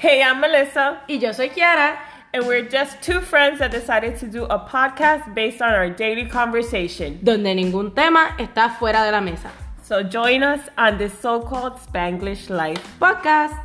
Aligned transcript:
Hey, 0.00 0.22
I'm 0.22 0.40
Melissa, 0.40 1.02
Y 1.08 1.16
yo 1.18 1.30
soy 1.32 1.50
Kiara. 1.50 1.98
and 2.32 2.46
we're 2.46 2.62
just 2.62 3.02
two 3.02 3.20
friends 3.20 3.58
that 3.58 3.70
decided 3.70 4.16
to 4.20 4.26
do 4.26 4.44
a 4.44 4.58
podcast 4.58 5.34
based 5.34 5.60
on 5.60 5.74
our 5.74 5.90
daily 5.90 6.24
conversation. 6.24 7.18
donde 7.22 7.54
ningún 7.54 7.94
tema 7.94 8.34
está 8.38 8.70
fuera 8.78 9.04
de 9.04 9.12
la 9.12 9.20
mesa. 9.20 9.50
So 9.82 10.02
join 10.02 10.42
us 10.42 10.60
on 10.78 10.96
this 10.96 11.12
so 11.18 11.40
called 11.40 11.74
Spanglish 11.74 12.48
life. 12.48 12.80
Podcast. 12.98 13.60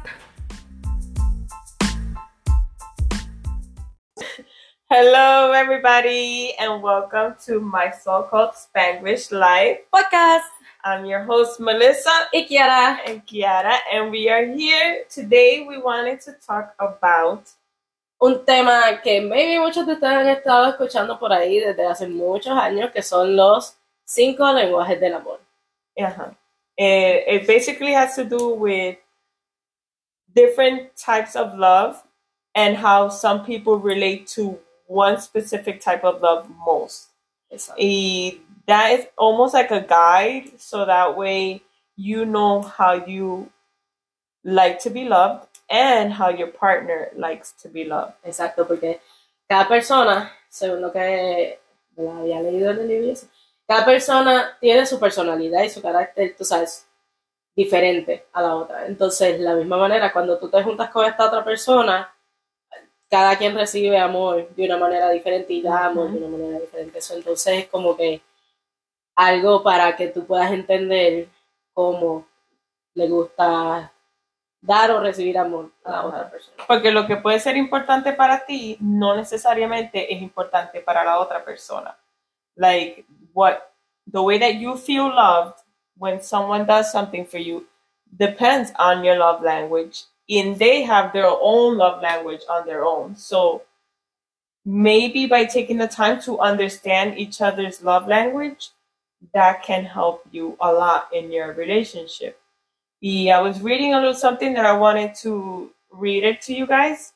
Hello, 4.89 5.53
everybody, 5.53 6.53
and 6.59 6.83
welcome 6.83 7.35
to 7.45 7.61
my 7.61 7.91
so 7.91 8.23
called 8.29 8.51
Spanglish 8.55 9.31
life. 9.31 9.77
Podcast. 9.93 10.54
I'm 10.85 11.03
your 11.03 11.23
host, 11.23 11.59
Melissa. 11.59 12.29
Y 12.31 12.45
Kiara. 12.47 12.99
and 13.07 13.25
Kiara, 13.25 13.77
and 13.91 14.11
we 14.11 14.29
are 14.29 14.45
here 14.45 15.03
today. 15.09 15.65
We 15.67 15.79
wanted 15.81 16.21
to 16.21 16.33
talk 16.33 16.75
about 16.77 17.49
Un 18.21 18.45
tema 18.45 18.99
que 19.03 19.19
maybe 19.19 19.59
muchos 19.59 19.85
de 19.85 19.93
ustedes 19.93 20.15
han 20.15 20.27
estado 20.27 20.69
escuchando 20.69 21.19
por 21.19 21.33
ahí 21.33 21.59
desde 21.59 21.85
hace 21.85 22.07
muchos 22.07 22.53
años, 22.53 22.91
que 22.93 23.01
son 23.01 23.35
los 23.35 23.75
cinco 24.05 24.45
lenguajes 24.53 24.99
del 24.99 25.15
amor. 25.15 25.39
uh-huh. 25.97 26.31
it, 26.77 27.23
it 27.27 27.47
basically 27.47 27.91
has 27.91 28.15
to 28.15 28.23
do 28.23 28.49
with 28.49 28.97
different 30.33 30.95
types 30.95 31.35
of 31.35 31.57
love 31.57 32.01
and 32.53 32.77
how 32.77 33.09
some 33.09 33.43
people 33.43 33.77
relate 33.77 34.27
to 34.27 34.57
one 34.87 35.19
specific 35.19 35.81
type 35.81 36.03
of 36.05 36.21
love 36.21 36.47
most. 36.65 37.09
Y 37.77 38.39
that 38.67 38.91
is 38.91 39.07
almost 39.17 39.53
like 39.53 39.71
a 39.71 39.81
guide, 39.81 40.59
so 40.59 40.85
that 40.85 41.15
way 41.17 41.61
you 41.95 42.25
know 42.25 42.61
how 42.61 42.93
you 42.93 43.49
like 44.43 44.79
to 44.79 44.89
be 44.89 45.05
loved 45.05 45.47
and 45.69 46.13
how 46.13 46.29
your 46.29 46.47
partner 46.47 47.09
likes 47.15 47.51
to 47.63 47.69
be 47.69 47.85
loved. 47.85 48.13
Exacto, 48.23 48.67
porque 48.67 48.99
cada 49.47 49.67
persona, 49.67 50.31
según 50.49 50.81
lo 50.81 50.91
que 50.91 51.59
¿verdad? 51.95 52.19
había 52.19 52.41
leído 52.41 52.71
en 52.71 52.79
el 52.79 52.87
libro, 52.87 53.13
cada 53.67 53.85
persona 53.85 54.57
tiene 54.59 54.85
su 54.85 54.99
personalidad 54.99 55.63
y 55.63 55.69
su 55.69 55.81
carácter, 55.81 56.35
tú 56.37 56.45
sabes, 56.45 56.87
diferente 57.55 58.25
a 58.33 58.41
la 58.41 58.55
otra. 58.55 58.85
Entonces, 58.85 59.39
de 59.39 59.43
la 59.43 59.55
misma 59.55 59.77
manera, 59.77 60.11
cuando 60.11 60.37
tú 60.37 60.49
te 60.49 60.61
juntas 60.61 60.89
con 60.91 61.05
esta 61.05 61.25
otra 61.25 61.43
persona, 61.43 62.13
cada 63.09 63.37
quien 63.37 63.55
recibe 63.55 63.97
amor 63.97 64.49
de 64.55 64.65
una 64.65 64.77
manera 64.77 65.09
diferente 65.09 65.53
y 65.53 65.61
da 65.61 65.85
amor 65.85 66.11
de 66.11 66.17
una 66.17 66.37
manera 66.37 66.59
diferente. 66.59 66.99
Eso, 66.99 67.15
entonces, 67.15 67.63
es 67.63 67.67
como 67.67 67.95
que 67.95 68.21
algo 69.15 69.63
para 69.63 69.95
que 69.95 70.07
tú 70.07 70.25
puedas 70.25 70.51
entender 70.51 71.29
cómo 71.73 72.25
le 72.93 73.07
gusta 73.07 73.91
dar 74.61 74.91
o 74.91 74.99
recibir 74.99 75.37
amor 75.37 75.71
a 75.83 75.91
la 75.91 76.05
otra 76.05 76.29
persona. 76.29 76.63
Porque 76.67 76.91
lo 76.91 77.05
que 77.05 77.17
puede 77.17 77.39
ser 77.39 77.55
importante 77.55 78.13
para 78.13 78.45
ti 78.45 78.77
no 78.79 79.15
necesariamente 79.15 80.13
es 80.13 80.21
importante 80.21 80.81
para 80.81 81.03
la 81.03 81.19
otra 81.19 81.43
persona. 81.43 81.95
Like 82.55 83.05
what 83.33 83.59
the 84.11 84.21
way 84.21 84.39
that 84.39 84.55
you 84.55 84.77
feel 84.77 85.07
loved 85.07 85.59
when 85.97 86.21
someone 86.21 86.65
does 86.65 86.91
something 86.91 87.25
for 87.25 87.39
you 87.39 87.65
depends 88.17 88.71
on 88.77 89.03
your 89.03 89.17
love 89.17 89.43
language 89.43 90.05
and 90.29 90.57
they 90.57 90.83
have 90.83 91.11
their 91.13 91.29
own 91.41 91.77
love 91.77 92.01
language 92.01 92.41
on 92.49 92.65
their 92.65 92.83
own. 92.83 93.15
So 93.15 93.61
maybe 94.63 95.27
by 95.27 95.45
taking 95.45 95.77
the 95.77 95.87
time 95.87 96.19
to 96.21 96.39
understand 96.39 97.19
each 97.19 97.41
other's 97.41 97.83
love 97.83 98.07
language 98.07 98.71
that 99.33 99.63
can 99.63 99.85
help 99.85 100.23
you 100.31 100.57
a 100.61 100.71
lot 100.71 101.09
in 101.13 101.31
your 101.31 101.53
relationship. 101.53 102.39
i 103.03 103.39
was 103.41 103.61
reading 103.61 103.93
a 103.93 103.97
little 103.99 104.13
something 104.13 104.53
that 104.53 104.65
I 104.65 104.77
wanted 104.77 105.15
to 105.23 105.71
read 105.91 106.23
it 106.23 106.41
to 106.43 106.53
you 106.53 106.67
guys, 106.67 107.13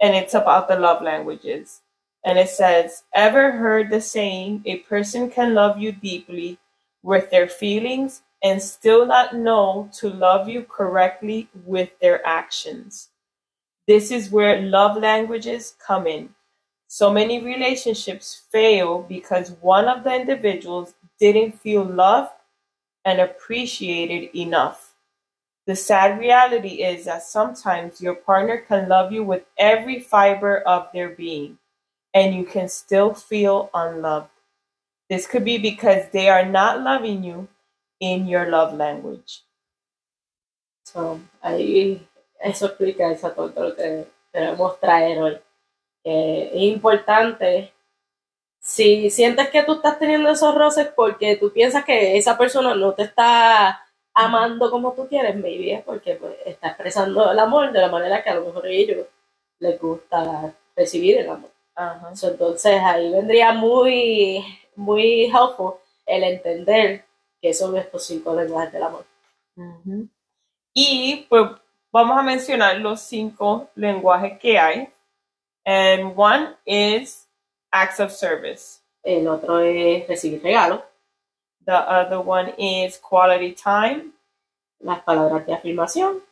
and 0.00 0.14
it's 0.14 0.34
about 0.34 0.68
the 0.68 0.78
love 0.78 1.02
languages. 1.02 1.82
And 2.24 2.38
it 2.38 2.48
says, 2.48 3.04
Ever 3.14 3.52
heard 3.52 3.90
the 3.90 4.00
saying, 4.00 4.62
a 4.66 4.78
person 4.80 5.30
can 5.30 5.54
love 5.54 5.78
you 5.78 5.92
deeply 5.92 6.58
with 7.02 7.30
their 7.30 7.48
feelings 7.48 8.22
and 8.42 8.60
still 8.60 9.06
not 9.06 9.34
know 9.34 9.88
to 9.94 10.10
love 10.10 10.48
you 10.48 10.64
correctly 10.64 11.48
with 11.64 11.90
their 12.00 12.26
actions? 12.26 13.10
This 13.86 14.10
is 14.10 14.30
where 14.30 14.60
love 14.60 14.96
languages 14.96 15.76
come 15.78 16.06
in. 16.08 16.30
So 16.88 17.12
many 17.12 17.42
relationships 17.44 18.42
fail 18.50 19.02
because 19.02 19.52
one 19.60 19.86
of 19.86 20.04
the 20.04 20.14
individuals 20.14 20.94
didn't 21.18 21.60
feel 21.60 21.84
loved 21.84 22.32
and 23.04 23.20
appreciated 23.20 24.36
enough. 24.36 24.94
The 25.66 25.76
sad 25.76 26.18
reality 26.18 26.82
is 26.82 27.06
that 27.06 27.22
sometimes 27.22 28.00
your 28.00 28.14
partner 28.14 28.58
can 28.58 28.88
love 28.88 29.12
you 29.12 29.24
with 29.24 29.44
every 29.58 29.98
fiber 29.98 30.60
of 30.60 30.88
their 30.92 31.08
being, 31.08 31.58
and 32.14 32.34
you 32.34 32.44
can 32.44 32.68
still 32.68 33.14
feel 33.14 33.70
unloved. 33.74 34.30
This 35.08 35.26
could 35.26 35.44
be 35.44 35.58
because 35.58 36.08
they 36.12 36.28
are 36.28 36.44
not 36.44 36.82
loving 36.82 37.24
you 37.24 37.48
in 38.00 38.26
your 38.26 38.50
love 38.50 38.74
language. 38.74 39.42
So, 40.84 41.20
ahí 41.42 42.00
eso 42.40 42.66
explica 42.66 43.16
todo 43.34 43.52
lo 43.56 43.74
que 43.74 44.06
queremos 44.32 44.78
traer 44.80 45.18
hoy. 45.18 45.40
Que 46.04 46.50
es 46.54 46.62
importante, 46.74 47.72
si 48.66 49.10
sientes 49.10 49.48
que 49.50 49.62
tú 49.62 49.74
estás 49.74 49.96
teniendo 49.96 50.28
esos 50.28 50.52
roces 50.52 50.88
porque 50.88 51.36
tú 51.36 51.52
piensas 51.52 51.84
que 51.84 52.16
esa 52.16 52.36
persona 52.36 52.74
no 52.74 52.94
te 52.94 53.04
está 53.04 53.80
amando 54.12 54.72
como 54.72 54.92
tú 54.92 55.06
quieres, 55.06 55.36
maybe 55.36 55.74
es 55.74 55.84
porque 55.84 56.16
pues, 56.16 56.34
está 56.44 56.70
expresando 56.70 57.30
el 57.30 57.38
amor 57.38 57.70
de 57.70 57.80
la 57.80 57.88
manera 57.88 58.24
que 58.24 58.30
a 58.30 58.34
lo 58.34 58.46
mejor 58.46 58.66
a 58.66 58.70
ellos 58.70 59.06
les 59.60 59.80
gusta 59.80 60.52
recibir 60.74 61.18
el 61.18 61.30
amor. 61.30 61.50
So, 62.14 62.30
entonces 62.30 62.80
ahí 62.82 63.12
vendría 63.12 63.52
muy, 63.52 64.44
muy 64.74 65.26
helpful 65.26 65.74
el 66.04 66.24
entender 66.24 67.04
que 67.40 67.54
son 67.54 67.76
estos 67.76 68.04
cinco 68.04 68.34
lenguajes 68.34 68.72
del 68.72 68.82
amor. 68.82 69.06
Y 70.74 71.24
pues 71.28 71.52
vamos 71.92 72.18
a 72.18 72.22
mencionar 72.22 72.78
los 72.78 73.00
cinco 73.00 73.70
lenguajes 73.76 74.40
que 74.40 74.58
hay. 74.58 74.88
And 75.64 76.14
one 76.16 76.56
is 76.64 77.25
acts 77.72 78.00
of 78.00 78.10
service. 78.12 78.80
El 79.02 79.28
otro 79.28 79.60
es 79.60 80.06
recibir 80.08 80.42
regalos. 80.42 80.80
The 81.64 81.72
other 81.74 82.18
one 82.18 82.54
is 82.58 82.98
quality 82.98 83.52
time. 83.54 84.12
las 84.80 85.00
palabras 85.02 85.46
de 85.46 85.54
afirmación, 85.54 86.22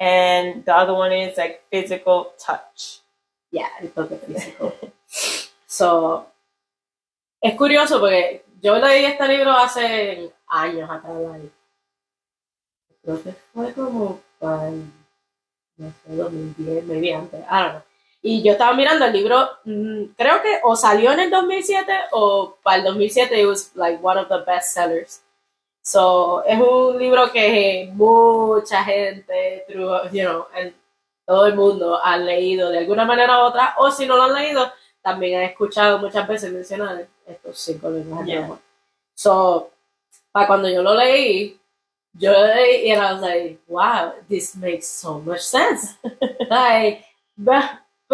And 0.00 0.64
the 0.64 0.72
other 0.74 0.92
one 0.94 1.12
is 1.12 1.36
like 1.36 1.62
physical 1.70 2.32
touch. 2.38 3.00
ya, 3.52 3.68
el 3.80 3.92
toque 3.92 4.16
físico. 4.16 4.72
so, 5.66 6.26
es 7.40 7.54
curioso 7.54 8.00
porque 8.00 8.44
yo 8.60 8.76
leí 8.78 9.04
este 9.04 9.28
libro 9.28 9.52
hace 9.52 10.32
años 10.48 10.90
atrás. 10.90 11.14
Creo 13.02 13.22
que 13.22 13.32
fue 13.52 13.72
como 13.74 14.20
para, 14.40 14.70
no 14.70 15.92
sé, 16.04 16.16
2010, 16.16 16.84
maybe 16.86 17.14
antes, 17.14 17.40
I 17.48 17.62
don't 17.62 17.72
know. 17.74 17.82
Y 18.26 18.42
yo 18.42 18.52
estaba 18.52 18.72
mirando 18.72 19.04
el 19.04 19.12
libro, 19.12 19.50
mm, 19.64 20.04
creo 20.16 20.40
que 20.40 20.58
o 20.62 20.74
salió 20.76 21.12
en 21.12 21.20
el 21.20 21.30
2007 21.30 21.92
o 22.12 22.56
para 22.62 22.78
el 22.78 22.84
2007 22.84 23.38
it 23.38 23.46
was 23.46 23.70
like 23.74 23.98
one 24.02 24.18
of 24.18 24.28
the 24.28 24.38
best 24.50 24.72
sellers. 24.72 25.22
So, 25.82 26.42
es 26.46 26.58
un 26.58 26.98
libro 26.98 27.30
que 27.30 27.90
mucha 27.92 28.82
gente, 28.82 29.66
through, 29.68 30.10
you 30.10 30.24
know, 30.24 30.46
en 30.56 30.74
todo 31.26 31.44
el 31.46 31.54
mundo 31.54 32.00
han 32.02 32.24
leído 32.24 32.70
de 32.70 32.78
alguna 32.78 33.04
manera 33.04 33.40
u 33.40 33.42
otra, 33.42 33.74
o 33.76 33.90
si 33.90 34.06
no 34.06 34.16
lo 34.16 34.22
han 34.22 34.34
leído, 34.34 34.72
también 35.02 35.40
han 35.40 35.44
escuchado 35.50 35.98
muchas 35.98 36.26
veces 36.26 36.50
mencionar 36.50 37.06
estos 37.26 37.58
cinco 37.58 37.90
lenguajes 37.90 38.26
Yeah. 38.26 38.58
So, 39.14 39.70
para 40.32 40.46
cuando 40.46 40.70
yo 40.70 40.82
lo 40.82 40.94
leí, 40.94 41.60
yo 42.14 42.32
leí 42.32 42.88
y 42.88 42.92
I 42.92 42.96
was 42.96 43.20
like, 43.20 43.58
wow, 43.68 44.14
this 44.30 44.56
makes 44.56 44.86
so 44.86 45.18
much 45.18 45.40
sense. 45.40 45.98
like, 46.48 47.04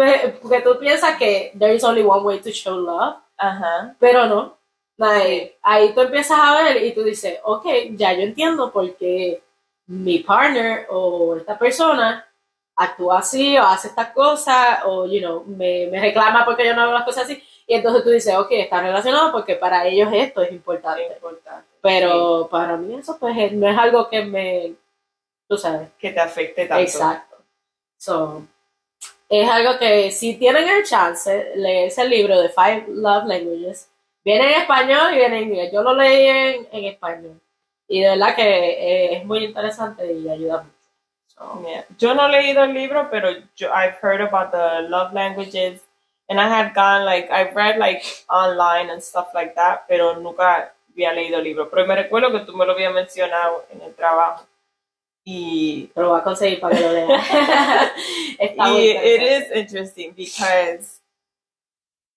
ve- 0.05 0.37
porque 0.41 0.61
tú 0.61 0.77
piensas 0.79 1.17
que 1.17 1.51
there 1.57 1.73
is 1.75 1.83
only 1.83 2.01
one 2.03 2.23
way 2.23 2.39
to 2.39 2.49
show 2.51 2.75
love, 2.77 3.15
Ajá. 3.37 3.95
pero 3.99 4.25
no. 4.27 4.57
Like, 4.97 5.57
ahí 5.63 5.93
tú 5.93 6.01
empiezas 6.01 6.37
a 6.39 6.55
ver 6.63 6.83
y 6.83 6.93
tú 6.93 7.03
dices, 7.03 7.39
ok, 7.43 7.65
ya 7.91 8.13
yo 8.13 8.21
entiendo 8.21 8.71
por 8.71 8.95
qué 8.97 9.41
mi 9.87 10.19
partner 10.19 10.85
o 10.89 11.35
esta 11.37 11.57
persona 11.57 12.25
actúa 12.75 13.19
así 13.19 13.57
o 13.57 13.63
hace 13.63 13.87
estas 13.89 14.11
cosas 14.11 14.79
o, 14.85 15.05
you 15.07 15.19
know, 15.19 15.43
me, 15.45 15.87
me 15.91 15.99
reclama 15.99 16.45
porque 16.45 16.65
yo 16.65 16.75
no 16.75 16.81
hago 16.83 16.93
las 16.93 17.03
cosas 17.03 17.23
así. 17.25 17.41
Y 17.67 17.75
entonces 17.75 18.03
tú 18.03 18.09
dices, 18.09 18.35
ok, 18.35 18.47
está 18.51 18.81
relacionado 18.81 19.31
porque 19.31 19.55
para 19.55 19.85
ellos 19.87 20.09
esto 20.13 20.41
es 20.43 20.51
importante. 20.51 21.07
Importante. 21.15 21.67
Pero 21.81 22.47
para 22.49 22.77
mí 22.77 22.95
eso 22.95 23.17
pues 23.19 23.35
es- 23.37 23.53
no 23.53 23.67
es 23.67 23.77
algo 23.77 24.07
que 24.09 24.23
me, 24.23 24.73
tú 25.47 25.57
sabes, 25.57 25.89
Que 25.99 26.11
te 26.11 26.19
afecte 26.19 26.65
tanto. 26.67 26.81
Exacto. 26.83 27.37
So, 27.97 28.43
es 29.31 29.49
algo 29.49 29.79
que 29.79 30.11
si 30.11 30.35
tienen 30.35 30.67
el 30.67 30.83
chance, 30.83 31.53
leerse 31.55 32.01
el 32.01 32.09
libro 32.09 32.41
de 32.41 32.49
Five 32.49 32.87
Love 32.89 33.25
Languages. 33.27 33.89
Viene 34.25 34.53
en 34.53 34.61
español 34.61 35.13
y 35.13 35.15
viene 35.15 35.37
en 35.37 35.43
inglés. 35.43 35.71
Yo 35.71 35.81
lo 35.81 35.93
leí 35.93 36.27
en, 36.27 36.67
en 36.69 36.85
español. 36.85 37.41
Y 37.87 38.01
de 38.01 38.09
verdad 38.09 38.35
que 38.35 38.41
eh, 38.43 39.15
es 39.15 39.25
muy 39.25 39.45
interesante 39.45 40.05
y 40.11 40.27
ayuda 40.29 40.63
mucho. 40.63 40.75
Oh. 41.37 41.65
Yeah. 41.65 41.85
Yo 41.97 42.13
no 42.13 42.27
he 42.27 42.29
leído 42.29 42.65
el 42.65 42.73
libro, 42.73 43.07
pero 43.09 43.29
yo, 43.55 43.69
I've 43.73 43.95
heard 44.01 44.21
about 44.21 44.51
the 44.51 44.89
love 44.89 45.13
languages, 45.13 45.81
and 46.27 46.37
I 46.37 46.49
had 46.49 46.73
gone 46.75 47.05
like 47.05 47.31
I've 47.31 47.55
read 47.55 47.77
like 47.79 48.03
online 48.29 48.91
and 48.91 49.01
stuff 49.01 49.29
like 49.33 49.55
that, 49.55 49.85
pero 49.87 50.17
nunca 50.17 50.73
había 50.91 51.13
leído 51.13 51.37
el 51.37 51.45
libro. 51.45 51.69
Pero 51.69 51.87
me 51.87 51.95
recuerdo 51.95 52.33
que 52.33 52.45
tú 52.45 52.53
me 52.53 52.65
lo 52.65 52.73
habías 52.73 52.93
mencionado 52.93 53.65
en 53.71 53.81
el 53.81 53.95
trabajo. 53.95 54.45
Y 55.23 55.89
Pero 55.93 56.07
lo 56.07 56.13
voy 56.13 56.21
a 56.21 56.23
conseguir 56.23 56.59
para 56.59 56.75
que 56.75 56.81
lo 56.81 56.93
lea. 56.93 57.07
Está 58.39 58.67
muy 58.69 58.89
it, 58.89 59.21
is 59.21 59.51
interesting 59.51 60.13
because 60.15 60.99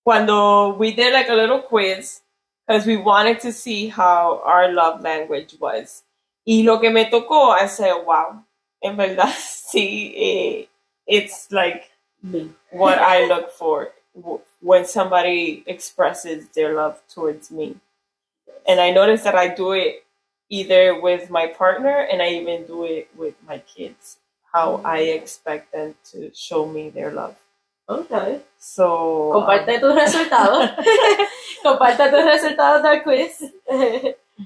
cuando 0.03 0.69
we 0.75 0.91
did 0.91 1.13
like 1.13 1.29
a 1.29 1.35
little 1.35 1.61
quiz 1.61 2.21
because 2.65 2.85
we 2.85 2.97
wanted 2.97 3.39
to 3.39 3.51
see 3.51 3.87
how 3.87 4.41
our 4.43 4.71
love 4.71 5.01
language 5.01 5.55
was 5.59 6.03
y 6.45 6.63
lo 6.63 6.79
que 6.79 6.89
me 6.89 7.05
tocó 7.05 7.51
I 7.51 7.67
said 7.67 7.93
wow 8.05 8.43
en 8.81 8.97
verdad 8.97 9.33
sí 9.37 10.13
eh, 10.15 10.67
it's 11.05 11.51
like 11.51 11.91
Me. 12.23 12.49
what 12.71 12.97
I 12.99 13.27
look 13.27 13.51
for 13.51 13.91
when 14.61 14.85
somebody 14.85 15.63
expresses 15.67 16.47
their 16.55 16.73
love 16.73 17.01
towards 17.07 17.51
me 17.51 17.75
and 18.67 18.79
I 18.79 18.91
noticed 18.91 19.23
that 19.25 19.35
I 19.35 19.49
do 19.53 19.73
it 19.73 20.04
either 20.49 20.99
with 21.01 21.29
my 21.29 21.47
partner 21.47 22.07
and 22.11 22.21
I 22.21 22.29
even 22.29 22.65
do 22.65 22.85
it 22.85 23.09
with 23.17 23.35
my 23.47 23.59
kids 23.59 24.17
how 24.53 24.81
I 24.85 24.99
expect 24.99 25.73
them 25.73 25.95
to 26.11 26.31
show 26.33 26.65
me 26.65 26.89
their 26.89 27.11
love 27.11 27.35
Okay. 27.87 28.41
so 28.57 29.33
um, 29.33 29.41
Comparte 29.45 29.79
tus 29.79 29.95
resultados. 29.95 30.69
Comparte 31.63 32.09
tus 32.09 32.25
resultados 32.25 32.81
del 32.81 33.01
quiz. 33.03 33.43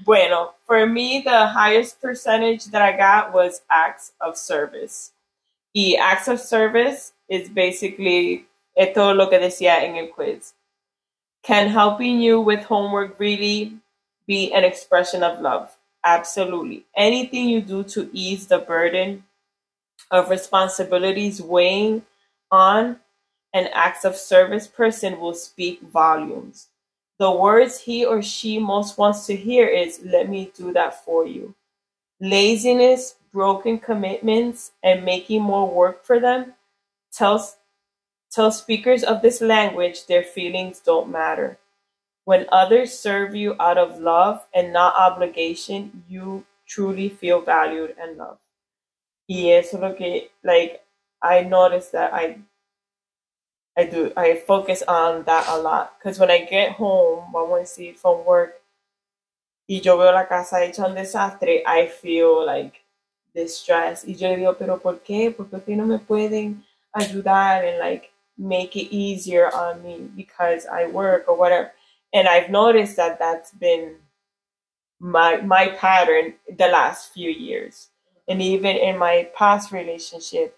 Bueno, 0.04 0.54
for 0.66 0.86
me, 0.86 1.20
the 1.22 1.46
highest 1.48 2.00
percentage 2.00 2.66
that 2.66 2.82
I 2.82 2.96
got 2.96 3.32
was 3.32 3.62
acts 3.70 4.12
of 4.20 4.36
service. 4.36 5.12
Y 5.74 5.96
acts 5.98 6.28
of 6.28 6.38
service 6.38 7.12
is 7.28 7.48
basically 7.48 8.46
esto 8.76 9.12
lo 9.12 9.28
que 9.28 9.38
decía 9.38 9.82
en 9.82 9.96
el 9.96 10.08
quiz. 10.08 10.52
Can 11.42 11.68
helping 11.68 12.20
you 12.20 12.40
with 12.40 12.60
homework 12.62 13.18
really 13.18 13.78
be 14.26 14.52
an 14.52 14.64
expression 14.64 15.22
of 15.22 15.40
love? 15.40 15.76
Absolutely. 16.04 16.86
Anything 16.96 17.48
you 17.48 17.60
do 17.60 17.82
to 17.84 18.08
ease 18.12 18.46
the 18.46 18.58
burden 18.58 19.24
of 20.10 20.30
responsibilities 20.30 21.42
weighing 21.42 22.04
on 22.50 23.00
an 23.54 23.68
acts 23.72 24.04
of 24.04 24.16
service 24.16 24.66
person 24.68 25.20
will 25.20 25.34
speak 25.34 25.82
volumes. 25.82 26.68
The 27.18 27.30
words 27.30 27.80
he 27.80 28.04
or 28.04 28.22
she 28.22 28.58
most 28.58 28.98
wants 28.98 29.26
to 29.26 29.36
hear 29.36 29.66
is, 29.68 30.00
let 30.04 30.28
me 30.28 30.52
do 30.56 30.72
that 30.74 31.04
for 31.04 31.26
you. 31.26 31.54
Laziness, 32.20 33.16
broken 33.32 33.78
commitments, 33.78 34.72
and 34.82 35.04
making 35.04 35.42
more 35.42 35.70
work 35.70 36.04
for 36.04 36.20
them 36.20 36.54
tells, 37.12 37.56
tell 38.32 38.52
speakers 38.52 39.04
of 39.04 39.22
this 39.22 39.40
language 39.40 40.06
their 40.06 40.24
feelings 40.24 40.80
don't 40.80 41.10
matter. 41.10 41.58
When 42.24 42.46
others 42.52 42.96
serve 42.98 43.34
you 43.34 43.56
out 43.58 43.78
of 43.78 43.98
love 43.98 44.46
and 44.54 44.72
not 44.72 44.94
obligation, 44.96 46.04
you 46.08 46.44
truly 46.66 47.08
feel 47.08 47.40
valued 47.40 47.94
and 48.00 48.16
loved. 48.16 48.40
Y 49.28 49.50
eso 49.50 49.76
es 49.76 49.82
lo 49.82 49.94
que, 49.94 50.30
like, 50.42 50.82
I 51.22 51.42
noticed 51.42 51.92
that 51.92 52.12
I 52.12 52.38
I 53.76 53.84
do. 53.84 54.12
I 54.16 54.34
focus 54.46 54.82
on 54.82 55.24
that 55.24 55.46
a 55.48 55.56
lot. 55.56 55.98
Because 55.98 56.18
when 56.18 56.30
I 56.30 56.44
get 56.44 56.72
home, 56.72 57.34
a 57.34 57.66
see 57.66 57.92
from 57.92 58.24
work, 58.24 58.60
y 59.68 59.80
yo 59.82 59.96
veo 59.96 60.12
la 60.12 60.26
casa 60.26 60.56
hecha 60.56 60.84
un 60.84 60.94
desastre, 60.94 61.62
I 61.64 61.86
feel 61.86 62.44
like 62.44 62.82
distressed. 63.34 64.06
Y 64.08 64.14
yo 64.14 64.28
le 64.28 64.36
digo, 64.36 64.58
pero 64.58 64.78
¿por 64.78 64.98
qué? 64.98 65.30
¿Por 65.30 65.46
qué 65.46 65.76
no 65.76 65.86
me 65.86 65.98
pueden 65.98 66.64
ayudar 66.94 67.64
and 67.64 67.78
like 67.78 68.10
make 68.36 68.76
it 68.76 68.88
easier 68.90 69.48
on 69.54 69.82
me 69.82 70.10
because 70.16 70.66
I 70.66 70.86
work 70.86 71.28
or 71.28 71.36
whatever? 71.36 71.72
And 72.12 72.28
I've 72.28 72.50
noticed 72.50 72.96
that 72.96 73.18
that's 73.18 73.52
been 73.52 73.96
my 74.98 75.40
my 75.40 75.68
pattern 75.68 76.34
the 76.48 76.68
last 76.68 77.12
few 77.12 77.30
years. 77.30 77.88
And 78.28 78.40
even 78.42 78.76
in 78.76 78.98
my 78.98 79.28
past 79.34 79.72
relationship, 79.72 80.56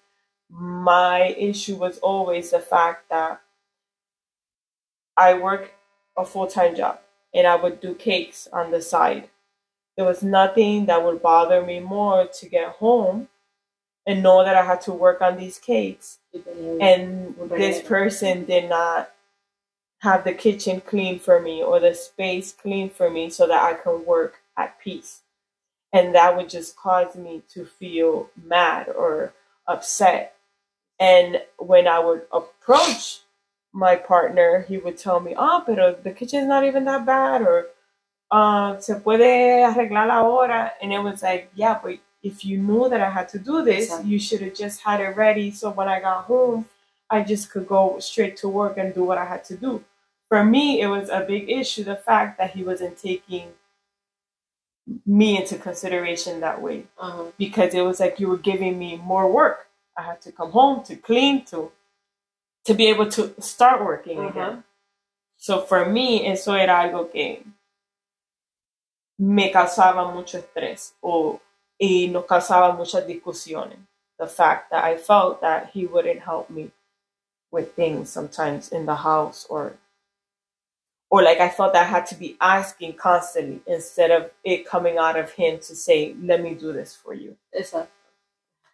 my 0.51 1.35
issue 1.39 1.77
was 1.77 1.99
always 1.99 2.51
the 2.51 2.61
fact 2.61 3.09
that 3.11 3.41
I 5.17 5.35
work 5.35 5.73
a 6.17 6.25
full 6.25 6.47
time 6.47 6.77
job 6.77 7.01
and 7.35 7.47
I 7.47 7.57
would 7.57 7.81
do 7.81 7.95
cakes 7.95 8.49
on 8.53 8.71
the 8.71 8.83
side. 8.83 9.31
There 9.97 10.07
was 10.07 10.23
nothing 10.23 10.87
that 10.87 11.05
would 11.05 11.23
bother 11.23 11.63
me 11.63 11.81
more 11.81 12.27
to 12.27 12.49
get 12.49 12.77
home 12.77 13.29
and 14.07 14.23
know 14.23 14.45
that 14.45 14.57
I 14.57 14.65
had 14.65 14.81
to 14.83 14.93
work 14.93 15.21
on 15.21 15.37
these 15.37 15.59
cakes. 15.59 16.19
And 16.81 17.37
this 17.51 17.81
person 17.83 18.45
did 18.45 18.69
not 18.69 19.13
have 20.03 20.25
the 20.25 20.35
kitchen 20.35 20.81
clean 20.81 21.19
for 21.19 21.41
me 21.41 21.63
or 21.63 21.79
the 21.81 21.95
space 21.95 22.53
clean 22.53 22.91
for 22.91 23.09
me 23.11 23.31
so 23.31 23.47
that 23.47 23.63
I 23.63 23.75
can 23.75 24.05
work 24.05 24.41
at 24.57 24.79
peace. 24.81 25.21
And 25.93 26.15
that 26.15 26.37
would 26.37 26.49
just 26.51 26.77
cause 26.77 27.15
me 27.17 27.43
to 27.51 27.65
feel 27.65 28.29
mad 28.45 28.89
or 28.89 29.33
upset. 29.69 30.35
And 30.99 31.43
when 31.59 31.87
I 31.87 31.99
would 32.01 32.23
approach 32.33 33.21
my 33.73 33.97
partner, 33.97 34.65
he 34.69 34.79
would 34.79 34.99
tell 34.99 35.21
me, 35.21 35.35
oh, 35.37 35.63
pero 35.65 35.95
the 35.95 36.13
kitchen's 36.13 36.49
not 36.49 36.65
even 36.65 36.85
that 36.87 37.07
bad, 37.07 37.43
or 37.43 37.67
uh, 38.31 38.79
se 38.81 38.95
puede 39.05 39.65
arreglar 39.65 40.11
ahora. 40.11 40.73
And 40.83 40.93
it 40.93 40.99
was 40.99 41.23
like, 41.23 41.51
yeah, 41.55 41.79
but 41.83 41.99
if 42.23 42.45
you 42.45 42.59
knew 42.59 42.89
that 42.89 43.01
I 43.01 43.11
had 43.11 43.29
to 43.31 43.39
do 43.39 43.63
this, 43.65 43.85
Exactly. 43.87 44.11
you 44.11 44.19
should 44.19 44.41
have 44.43 44.55
just 44.55 44.81
had 44.83 45.01
it 45.01 45.17
ready. 45.17 45.51
So 45.51 45.71
when 45.71 45.89
I 45.89 46.01
got 46.01 46.25
home, 46.25 46.67
I 47.11 47.23
just 47.23 47.51
could 47.51 47.67
go 47.69 47.99
straight 48.01 48.37
to 48.39 48.49
work 48.49 48.79
and 48.79 48.95
do 48.95 49.05
what 49.05 49.19
I 49.19 49.25
had 49.27 49.45
to 49.47 49.57
do. 49.57 49.85
For 50.33 50.43
me, 50.43 50.81
it 50.81 50.87
was 50.87 51.11
a 51.11 51.21
big 51.21 51.51
issue 51.51 51.85
the 51.85 51.95
fact 51.95 52.39
that 52.39 52.53
he 52.53 52.65
wasn't 52.65 52.97
taking 52.97 53.49
me 55.05 55.37
into 55.37 55.59
consideration 55.59 56.41
that 56.41 56.63
way 56.63 56.87
Ajá. 56.99 57.31
because 57.37 57.75
it 57.75 57.83
was 57.83 58.01
like 58.01 58.19
you 58.19 58.29
were 58.29 58.39
giving 58.39 58.79
me 58.79 58.97
more 58.97 59.31
work. 59.31 59.69
I 59.95 60.05
had 60.05 60.23
to 60.23 60.33
come 60.33 60.53
home 60.53 60.85
to 60.85 60.97
clean 60.97 61.45
to 61.51 61.71
to 62.65 62.73
be 62.73 62.87
able 62.87 63.11
to 63.11 63.35
start 63.43 63.85
working 63.85 64.21
Ajá. 64.21 64.31
again. 64.31 64.65
So 65.37 65.61
for 65.61 65.85
me, 65.85 66.27
eso 66.27 66.55
era 66.55 66.77
algo 66.77 67.13
que 67.13 67.45
me 69.19 69.53
causaba 69.53 70.15
mucho 70.15 70.39
estrés 70.39 70.95
o 71.03 71.43
y 71.79 72.09
nos 72.11 72.25
causaba 72.25 72.75
muchas 72.75 73.07
discusiones. 73.07 73.81
The 74.19 74.29
fact 74.29 74.71
that 74.71 74.83
I 74.83 74.97
felt 74.97 75.43
that 75.43 75.73
he 75.75 75.85
wouldn't 75.85 76.21
help 76.21 76.49
me 76.49 76.71
with 77.51 77.75
things 77.75 78.09
sometimes 78.09 78.73
in 78.73 78.87
the 78.87 78.97
house 78.97 79.47
or 79.51 79.77
or 81.13 81.23
like 81.23 81.41
I 81.41 81.51
felt 81.51 81.75
that 81.75 81.83
I 81.83 81.91
had 81.97 82.07
to 82.07 82.15
be 82.15 82.37
asking 82.41 82.95
constantly 82.95 83.61
instead 83.67 84.11
of 84.11 84.31
it 84.45 84.65
coming 84.65 84.97
out 84.97 85.19
of 85.19 85.31
him 85.33 85.59
to 85.69 85.75
say, 85.77 86.17
"Let 86.19 86.41
me 86.41 86.55
do 86.55 86.73
this 86.73 86.97
for 86.97 87.13
you." 87.13 87.37
Exacto. 87.53 87.89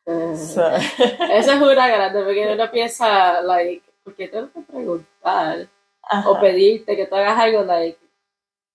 So, 0.07 0.63
Esa 1.37 1.55
es 1.55 1.61
una 1.61 1.89
grande, 1.89 2.23
porque 2.25 2.47
uno 2.51 2.71
piensa, 2.71 3.43
like, 3.43 3.83
¿por 4.05 4.15
qué 4.15 4.29
tengo 4.29 4.49
que 4.53 4.61
preguntar 4.61 5.67
o 6.27 6.41
pedirte 6.41 6.97
que 6.97 7.07
tú 7.07 7.15
hagas 7.17 7.39
algo, 7.39 7.63
like, 7.65 7.99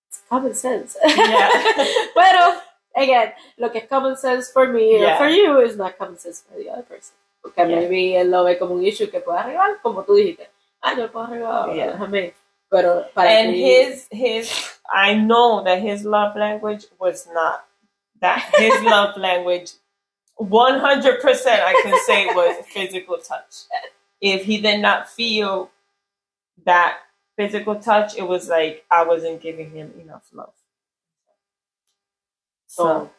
it's 0.06 0.22
common 0.28 0.54
sense. 0.54 0.96
Yeah. 1.04 1.48
Pero, 2.14 2.54
again, 2.94 3.32
lo 3.56 3.72
que 3.72 3.78
es 3.78 3.88
common 3.88 4.16
sense 4.16 4.52
for 4.52 4.68
me 4.68 5.00
Yeah. 5.00 5.14
or 5.14 5.18
for 5.18 5.28
you 5.28 5.60
is 5.62 5.76
not 5.76 5.96
common 5.98 6.18
sense 6.18 6.42
for 6.46 6.56
the 6.56 6.70
other 6.70 6.84
person. 6.84 7.16
Porque 7.42 7.56
Yeah. 7.66 7.80
maybe 7.80 8.14
él 8.16 8.30
lo 8.30 8.44
ve 8.44 8.56
como 8.58 8.74
un 8.74 8.84
issue 8.84 9.10
que 9.10 9.20
puede 9.20 9.38
arreglar, 9.38 9.80
como 9.82 10.04
tú 10.04 10.14
dijiste. 10.14 10.48
Ah, 10.82 10.94
yo 10.94 11.04
lo 11.06 11.10
puedo 11.10 11.26
arreglar, 11.26 11.70
déjame. 11.74 12.34
Pero 12.74 13.06
para 13.14 13.28
and 13.28 13.54
his 13.54 14.08
his 14.10 14.50
I 14.92 15.14
know 15.14 15.62
that 15.62 15.80
his 15.80 16.04
love 16.04 16.34
language 16.34 16.86
was 16.98 17.28
not 17.32 17.64
that 18.20 18.42
his 18.58 18.82
love 18.94 19.16
language 19.16 19.72
100% 20.40 21.22
I 21.46 21.80
can 21.84 22.04
say 22.04 22.26
was 22.26 22.66
physical 22.66 23.18
touch. 23.18 23.70
If 24.20 24.44
he 24.44 24.60
did 24.60 24.80
not 24.80 25.08
feel 25.08 25.70
that 26.64 26.98
physical 27.36 27.76
touch, 27.76 28.16
it 28.16 28.26
was 28.26 28.48
like 28.48 28.84
I 28.90 29.04
wasn't 29.04 29.40
giving 29.40 29.70
him 29.70 29.92
enough 30.00 30.24
love. 30.32 30.52
So, 32.66 33.10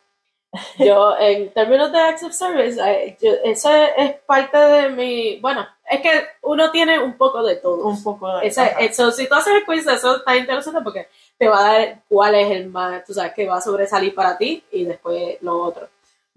Yo, 0.77 1.15
en 1.17 1.49
términos 1.51 1.91
de 1.91 1.99
acts 1.99 2.23
of 2.23 2.33
service, 2.33 2.77
eso 2.77 3.69
es, 3.69 3.91
es 3.97 4.15
parte 4.27 4.57
de 4.57 4.89
mi. 4.89 5.39
Bueno, 5.39 5.65
es 5.89 6.01
que 6.01 6.27
uno 6.43 6.71
tiene 6.71 6.99
un 6.99 7.17
poco 7.17 7.43
de 7.43 7.55
todo. 7.57 7.85
un 7.85 8.03
poco 8.03 8.37
de 8.37 8.47
Esa- 8.47 8.67
eso, 8.79 9.11
si 9.11 9.27
tú 9.27 9.35
haces 9.35 9.53
el 9.55 9.65
quiz, 9.65 9.85
eso 9.87 10.17
está 10.17 10.35
interesante 10.35 10.81
porque 10.83 11.07
te 11.37 11.47
va 11.47 11.59
a 11.59 11.73
dar 11.73 12.01
cuál 12.09 12.35
es 12.35 12.51
el 12.51 12.67
más, 12.67 13.03
tú 13.05 13.13
sabes, 13.13 13.33
que 13.33 13.47
va 13.47 13.57
a 13.57 13.61
sobresalir 13.61 14.13
para 14.15 14.37
ti 14.37 14.63
y 14.71 14.85
después 14.85 15.37
lo 15.41 15.61
otro. 15.61 15.89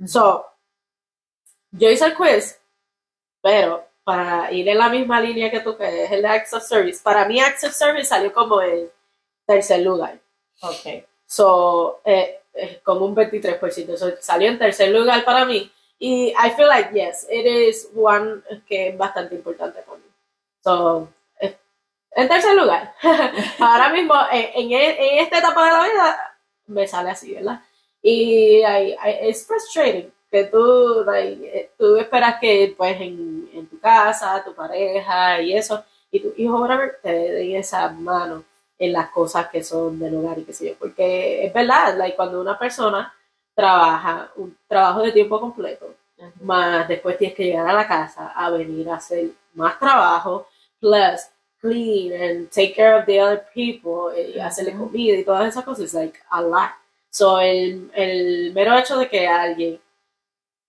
So, 0.06 0.46
yo 1.70 1.90
hice 1.90 2.06
el 2.06 2.14
quiz, 2.14 2.58
pero 3.42 3.86
para 4.04 4.50
ir 4.52 4.68
en 4.68 4.78
la 4.78 4.88
misma 4.88 5.20
línea 5.20 5.50
que 5.50 5.60
tú, 5.60 5.76
que 5.76 6.04
es 6.04 6.10
el 6.12 6.22
de 6.22 6.28
Acts 6.28 6.54
of 6.54 6.62
Service, 6.62 7.00
para 7.02 7.26
mí 7.26 7.40
Acts 7.40 7.64
of 7.64 7.72
Service 7.72 8.06
salió 8.06 8.32
como 8.32 8.60
en 8.62 8.90
tercer 9.46 9.80
lugar. 9.80 10.18
Okay. 10.62 11.04
So, 11.26 12.00
eh, 12.04 12.40
eh, 12.54 12.80
como 12.82 13.04
un 13.06 13.14
23%. 13.14 13.96
So, 13.96 14.10
salió 14.20 14.48
en 14.48 14.58
tercer 14.58 14.90
lugar 14.90 15.24
para 15.24 15.44
mí. 15.44 15.70
Y 15.98 16.32
I 16.36 16.50
feel 16.50 16.68
like, 16.68 16.92
yes, 16.92 17.26
it 17.28 17.44
is 17.44 17.88
one 17.94 18.42
que 18.68 18.88
es 18.88 18.98
bastante 18.98 19.34
importante 19.34 19.82
para 19.82 19.98
mí. 19.98 20.04
So, 20.62 21.08
eh, 21.40 21.56
en 22.12 22.28
tercer 22.28 22.54
lugar, 22.54 22.94
ahora 23.58 23.88
mismo, 23.90 24.14
eh, 24.32 24.52
en, 24.54 24.70
e, 24.72 24.90
en, 24.90 25.18
esta 25.24 25.38
etapa 25.38 25.64
de 25.66 25.72
la 25.72 25.84
vida, 25.84 26.38
me 26.66 26.86
sale 26.86 27.10
así, 27.10 27.34
¿verdad? 27.34 27.60
Y 28.00 28.62
es 28.62 29.46
frustrating 29.46 30.12
que 30.30 30.44
tú, 30.44 31.02
like, 31.04 31.70
tú 31.76 31.96
esperas 31.96 32.38
que, 32.40 32.74
pues, 32.76 33.00
en, 33.00 33.48
en, 33.52 33.66
tu 33.66 33.80
casa, 33.80 34.42
tu 34.44 34.54
pareja 34.54 35.40
y 35.42 35.56
eso, 35.56 35.84
y 36.10 36.20
tu 36.20 36.32
hijo, 36.36 36.60
whatever, 36.60 36.98
te 37.02 37.10
den 37.10 37.56
esa 37.56 37.88
mano 37.88 38.44
en 38.78 38.92
las 38.92 39.10
cosas 39.10 39.48
que 39.48 39.64
son 39.64 39.98
del 39.98 40.14
hogar 40.16 40.38
y 40.38 40.44
qué 40.44 40.52
sé 40.52 40.68
yo. 40.68 40.74
Porque 40.78 41.44
es 41.44 41.52
verdad, 41.52 41.96
like, 41.96 42.14
cuando 42.16 42.40
una 42.40 42.58
persona 42.58 43.12
trabaja 43.58 44.30
un 44.36 44.56
trabajo 44.68 45.02
de 45.02 45.10
tiempo 45.10 45.40
completo, 45.40 45.92
más 46.42 46.86
después 46.86 47.18
tienes 47.18 47.36
que 47.36 47.46
llegar 47.46 47.68
a 47.68 47.72
la 47.72 47.88
casa 47.88 48.28
a 48.28 48.50
venir 48.50 48.88
a 48.88 48.94
hacer 48.94 49.30
más 49.54 49.76
trabajo, 49.80 50.46
plus 50.78 51.28
clean 51.60 52.22
and 52.22 52.50
take 52.50 52.72
care 52.72 52.94
of 52.94 53.04
the 53.06 53.20
other 53.20 53.44
people, 53.52 54.14
y 54.16 54.38
hacerle 54.38 54.74
comida 54.74 55.16
y 55.16 55.24
todas 55.24 55.48
esas 55.48 55.64
cosas, 55.64 55.86
es 55.86 55.94
like 55.94 56.20
a 56.30 56.40
lot. 56.40 56.70
So, 57.10 57.40
el, 57.40 57.90
el 57.94 58.52
mero 58.54 58.78
hecho 58.78 58.96
de 58.96 59.08
que 59.08 59.26
alguien 59.26 59.80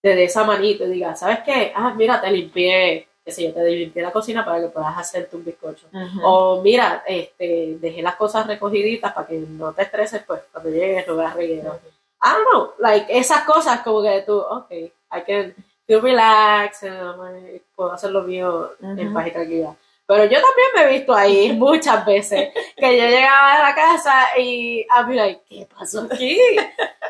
te 0.02 0.16
dé 0.16 0.24
esa 0.24 0.44
manito 0.44 0.84
y 0.86 0.90
diga, 0.90 1.16
¿sabes 1.16 1.42
qué? 1.46 1.72
Ah, 1.76 1.94
mira, 1.96 2.20
te 2.20 2.32
limpié, 2.32 3.08
qué 3.24 3.32
sé 3.32 3.44
yo, 3.44 3.54
te 3.54 3.70
limpié 3.70 4.02
la 4.02 4.12
cocina 4.12 4.44
para 4.44 4.62
que 4.62 4.70
puedas 4.70 4.98
hacer 4.98 5.30
tu 5.30 5.38
bizcocho. 5.38 5.86
O 6.24 6.60
mira, 6.64 7.04
este, 7.06 7.78
dejé 7.80 8.02
las 8.02 8.16
cosas 8.16 8.48
recogiditas 8.48 9.14
para 9.14 9.28
que 9.28 9.38
no 9.38 9.74
te 9.74 9.84
estreses, 9.84 10.24
pues 10.26 10.42
cuando 10.52 10.72
llegues 10.72 11.06
lo 11.06 11.18
veas 11.18 11.36
reguero. 11.36 11.80
I 12.22 12.34
don't 12.34 12.48
know, 12.52 12.74
like 12.80 13.06
esas 13.10 13.44
cosas 13.44 13.82
como 13.82 14.02
que 14.02 14.22
tú, 14.22 14.38
ok, 14.38 14.72
I 14.72 15.24
can 15.26 15.56
feel 15.88 16.02
relax, 16.02 16.84
eh, 16.84 17.62
puedo 17.76 17.94
hacer 17.94 18.12
lo 18.12 18.24
mío 18.24 18.72
en 18.82 19.14
paz 19.14 19.28
y 19.28 19.32
tranquilidad. 19.32 19.76
Pero 20.10 20.24
yo 20.24 20.40
también 20.42 20.68
me 20.76 20.82
he 20.82 20.98
visto 20.98 21.14
ahí 21.14 21.54
muchas 21.58 22.04
veces 22.04 22.50
que 22.76 22.98
yo 22.98 23.06
llegaba 23.06 23.54
a 23.54 23.70
la 23.70 23.76
casa 23.76 24.40
y 24.40 24.84
a 24.90 25.04
mí, 25.04 25.16
like, 25.16 25.42
¿qué 25.48 25.68
pasó 25.68 26.08
aquí? 26.12 26.36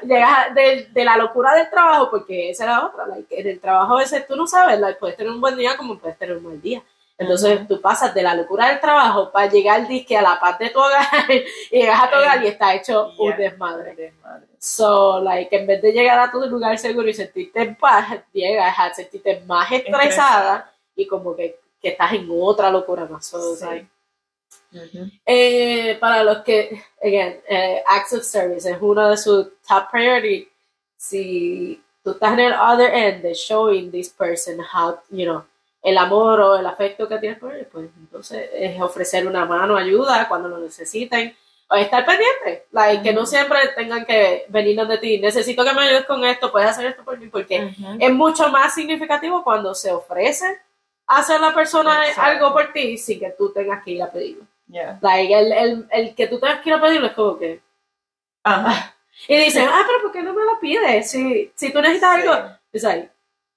Llegas 0.03 0.53
de, 0.53 0.89
de, 0.91 1.05
la 1.05 1.15
locura 1.15 1.55
del 1.55 1.69
trabajo, 1.69 2.09
porque 2.11 2.49
esa 2.49 2.65
era 2.65 2.85
otra, 2.85 3.07
like, 3.07 3.39
en 3.39 3.47
el 3.47 3.59
trabajo 3.61 3.95
a 3.95 3.99
veces 3.99 4.27
tú 4.27 4.35
no 4.35 4.45
sabes, 4.45 4.81
like, 4.81 4.99
puedes 4.99 5.15
tener 5.15 5.31
un 5.31 5.39
buen 5.39 5.55
día 5.55 5.77
como 5.77 5.97
puedes 5.97 6.17
tener 6.17 6.35
un 6.35 6.43
mal 6.43 6.61
día. 6.61 6.83
Entonces 7.19 7.67
tú 7.67 7.81
pasas 7.81 8.13
de 8.13 8.23
la 8.23 8.33
locura 8.33 8.69
del 8.69 8.79
trabajo 8.79 9.29
para 9.29 9.51
llegar 9.51 9.85
disque 9.85 10.15
a 10.15 10.21
la 10.21 10.39
paz 10.39 10.57
de 10.57 10.69
tu 10.69 10.79
hogar 10.79 11.05
y 11.69 11.79
llegas 11.79 12.01
a 12.01 12.09
tu 12.09 12.15
hogar 12.15 12.41
y 12.41 12.47
está 12.47 12.73
hecho 12.73 13.11
un 13.17 13.35
desmadre. 13.35 14.13
So, 14.57 15.19
like, 15.19 15.53
en 15.53 15.67
vez 15.67 15.81
de 15.81 15.91
llegar 15.91 16.17
a 16.17 16.31
tu 16.31 16.39
lugar 16.45 16.79
seguro 16.79 17.09
y 17.09 17.13
sentirte 17.13 17.61
en 17.61 17.75
paz, 17.75 18.21
llegas 18.31 18.73
a 18.79 18.93
sentirte 18.93 19.41
más 19.45 19.69
estresada 19.69 20.73
y 20.95 21.05
como 21.05 21.35
que, 21.35 21.59
que, 21.81 21.89
estás 21.89 22.13
en 22.13 22.29
otra 22.31 22.71
locura 22.71 23.05
más. 23.05 23.33
eh, 25.25 25.97
para 25.99 26.23
los 26.23 26.37
que, 26.37 26.81
again, 27.03 27.41
eh, 27.49 27.83
acts 27.85 28.13
of 28.13 28.23
service 28.23 28.69
es 28.69 28.77
uno 28.79 29.09
de 29.09 29.17
sus 29.17 29.47
top 29.67 29.91
priority. 29.91 30.47
Si 30.95 31.83
tú 32.01 32.11
estás 32.11 32.31
en 32.31 32.39
el 32.39 32.53
other 32.53 32.93
end 32.93 33.23
de 33.23 33.33
showing 33.33 33.91
this 33.91 34.07
person 34.07 34.61
how, 34.61 34.97
you 35.09 35.25
know, 35.25 35.43
el 35.81 35.97
amor 35.97 36.41
o 36.41 36.57
el 36.57 36.65
afecto 36.65 37.07
que 37.07 37.19
tienes 37.19 37.39
por 37.39 37.55
ellos, 37.55 37.67
pues 37.71 37.89
entonces 37.97 38.49
es 38.53 38.81
ofrecer 38.81 39.25
una 39.27 39.45
mano, 39.45 39.77
ayuda 39.77 40.27
cuando 40.27 40.49
lo 40.49 40.59
necesiten, 40.59 41.35
o 41.71 41.75
estar 41.75 42.05
pendiente, 42.05 42.65
like, 42.71 43.03
que 43.03 43.13
no 43.13 43.25
siempre 43.25 43.59
tengan 43.75 44.03
que 44.03 44.45
venir 44.49 44.85
de 44.87 44.97
ti, 44.97 45.19
necesito 45.19 45.63
que 45.63 45.73
me 45.73 45.83
ayudes 45.83 46.05
con 46.05 46.25
esto, 46.25 46.51
puedes 46.51 46.69
hacer 46.69 46.87
esto 46.87 47.03
por 47.03 47.17
mí, 47.19 47.27
porque 47.27 47.73
es 47.99 48.11
mucho 48.11 48.49
más 48.49 48.73
significativo 48.73 49.43
cuando 49.43 49.75
se 49.75 49.91
ofrece 49.91 50.59
hacer 51.05 51.39
la 51.39 51.53
persona 51.53 52.01
algo 52.17 52.53
por 52.53 52.73
ti 52.73 52.97
sin 52.97 53.19
que 53.19 53.31
tú 53.37 53.51
tengas 53.51 53.83
que 53.83 53.91
ir 53.91 54.01
a 54.01 54.11
pedirlo. 54.11 54.45
Like, 55.01 55.39
el, 55.39 55.51
el, 55.51 55.87
el, 55.91 56.15
que 56.15 56.27
tú 56.27 56.39
tengas 56.39 56.61
que 56.61 56.69
ir 56.69 56.75
a 56.75 56.81
pedirlo 56.81 57.07
es 57.07 57.13
como 57.13 57.37
que... 57.37 57.61
Y 59.27 59.37
dicen, 59.37 59.67
ah, 59.67 59.83
pero 59.85 60.01
¿por 60.01 60.11
qué 60.11 60.23
no 60.23 60.33
me 60.33 60.45
lo 60.45 60.59
pides? 60.59 61.11
Si, 61.11 61.51
si 61.55 61.71
tú 61.71 61.81
necesitas 61.81 62.15
algo, 62.15 62.55
es 62.71 62.85
ahí 62.85 63.09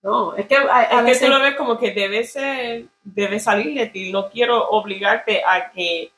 no, 0.03 0.35
es 0.35 0.47
que 0.47 0.57
a, 0.57 1.03
veces... 1.03 1.21
que 1.21 1.27
tú 1.27 1.33
lo 1.33 1.41
ves 1.41 1.55
como 1.55 1.79
que 1.79 1.93
debe 1.93 2.25
ser, 2.25 2.87
debe 3.05 3.39
salir 3.39 3.79
de 3.79 3.87
ti. 3.87 4.11
No 4.11 4.29
quiero 4.29 4.71
obligarte 4.71 5.43
a 5.45 5.71
que 5.71 6.13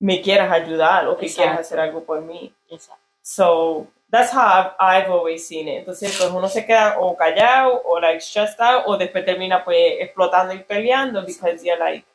me 0.00 0.22
quieras 0.22 0.50
ayudar 0.50 1.06
o 1.06 1.16
que 1.16 1.32
quieras 1.32 1.60
hacer 1.60 1.78
algo 1.78 2.04
por 2.04 2.22
mí. 2.22 2.54
Exacto. 2.70 3.02
So, 3.20 3.88
that's 4.10 4.32
how 4.32 4.74
I've, 4.80 5.10
always 5.10 5.46
seen 5.46 5.68
it. 5.68 5.80
Entonces, 5.80 6.16
pues 6.16 6.30
uno 6.30 6.48
se 6.48 6.64
queda 6.64 6.98
o 6.98 7.16
callado 7.16 7.82
o 7.84 8.00
like 8.00 8.20
stressed 8.20 8.60
out 8.60 8.84
o 8.86 8.96
después 8.96 9.24
termina 9.24 9.62
pues 9.64 9.96
explotando 10.00 10.54
y 10.54 10.60
peleando 10.60 11.26
because 11.26 11.62
you're 11.62 11.78
like, 11.78 12.06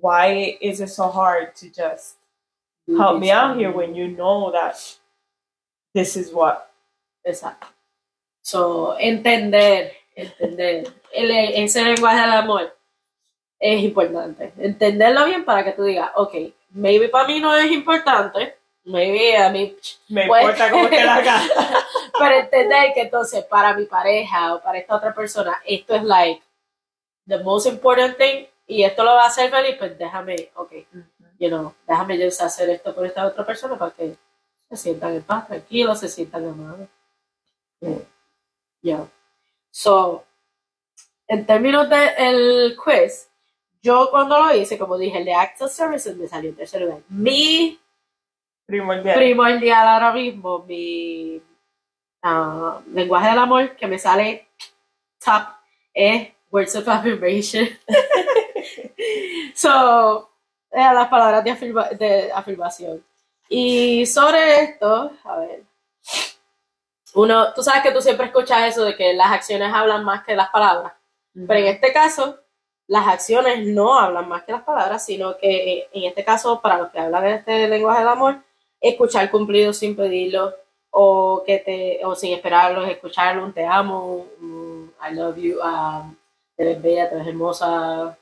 why 0.00 0.56
is 0.60 0.80
it 0.80 0.88
so 0.88 1.08
hard 1.08 1.54
to 1.54 1.66
just 1.66 2.16
help 2.96 3.20
me 3.20 3.30
out 3.30 3.56
here 3.56 3.70
when 3.70 3.94
you 3.94 4.08
know 4.08 4.50
that 4.52 4.76
this 5.92 6.16
is 6.16 6.32
what. 6.32 6.70
Exacto. 7.26 7.71
So, 8.42 8.96
entender, 8.98 9.92
entender 10.16 10.92
el, 11.12 11.30
ese 11.30 11.82
lenguaje 11.84 12.20
del 12.20 12.32
amor 12.32 12.76
es 13.58 13.82
importante. 13.82 14.52
Entenderlo 14.58 15.24
bien 15.26 15.44
para 15.44 15.64
que 15.64 15.72
tú 15.72 15.84
digas, 15.84 16.10
ok, 16.16 16.34
maybe 16.70 17.08
para 17.08 17.28
mí 17.28 17.38
no 17.38 17.54
es 17.54 17.70
importante, 17.70 18.56
maybe 18.84 19.36
a 19.36 19.48
mí 19.50 19.76
me 20.08 20.24
importa 20.24 20.70
cómo 20.70 20.88
te 20.88 21.04
la 21.04 21.22
pero 22.18 22.34
entender 22.34 22.92
que 22.92 23.02
entonces 23.02 23.44
para 23.44 23.74
mi 23.74 23.84
pareja 23.84 24.54
o 24.54 24.60
para 24.60 24.78
esta 24.78 24.96
otra 24.96 25.14
persona, 25.14 25.62
esto 25.64 25.94
es 25.94 26.02
like 26.02 26.42
the 27.26 27.38
most 27.38 27.66
important 27.66 28.16
thing 28.16 28.46
y 28.66 28.82
esto 28.82 29.04
lo 29.04 29.14
va 29.14 29.24
a 29.24 29.28
hacer 29.28 29.50
feliz, 29.50 29.76
pues 29.78 29.96
déjame, 29.96 30.50
ok, 30.56 30.72
you 31.38 31.48
know, 31.48 31.72
déjame 31.86 32.18
yo 32.18 32.26
hacer 32.26 32.70
esto 32.70 32.92
por 32.92 33.06
esta 33.06 33.24
otra 33.24 33.46
persona 33.46 33.78
para 33.78 33.92
que 33.92 34.16
se 34.70 34.76
sientan 34.76 35.14
en 35.14 35.22
paz, 35.22 35.46
tranquilos, 35.46 36.00
se 36.00 36.08
sientan 36.08 36.48
amados. 36.48 36.88
Yeah. 37.80 38.11
So, 39.70 40.24
en 41.26 41.46
términos 41.46 41.88
del 41.88 42.76
quiz, 42.76 43.28
yo 43.82 44.08
cuando 44.10 44.38
lo 44.38 44.54
hice, 44.54 44.78
como 44.78 44.98
dije, 44.98 45.18
el 45.18 45.24
de 45.24 45.34
Access 45.34 45.72
Services 45.72 46.16
me 46.16 46.28
salió 46.28 46.50
en 46.50 46.56
tercer 46.56 46.82
lugar. 46.82 47.00
Mi 47.08 47.80
primordial, 48.66 49.16
primordial 49.16 49.88
ahora 49.88 50.12
mismo, 50.12 50.64
mi 50.68 51.42
uh, 52.22 52.80
lenguaje 52.92 53.28
del 53.30 53.38
amor 53.38 53.76
que 53.76 53.86
me 53.86 53.98
sale 53.98 54.48
top 55.24 55.48
es 55.94 56.28
Words 56.50 56.76
of 56.76 56.88
Affirmation. 56.88 57.68
so, 59.54 60.30
las 60.70 61.08
palabras 61.08 61.44
de, 61.44 61.96
de 61.98 62.32
afirmación. 62.32 63.04
Y 63.48 64.06
sobre 64.06 64.62
esto, 64.62 65.10
a 65.24 65.38
ver, 65.38 65.64
uno, 67.14 67.52
tú 67.54 67.62
sabes 67.62 67.82
que 67.82 67.92
tú 67.92 68.00
siempre 68.00 68.26
escuchas 68.26 68.68
eso 68.68 68.84
de 68.84 68.96
que 68.96 69.12
las 69.14 69.32
acciones 69.32 69.72
hablan 69.72 70.04
más 70.04 70.24
que 70.24 70.34
las 70.34 70.50
palabras, 70.50 70.92
pero 71.46 71.60
en 71.60 71.66
este 71.66 71.92
caso, 71.92 72.38
las 72.86 73.06
acciones 73.06 73.66
no 73.66 73.98
hablan 73.98 74.28
más 74.28 74.44
que 74.44 74.52
las 74.52 74.62
palabras, 74.62 75.04
sino 75.04 75.36
que 75.36 75.72
eh, 75.72 75.88
en 75.92 76.04
este 76.04 76.24
caso, 76.24 76.60
para 76.60 76.78
los 76.78 76.90
que 76.90 76.98
hablan 76.98 77.26
este 77.26 77.68
lenguaje 77.68 78.00
del 78.00 78.08
amor, 78.08 78.36
escuchar 78.80 79.30
cumplido 79.30 79.72
sin 79.72 79.96
pedirlo, 79.96 80.54
o 80.90 81.42
que 81.46 81.58
te, 81.58 82.04
o 82.04 82.14
sin 82.14 82.34
esperarlo, 82.34 82.84
escucharlo, 82.84 83.44
un 83.44 83.52
te 83.52 83.64
amo, 83.64 84.26
I 85.00 85.14
love 85.14 85.36
you, 85.38 85.58
um, 85.60 86.14
eres 86.56 86.80
bella, 86.82 87.04
eres 87.06 87.26
hermosa, 87.26 88.16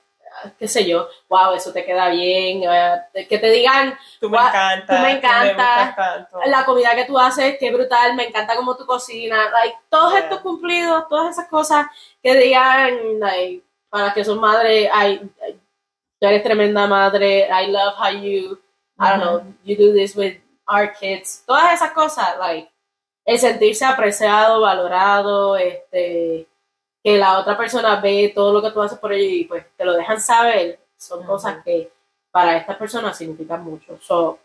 qué 0.58 0.68
sé 0.68 0.86
yo, 0.86 1.08
wow, 1.28 1.52
eso 1.54 1.72
te 1.72 1.84
queda 1.84 2.08
bien, 2.08 2.62
eh, 2.64 3.26
que 3.28 3.38
te 3.38 3.50
digan, 3.50 3.96
tú 4.20 4.28
me 4.30 4.38
encanta, 4.38 4.86
tú 4.86 5.02
me 5.02 5.10
encanta, 5.12 6.28
la 6.46 6.64
comida 6.64 6.94
que 6.94 7.04
tú 7.04 7.18
haces, 7.18 7.56
qué 7.58 7.72
brutal, 7.72 8.14
me 8.14 8.28
encanta 8.28 8.56
cómo 8.56 8.76
tú 8.76 8.86
cocinas, 8.86 9.50
like, 9.52 9.76
todos 9.88 10.14
estos 10.14 10.40
cumplidos, 10.40 11.08
todas 11.08 11.36
esas 11.36 11.48
cosas 11.48 11.86
que 12.22 12.34
digan, 12.34 13.20
like, 13.20 13.62
para 13.88 14.12
que 14.12 14.24
son 14.24 14.40
madres, 14.40 14.88
ay, 14.92 15.18
tú 16.18 16.26
eres 16.26 16.42
tremenda 16.42 16.86
madre, 16.86 17.48
I 17.50 17.66
love 17.70 17.94
how 17.98 18.10
you, 18.10 18.60
I 18.98 19.10
don't 19.10 19.20
know, 19.20 19.42
you 19.64 19.76
do 19.76 19.92
this 19.92 20.14
with 20.16 20.38
our 20.66 20.92
kids, 20.92 21.42
todas 21.46 21.72
esas 21.72 21.92
cosas, 21.92 22.38
like, 22.38 22.70
el 23.24 23.38
sentirse 23.38 23.84
apreciado, 23.84 24.60
valorado, 24.60 25.56
este, 25.56 26.48
que 27.02 27.16
la 27.16 27.38
otra 27.38 27.56
persona 27.56 28.00
ve 28.00 28.32
todo 28.34 28.52
lo 28.52 28.62
que 28.62 28.70
tú 28.70 28.82
haces 28.82 28.98
por 28.98 29.12
ellos 29.12 29.32
y 29.32 29.44
pues 29.44 29.66
te 29.76 29.84
lo 29.84 29.94
dejan 29.94 30.20
saber, 30.20 30.78
son 30.96 31.24
cosas 31.24 31.62
que 31.64 31.90
para 32.30 32.56
estas 32.56 32.76
personas 32.76 33.16
significan 33.16 33.64
mucho. 33.64 33.98
So, 34.00 34.38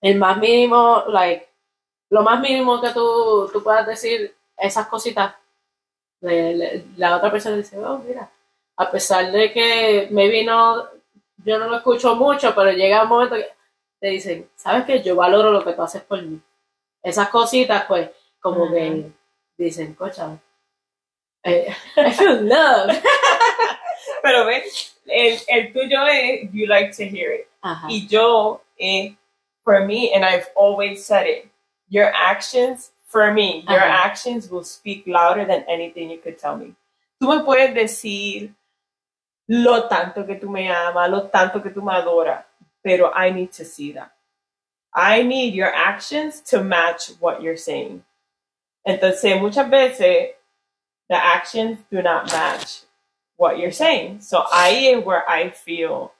el 0.00 0.18
más 0.18 0.36
mínimo, 0.38 1.04
like, 1.08 1.48
lo 2.10 2.22
más 2.22 2.40
mínimo 2.40 2.80
que 2.80 2.90
tú, 2.90 3.48
tú 3.52 3.62
puedas 3.62 3.86
decir 3.86 4.34
esas 4.56 4.86
cositas, 4.88 5.34
la 6.20 7.16
otra 7.16 7.30
persona 7.30 7.56
dice, 7.56 7.78
oh, 7.78 7.98
mira, 7.98 8.30
a 8.76 8.90
pesar 8.90 9.30
de 9.30 9.52
que 9.52 10.08
me 10.10 10.28
vino, 10.28 10.88
yo 11.44 11.58
no 11.58 11.68
lo 11.68 11.76
escucho 11.76 12.16
mucho, 12.16 12.54
pero 12.54 12.72
llega 12.72 13.02
un 13.02 13.08
momento 13.08 13.36
que 13.36 13.48
te 14.00 14.08
dicen, 14.08 14.50
¿sabes 14.56 14.84
qué? 14.84 15.02
Yo 15.02 15.16
valoro 15.16 15.52
lo 15.52 15.64
que 15.64 15.72
tú 15.72 15.82
haces 15.82 16.02
por 16.02 16.22
mí. 16.22 16.40
Esas 17.02 17.28
cositas, 17.28 17.84
pues, 17.86 18.10
como 18.40 18.70
que 18.70 19.10
dicen, 19.56 19.94
cocha, 19.94 20.38
I, 21.44 21.76
I 21.96 22.12
feel 22.12 22.40
love. 22.40 22.90
Pero 24.22 24.46
ve, 24.46 24.62
el, 25.08 25.38
el 25.48 25.72
tuyo 25.72 26.06
es 26.08 26.48
you 26.52 26.66
like 26.66 26.92
to 26.96 27.04
hear 27.06 27.32
it. 27.32 27.48
Ajá. 27.62 27.88
Y 27.88 28.06
yo, 28.08 28.60
eh, 28.78 29.14
for 29.62 29.84
me, 29.86 30.12
and 30.14 30.24
I've 30.24 30.48
always 30.56 31.04
said 31.04 31.26
it, 31.26 31.48
your 31.88 32.12
actions, 32.14 32.90
for 33.06 33.32
me, 33.32 33.64
your 33.68 33.80
Ajá. 33.80 34.06
actions 34.06 34.50
will 34.50 34.64
speak 34.64 35.04
louder 35.06 35.44
than 35.44 35.64
anything 35.68 36.10
you 36.10 36.18
could 36.18 36.38
tell 36.38 36.56
me. 36.56 36.74
Tú 37.20 37.28
me 37.28 37.42
puedes 37.44 37.74
decir 37.74 38.54
lo 39.48 39.88
tanto 39.88 40.26
que 40.26 40.36
tú 40.36 40.48
me 40.48 40.68
amas, 40.68 41.10
lo 41.10 41.28
tanto 41.28 41.62
que 41.62 41.70
tú 41.70 41.82
me 41.82 41.92
adoras, 41.92 42.44
pero 42.82 43.10
I 43.14 43.30
need 43.30 43.52
to 43.52 43.64
see 43.64 43.92
that. 43.92 44.12
I 44.94 45.22
need 45.22 45.54
your 45.54 45.72
actions 45.74 46.40
to 46.50 46.62
match 46.62 47.10
what 47.20 47.42
you're 47.42 47.56
saying. 47.56 48.04
Entonces, 48.86 49.40
muchas 49.40 49.68
veces, 49.68 50.34
the 51.08 51.16
actions 51.16 51.78
do 51.90 52.02
not 52.02 52.30
match 52.32 52.82
what 53.36 53.58
you're 53.58 53.72
saying. 53.72 54.20
So 54.20 54.42
ahí 54.52 54.92
es 54.92 55.04
where 55.04 55.24
I 55.28 55.50
feel, 55.50 56.12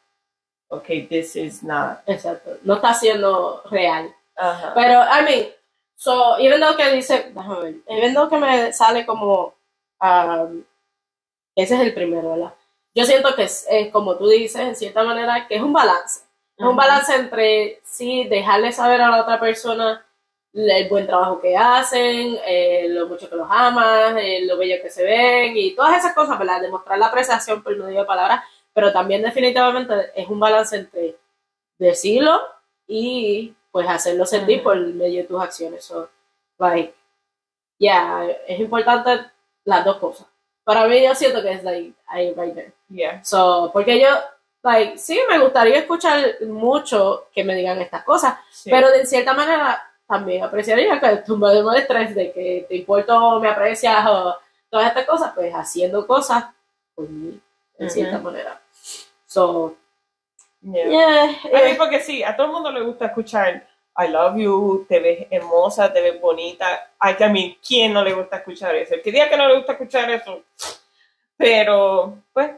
okay, 0.70 1.06
this 1.06 1.36
is 1.36 1.62
not. 1.62 2.04
Exacto. 2.06 2.58
No 2.64 2.76
está 2.76 2.94
siendo 2.94 3.62
real. 3.70 4.12
Ajá. 4.36 4.72
Pero, 4.74 5.00
I 5.00 5.22
mean, 5.24 5.46
so, 5.96 6.36
even 6.38 6.60
though 6.60 6.76
que 6.76 6.90
dice, 6.90 7.30
déjame 7.32 7.62
ver, 7.62 7.74
even 7.88 8.14
though 8.14 8.28
que 8.28 8.38
me 8.38 8.72
sale 8.72 9.06
como, 9.06 9.54
um, 10.00 10.64
ese 11.56 11.74
es 11.74 11.80
el 11.80 11.94
primero, 11.94 12.30
¿verdad? 12.30 12.54
Yo 12.94 13.04
siento 13.04 13.34
que 13.34 13.44
es, 13.44 13.66
es 13.70 13.90
como 13.92 14.16
tú 14.16 14.28
dices, 14.28 14.60
en 14.60 14.76
cierta 14.76 15.02
manera, 15.04 15.46
que 15.46 15.56
es 15.56 15.62
un 15.62 15.72
balance. 15.72 16.20
Es 16.56 16.62
un 16.64 16.68
Ujú. 16.68 16.76
balance 16.76 17.14
entre, 17.14 17.80
sí, 17.84 18.24
dejarle 18.28 18.72
saber 18.72 19.00
a 19.00 19.08
la 19.10 19.22
otra 19.22 19.40
persona 19.40 20.04
el 20.54 20.88
buen 20.88 21.06
trabajo 21.06 21.40
que 21.40 21.56
hacen, 21.56 22.38
eh, 22.46 22.86
lo 22.88 23.08
mucho 23.08 23.28
que 23.28 23.34
los 23.36 23.48
amas, 23.50 24.14
eh, 24.18 24.44
lo 24.46 24.56
bello 24.56 24.80
que 24.80 24.88
se 24.90 25.02
ven 25.02 25.56
y 25.56 25.74
todas 25.74 25.98
esas 25.98 26.14
cosas, 26.14 26.38
¿verdad? 26.38 26.60
Demostrar 26.60 26.98
la 26.98 27.06
apreciación 27.06 27.62
por 27.62 27.76
medio 27.76 28.00
de 28.00 28.06
palabras, 28.06 28.42
pero 28.72 28.92
también 28.92 29.22
definitivamente 29.22 30.12
es 30.14 30.28
un 30.28 30.38
balance 30.38 30.76
entre 30.76 31.16
decirlo 31.78 32.40
y 32.86 33.52
pues 33.72 33.88
hacerlo 33.88 34.24
sentir 34.26 34.62
por 34.62 34.76
medio 34.78 35.22
de 35.22 35.28
tus 35.28 35.42
acciones. 35.42 35.84
So, 35.84 36.08
like, 36.58 36.94
yeah, 37.78 38.24
es 38.46 38.60
importante 38.60 39.26
las 39.64 39.84
dos 39.84 39.96
cosas. 39.96 40.26
Para 40.62 40.86
mí 40.86 41.02
yo 41.02 41.14
siento 41.16 41.42
que 41.42 41.50
es 41.52 41.64
like, 41.64 41.92
ahí 42.06 42.32
right 42.36 42.54
there. 42.54 42.72
Yeah. 42.88 43.24
So, 43.24 43.70
porque 43.72 44.00
yo, 44.00 44.06
like, 44.62 44.98
sí, 44.98 45.18
me 45.28 45.40
gustaría 45.40 45.78
escuchar 45.78 46.36
mucho 46.46 47.26
que 47.34 47.42
me 47.42 47.56
digan 47.56 47.80
estas 47.82 48.04
cosas, 48.04 48.36
Sí. 48.50 48.70
pero 48.70 48.88
de 48.90 49.04
cierta 49.04 49.34
manera 49.34 49.82
también 50.06 50.44
apreciaría 50.44 51.00
que 51.00 51.16
tú 51.18 51.36
me 51.36 51.52
demuestres 51.54 52.14
de 52.14 52.32
que 52.32 52.66
te 52.68 52.76
importo, 52.76 53.40
me 53.40 53.48
aprecias 53.48 54.06
o 54.06 54.36
todas 54.68 54.88
estas 54.88 55.06
cosas, 55.06 55.32
pues 55.34 55.52
haciendo 55.52 56.06
cosas 56.06 56.46
por 56.94 57.08
mí, 57.08 57.40
de 57.78 57.90
cierta 57.90 58.18
manera. 58.18 58.60
So, 59.26 59.76
Yeah. 60.66 60.88
yeah, 60.88 61.24
A 61.24 61.62
mí 61.62 61.72
eh, 61.72 61.74
porque 61.76 62.00
sí, 62.00 62.22
a 62.22 62.34
todo 62.34 62.46
el 62.46 62.52
mundo 62.54 62.72
le 62.72 62.80
gusta 62.80 63.06
escuchar 63.06 63.66
I 63.96 64.08
love 64.08 64.36
you, 64.36 64.86
te 64.88 64.98
ves 64.98 65.26
hermosa, 65.30 65.92
te 65.92 66.00
ves 66.00 66.20
bonita. 66.20 66.94
Ay, 66.98 67.14
que 67.14 67.24
a 67.24 67.28
mí, 67.28 67.58
¿quién 67.66 67.92
no 67.92 68.02
le 68.02 68.12
gusta 68.12 68.38
escuchar 68.38 68.74
eso? 68.74 68.94
El 68.94 69.02
que 69.02 69.12
diga 69.12 69.28
que 69.28 69.36
no 69.36 69.46
le 69.46 69.56
gusta 69.56 69.72
escuchar 69.72 70.10
eso. 70.10 70.42
Pero, 71.36 72.18
pues, 72.32 72.50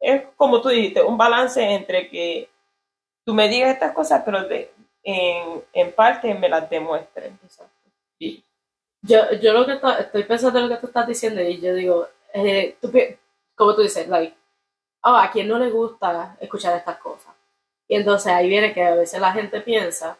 es 0.00 0.22
como 0.36 0.62
tú 0.62 0.70
dijiste, 0.70 1.02
un 1.02 1.18
balance 1.18 1.62
entre 1.62 2.08
que 2.08 2.48
tú 3.24 3.34
me 3.34 3.48
digas 3.48 3.70
estas 3.70 3.92
cosas, 3.92 4.22
pero 4.24 4.44
de, 4.44 4.72
en, 5.02 5.62
en 5.72 5.92
parte 5.92 6.34
me 6.34 6.48
las 6.48 6.68
demuestres. 6.70 7.32
Sí. 8.18 8.44
yo, 9.02 9.32
yo 9.40 9.52
lo 9.52 9.66
que 9.66 9.76
to- 9.76 9.98
estoy 9.98 10.24
pensando 10.24 10.58
en 10.60 10.68
lo 10.68 10.74
que 10.74 10.80
tú 10.80 10.86
estás 10.88 11.06
diciendo 11.06 11.42
y 11.42 11.60
yo 11.60 11.74
digo, 11.74 12.08
eh, 12.34 12.76
tú 12.80 12.92
como 13.54 13.74
tú 13.74 13.82
dices, 13.82 14.08
like, 14.08 14.36
oh, 15.04 15.16
a 15.16 15.30
quien 15.30 15.48
no 15.48 15.58
le 15.58 15.70
gusta 15.70 16.36
escuchar 16.40 16.76
estas 16.76 16.98
cosas. 16.98 17.34
Y 17.88 17.96
entonces 17.96 18.32
ahí 18.32 18.48
viene 18.48 18.74
que 18.74 18.82
a 18.84 18.94
veces 18.94 19.20
la 19.20 19.32
gente 19.32 19.60
piensa 19.62 20.18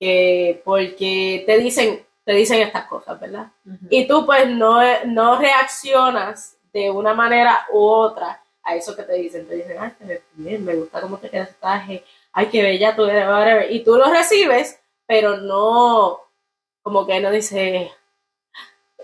que 0.00 0.60
porque 0.64 1.44
te 1.46 1.58
dicen, 1.58 2.04
te 2.24 2.32
dicen 2.32 2.60
estas 2.62 2.86
cosas, 2.86 3.18
¿verdad? 3.20 3.50
Y 3.90 4.06
tú 4.06 4.26
pues 4.26 4.48
no, 4.48 4.80
no 5.06 5.38
reaccionas 5.38 6.56
de 6.72 6.90
una 6.90 7.14
manera 7.14 7.66
u 7.72 7.80
otra 7.84 8.42
a 8.62 8.74
eso 8.76 8.94
que 8.96 9.02
te 9.04 9.14
dicen. 9.14 9.46
Te 9.46 9.56
dicen, 9.56 9.76
ay, 9.80 9.92
te 9.98 10.04
ves 10.04 10.22
bien, 10.34 10.64
me 10.64 10.74
gusta 10.76 11.00
cómo 11.00 11.18
te 11.18 11.30
queda 11.30 11.44
ese 11.44 11.54
traje, 11.54 12.04
ay, 12.32 12.46
qué 12.46 12.62
bella 12.62 12.96
tú 12.96 13.04
eres, 13.04 13.26
whatever. 13.26 13.70
Y 13.70 13.84
tú 13.84 13.96
lo 13.96 14.10
recibes, 14.10 14.80
pero 15.06 15.36
no, 15.36 16.20
como 16.82 17.06
que 17.06 17.20
no 17.20 17.30
dice, 17.30 17.92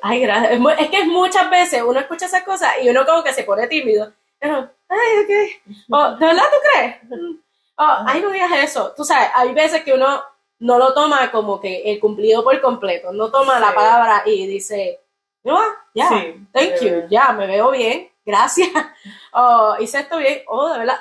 ay, 0.03 0.21
gracias. 0.21 0.61
Es, 0.79 0.89
que 0.89 1.05
muchas 1.05 1.51
veces 1.51 1.83
uno 1.83 2.01
escucha 2.01 2.27
esas 2.27 2.43
cosas 2.43 2.75
y 2.83 2.89
uno 2.89 3.05
como 3.07 3.23
que 3.23 3.33
se 3.33 3.45
pone 3.45 3.67
tímido. 3.67 4.13
Pero, 4.39 4.71
ay, 4.89 4.99
ok. 5.25 5.75
O, 5.91 6.11
¿De 6.17 6.27
verdad 6.27 6.45
tú 6.51 6.57
crees? 6.73 6.97
Mm. 7.05 7.39
Oh, 7.81 7.97
ay, 8.07 8.21
no 8.21 8.31
digas 8.31 8.51
eso. 8.63 8.93
Tú 8.97 9.05
sabes, 9.05 9.29
hay 9.35 9.55
veces 9.55 9.85
que 9.85 9.93
uno 9.93 10.23
no 10.61 10.79
lo 10.79 10.93
toma 10.93 11.31
como 11.31 11.61
que 11.61 11.83
el 11.91 12.01
cumplido 12.01 12.43
por 12.43 12.61
completo. 12.61 13.13
No 13.13 13.31
toma 13.31 13.61
la 13.61 13.73
palabra 13.75 14.23
y 14.27 14.47
dice, 14.47 15.01
no, 15.45 15.61
ya, 15.95 16.09
Sí, 16.09 16.47
thank 16.53 16.81
you, 16.81 17.09
ya, 17.09 17.33
me 17.33 17.47
veo 17.47 17.71
bien, 17.71 18.11
gracias. 18.27 18.71
Oh, 19.33 19.77
hice 19.79 20.01
esto 20.01 20.19
bien, 20.19 20.43
oh, 20.49 20.73
de 20.73 20.79
verdad. 20.81 20.99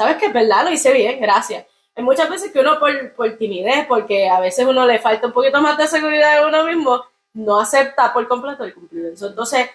¿Sabes 0.00 0.16
que 0.16 0.26
es 0.26 0.32
verdad? 0.32 0.64
Lo 0.64 0.70
hice 0.70 0.94
bien, 0.94 1.20
gracias. 1.20 1.66
Hay 1.94 2.02
muchas 2.02 2.30
veces 2.30 2.50
que 2.50 2.60
uno 2.60 2.78
por, 2.78 3.12
por 3.12 3.36
timidez, 3.36 3.84
porque 3.86 4.30
a 4.30 4.40
veces 4.40 4.64
uno 4.64 4.86
le 4.86 4.98
falta 4.98 5.26
un 5.26 5.32
poquito 5.34 5.60
más 5.60 5.76
de 5.76 5.86
seguridad 5.88 6.40
de 6.40 6.46
uno 6.46 6.64
mismo, 6.64 7.04
no 7.34 7.60
acepta 7.60 8.10
por 8.10 8.26
completo 8.26 8.64
el 8.64 8.72
cumplido. 8.72 9.10
Entonces, 9.10 9.68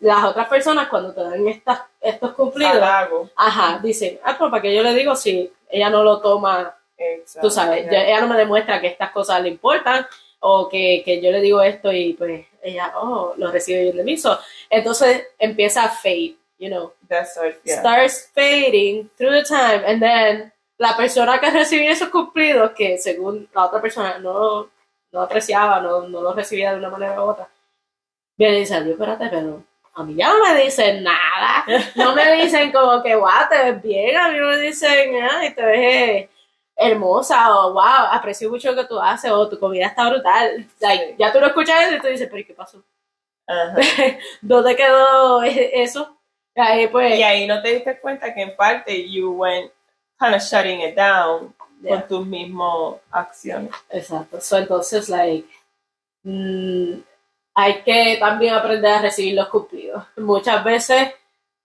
las 0.00 0.22
otras 0.22 0.48
personas 0.48 0.88
cuando 0.88 1.14
te 1.14 1.22
dan 1.22 1.48
estas, 1.48 1.80
estos 1.98 2.34
cumplidos, 2.34 2.76
ajá, 3.34 3.80
dicen, 3.82 4.20
ah, 4.22 4.36
pues 4.38 4.50
para 4.50 4.60
que 4.60 4.74
yo 4.74 4.82
le 4.82 4.92
digo 4.92 5.16
si 5.16 5.50
ella 5.70 5.88
no 5.88 6.04
lo 6.04 6.20
toma 6.20 6.76
Exacto. 6.98 7.48
tú 7.48 7.50
sabes, 7.50 7.86
ella 7.90 8.20
no 8.20 8.28
me 8.28 8.36
demuestra 8.36 8.82
que 8.82 8.88
estas 8.88 9.12
cosas 9.12 9.42
le 9.42 9.48
importan 9.48 10.06
o 10.40 10.68
que, 10.68 11.00
que 11.02 11.22
yo 11.22 11.30
le 11.30 11.40
digo 11.40 11.62
esto 11.62 11.90
y 11.90 12.12
pues 12.12 12.44
ella, 12.62 12.92
oh, 12.96 13.32
lo 13.38 13.50
recibe 13.50 13.84
bien 13.84 13.96
de 13.96 14.04
mí. 14.04 14.18
So, 14.18 14.38
entonces 14.68 15.28
empieza 15.38 15.84
a 15.84 15.88
fade, 15.88 16.36
you 16.60 16.68
know, 16.68 16.92
yeah. 17.08 17.80
starts 17.80 18.28
fading 18.34 19.08
through 19.16 19.32
the 19.32 19.42
time 19.42 19.82
and 19.86 20.00
then 20.00 20.52
la 20.78 20.96
persona 20.96 21.40
que 21.40 21.50
recibía 21.50 21.90
esos 21.90 22.10
cumplidos 22.10 22.72
que 22.72 22.98
según 22.98 23.48
la 23.54 23.66
otra 23.66 23.80
persona 23.80 24.18
no, 24.18 24.70
no 25.10 25.20
apreciaba, 25.20 25.80
no, 25.80 26.06
no 26.08 26.20
lo 26.20 26.32
recibía 26.34 26.72
de 26.72 26.78
una 26.78 26.90
manera 26.90 27.22
u 27.24 27.28
otra, 27.28 27.48
viene 28.36 28.58
y 28.58 28.60
dice, 28.60 28.74
adiós, 28.74 28.92
espérate, 28.92 29.28
pero 29.28 29.64
a 29.94 30.04
mí 30.04 30.14
ya 30.14 30.28
no 30.28 30.42
me 30.42 30.62
dicen 30.62 31.02
nada, 31.02 31.64
no 31.96 32.14
me 32.14 32.32
dicen 32.42 32.70
como 32.72 33.02
que, 33.02 33.16
wow, 33.16 33.48
te 33.48 33.72
ves 33.72 33.82
bien, 33.82 34.16
a 34.16 34.28
mí 34.28 34.38
me 34.38 34.58
dicen, 34.58 35.14
ay, 35.30 35.54
te 35.54 35.64
ves 35.64 35.80
eh, 35.80 36.30
hermosa, 36.76 37.54
o 37.56 37.72
wow, 37.72 38.06
aprecio 38.12 38.50
mucho 38.50 38.70
lo 38.70 38.82
que 38.82 38.88
tú 38.88 38.98
haces, 39.00 39.30
o 39.30 39.48
tu 39.48 39.58
comida 39.58 39.86
está 39.86 40.08
brutal. 40.08 40.66
Like, 40.78 41.16
ya 41.18 41.32
tú 41.32 41.40
lo 41.40 41.48
escuchas 41.48 41.84
eso 41.84 41.96
y 41.96 42.00
tú 42.00 42.06
dices, 42.08 42.28
pero 42.28 42.40
¿y 42.40 42.44
qué 42.44 42.54
pasó? 42.54 42.82
Ajá. 43.46 43.76
¿Dónde 44.40 44.76
quedó 44.76 45.42
e- 45.42 45.82
eso? 45.82 46.19
Y 46.54 46.60
ahí 46.60 46.86
pues, 46.88 47.18
Y 47.18 47.22
ahí 47.22 47.46
no 47.46 47.62
te 47.62 47.74
diste 47.74 47.98
cuenta 47.98 48.32
que 48.34 48.42
en 48.42 48.56
parte 48.56 49.08
you 49.10 49.32
went 49.32 49.70
kind 50.18 50.34
of 50.34 50.42
shutting 50.42 50.80
it 50.82 50.94
down 50.96 51.54
Yeah. 51.82 52.00
con 52.00 52.08
tus 52.08 52.26
mismas 52.26 52.96
acciones. 53.10 53.70
Exacto. 53.88 54.38
So, 54.40 54.58
entonces, 54.58 55.08
like, 55.08 55.48
mm, 56.24 57.00
hay 57.54 57.82
que 57.82 58.16
también 58.20 58.52
aprender 58.54 58.92
a 58.92 59.00
recibir 59.00 59.34
los 59.34 59.48
cumplidos. 59.48 60.04
Muchas 60.18 60.62
veces, 60.62 61.14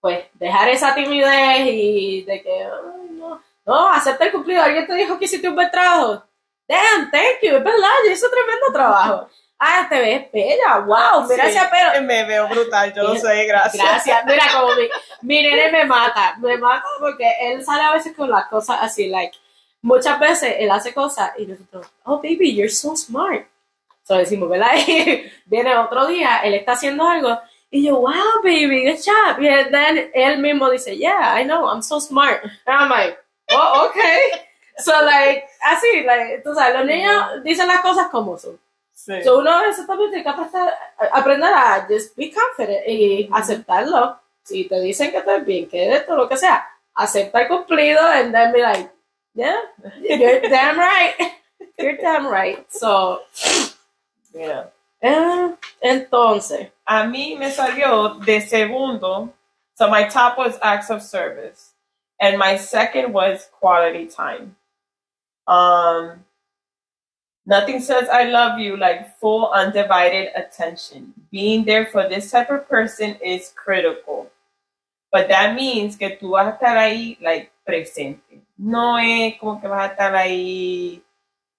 pues, 0.00 0.24
dejar 0.34 0.70
esa 0.70 0.94
timidez 0.94 1.66
y 1.70 2.22
de 2.22 2.42
que, 2.42 2.50
"Ay, 2.64 3.10
no, 3.10 3.42
no, 3.66 3.88
acepta 3.90 4.24
el 4.24 4.32
cumplido. 4.32 4.62
Alguien 4.62 4.86
te 4.86 4.94
dijo 4.94 5.18
que 5.18 5.26
hiciste 5.26 5.48
un 5.50 5.54
buen 5.54 5.70
trabajo. 5.70 6.22
Damn, 6.66 7.10
thank 7.10 7.42
you, 7.42 7.56
es 7.56 7.64
verdad, 7.64 7.88
yo 8.06 8.12
hice 8.12 8.26
tremendo 8.30 8.72
trabajo. 8.72 9.28
Ah, 9.58 9.86
te 9.88 9.98
ves 9.98 10.30
bella, 10.32 10.78
wow, 10.80 11.26
mira 11.26 11.44
Sí, 11.44 11.56
ese 11.56 11.66
pelo. 11.68 12.06
Me 12.06 12.24
veo 12.24 12.46
brutal, 12.48 12.92
yo 12.92 13.02
lo 13.04 13.16
sé, 13.16 13.44
gracias. 13.46 13.82
Gracias. 13.82 14.24
Mira, 14.26 14.44
como 14.52 14.74
mi, 14.74 14.88
mi 15.22 15.42
nene 15.42 15.72
me 15.72 15.84
mata. 15.86 16.36
Me 16.38 16.58
mata 16.58 16.84
porque 17.00 17.30
él 17.40 17.64
sale 17.64 17.82
a 17.82 17.92
veces 17.92 18.14
con 18.14 18.30
las 18.30 18.46
cosas 18.48 18.78
así, 18.82 19.08
like, 19.08 19.36
muchas 19.80 20.18
veces 20.20 20.56
él 20.58 20.70
hace 20.70 20.92
cosas 20.92 21.32
y 21.38 21.46
nosotros, 21.46 21.86
oh, 22.04 22.16
baby, 22.18 22.54
you're 22.54 22.68
so 22.68 22.94
smart. 22.96 23.46
So 24.02 24.14
decimos, 24.14 24.48
¿verdad? 24.48 24.74
Y 24.86 25.32
viene 25.46 25.76
otro 25.76 26.06
día, 26.06 26.40
él 26.44 26.54
está 26.54 26.72
haciendo 26.72 27.08
algo 27.08 27.40
y 27.70 27.84
yo, 27.84 27.96
wow, 27.96 28.42
baby, 28.42 28.84
good 28.84 29.00
job. 29.04 29.40
Y 29.40 29.46
then 29.70 30.10
él 30.14 30.38
mismo 30.38 30.70
dice, 30.70 30.96
yeah, 30.96 31.40
I 31.40 31.44
know, 31.44 31.66
I'm 31.68 31.82
so 31.82 31.98
smart. 32.00 32.42
And 32.66 32.76
I'm 32.76 32.88
like, 32.88 33.18
oh, 33.50 33.88
okay. 33.88 34.30
So, 34.78 34.92
like, 35.02 35.44
así, 35.62 36.02
like, 36.04 36.42
tú 36.44 36.54
sabes, 36.54 36.74
los 36.74 36.86
niños 36.86 37.42
dicen 37.42 37.66
las 37.66 37.80
cosas 37.80 38.08
como 38.08 38.38
son. 38.38 38.58
Sí. 38.98 39.22
So, 39.22 39.38
uno 39.40 39.50
a 39.50 39.62
veces 39.62 39.86
también 39.86 40.08
tiene 40.10 40.24
que 40.24 40.30
aprender, 40.30 40.72
aprender 41.12 41.52
a 41.54 41.86
just 41.86 42.16
be 42.16 42.32
confident 42.32 42.88
y 42.88 43.28
aceptarlo. 43.30 44.18
Si 44.42 44.64
te 44.64 44.80
dicen 44.80 45.10
que 45.10 45.18
estás 45.18 45.44
bien, 45.44 45.68
que 45.68 45.92
esto, 45.92 46.16
lo 46.16 46.26
que 46.28 46.36
sea, 46.38 46.66
acepta 46.94 47.42
el 47.42 47.48
cumplido 47.48 48.00
and 48.00 48.32
then 48.32 48.52
be 48.52 48.62
like, 48.62 48.90
yeah, 49.34 49.60
you're 50.00 50.40
damn 50.48 50.78
right. 50.78 51.14
You're 51.78 51.96
damn 51.98 52.26
right. 52.26 52.64
So, 52.72 53.20
Yeah. 54.32 54.68
eh, 55.02 55.54
Entonces, 55.82 56.70
a 56.86 57.04
mí 57.04 57.36
me 57.38 57.50
salió 57.50 58.18
de 58.24 58.40
segundo. 58.40 59.32
So 59.74 59.88
my 59.88 60.04
top 60.08 60.38
was 60.38 60.58
acts 60.62 60.88
of 60.90 61.02
service, 61.02 61.72
and 62.18 62.38
my 62.38 62.56
second 62.56 63.12
was 63.12 63.46
quality 63.60 64.06
time. 64.06 64.56
Um, 65.46 66.24
nothing 67.46 67.80
says 67.80 68.08
I 68.08 68.24
love 68.24 68.58
you 68.58 68.76
like 68.76 69.18
full 69.18 69.50
undivided 69.52 70.30
attention. 70.36 71.14
Being 71.30 71.64
there 71.64 71.86
for 71.86 72.08
this 72.08 72.30
type 72.30 72.50
of 72.50 72.68
person 72.68 73.16
is 73.24 73.52
critical. 73.54 74.30
But 75.10 75.28
that 75.28 75.54
means 75.54 75.96
que 75.96 76.18
tú 76.20 76.32
vas 76.32 76.48
a 76.48 76.58
estar 76.58 76.76
ahí 76.76 77.16
like 77.22 77.50
presente. 77.64 78.42
No 78.58 78.96
es 78.98 79.38
como 79.38 79.60
que 79.60 79.68
vas 79.68 79.88
a 79.88 79.92
estar 79.92 80.14
ahí 80.14 81.02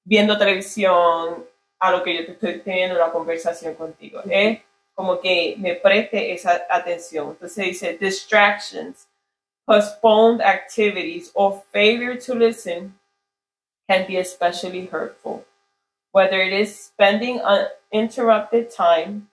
viendo 0.06 0.38
televisión 0.38 1.44
a 1.80 1.92
lo 1.92 2.04
que 2.04 2.16
yo 2.16 2.26
te 2.26 2.32
estoy 2.34 2.60
teniendo 2.60 2.96
una 2.96 3.12
conversación 3.12 3.76
contigo. 3.76 4.22
Es 4.30 4.60
como 4.94 5.20
que 5.20 5.56
me 5.58 5.76
preste 5.76 6.34
esa 6.34 6.66
atención. 6.70 7.30
Entonces 7.30 7.66
dice 7.66 7.98
distractions, 7.98 9.08
postponed 9.66 10.42
activities, 10.42 11.32
or 11.34 11.64
failure 11.72 12.18
to 12.20 12.34
listen 12.34 12.94
can 13.88 14.06
be 14.08 14.18
especially 14.18 14.88
hurtful. 14.92 15.46
Whether 16.12 16.42
it 16.42 16.54
is 16.54 16.76
spending 16.78 17.42
uninterrupted 17.42 18.72
time, 18.72 19.30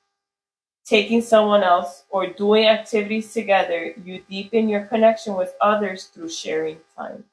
taking 0.84 1.22
someone 1.22 1.62
else, 1.62 2.04
or 2.10 2.26
doing 2.26 2.66
activities 2.66 3.32
together, 3.32 3.94
you 4.04 4.22
deepen 4.28 4.68
your 4.68 4.84
connection 4.84 5.34
with 5.34 5.54
others 5.60 6.04
through 6.04 6.28
sharing 6.28 6.78
time. 6.96 7.24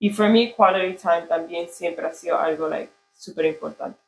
Y 0.00 0.10
for 0.10 0.28
me, 0.28 0.52
quality 0.52 0.94
time 0.94 1.26
también 1.26 1.68
siempre 1.68 2.04
ha 2.04 2.12
sido 2.12 2.38
algo 2.38 2.68
like 2.68 2.90
súper 3.14 3.46
importante. 3.46 3.98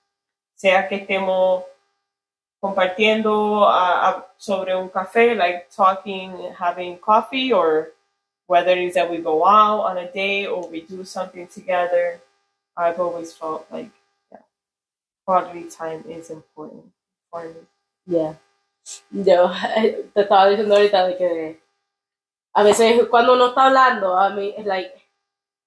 Sea 0.54 0.88
que 0.88 0.96
estemos 0.96 1.64
compartiendo 2.60 3.62
uh, 3.62 4.22
sobre 4.36 4.74
un 4.74 4.88
café, 4.88 5.34
like 5.34 5.68
talking, 5.70 6.52
having 6.58 6.98
coffee, 6.98 7.52
or 7.52 7.92
whether 8.46 8.72
it 8.72 8.78
is 8.78 8.94
that 8.94 9.10
we 9.10 9.18
go 9.18 9.46
out 9.46 9.80
on 9.84 9.98
a 9.98 10.10
day 10.10 10.46
or 10.46 10.68
we 10.68 10.80
do 10.80 11.04
something 11.04 11.46
together. 11.46 12.20
I've 12.76 13.00
always 13.00 13.32
felt 13.32 13.66
like 13.70 13.90
quality 15.28 15.68
time 15.68 16.02
is 16.08 16.30
important 16.30 16.90
for 17.30 17.44
me. 17.44 17.60
Yeah. 18.06 18.34
Yo 19.10 19.52
te 20.14 20.20
estaba 20.22 20.48
diciendo 20.48 20.74
ahorita 20.74 21.06
de 21.06 21.16
que 21.18 21.60
a 22.54 22.62
veces 22.62 23.06
cuando 23.10 23.34
uno 23.34 23.48
está 23.48 23.66
hablando, 23.66 24.16
a 24.16 24.30
mí 24.30 24.54
es 24.56 24.64
like 24.64 24.94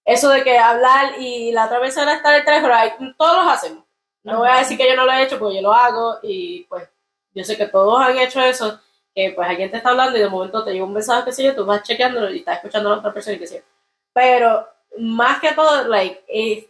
eso 0.04 0.30
de 0.30 0.44
que 0.44 0.58
hablar 0.58 1.20
y 1.20 1.52
la 1.52 1.66
otra 1.66 1.78
era 1.78 2.16
estar 2.16 2.34
el 2.34 2.44
teléfono, 2.44 2.74
todos 3.16 3.46
los 3.46 3.54
hacemos. 3.54 3.84
No 4.24 4.40
voy 4.40 4.50
a 4.50 4.58
decir 4.58 4.78
que 4.78 4.90
yo 4.90 4.96
no 4.96 5.06
lo 5.06 5.12
he 5.12 5.24
hecho 5.24 5.38
porque 5.38 5.58
yo 5.58 5.62
lo 5.62 5.74
hago 5.74 6.18
y 6.24 6.64
pues 6.64 6.90
yo 7.36 7.44
sé 7.44 7.56
que 7.56 7.68
todos 7.68 8.02
han 8.02 8.18
hecho 8.18 8.42
eso, 8.42 8.80
que 9.14 9.32
pues 9.36 9.48
alguien 9.48 9.70
te 9.70 9.78
está 9.78 9.92
hablando 9.92 10.18
y 10.18 10.22
de 10.22 10.30
momento 10.30 10.64
te 10.64 10.72
llega 10.74 10.86
un 10.86 10.94
mensaje 10.94 11.26
que 11.26 11.34
sé 11.34 11.44
yo, 11.44 11.56
tú 11.56 11.66
vas 11.66 11.84
chequeándolo 11.84 12.32
y 12.32 12.40
estás 12.40 12.58
escuchando 12.58 12.90
a 12.90 12.94
la 12.94 13.00
otra 13.00 13.14
persona 13.14 13.36
y 13.36 13.40
que 13.40 13.48
sé 13.48 13.64
Pero 14.12 14.68
más 14.98 15.40
que 15.40 15.52
todo, 15.54 15.88
like, 15.88 16.24
es 16.28 16.66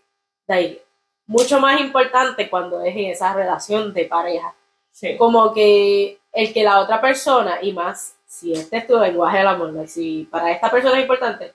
like, 0.47 0.84
mucho 1.32 1.62
más 1.62 1.80
importante 1.80 2.50
cuando 2.50 2.82
es 2.82 2.94
en 2.94 3.06
esa 3.06 3.34
relación 3.34 3.94
de 3.94 4.04
pareja. 4.04 4.54
Como 5.17 5.54
que 5.54 6.20
el 6.34 6.54
que 6.54 6.62
la 6.62 6.82
otra 6.82 7.00
persona, 7.00 7.60
y 7.62 7.72
más 7.72 8.15
si 8.28 8.52
este 8.52 8.78
es 8.78 8.88
tu 8.88 9.00
lenguaje 9.00 9.38
del 9.38 9.48
amor, 9.48 9.88
si 9.88 10.28
para 10.30 10.52
esta 10.52 10.70
persona 10.70 10.98
es 10.98 11.04
importante, 11.04 11.54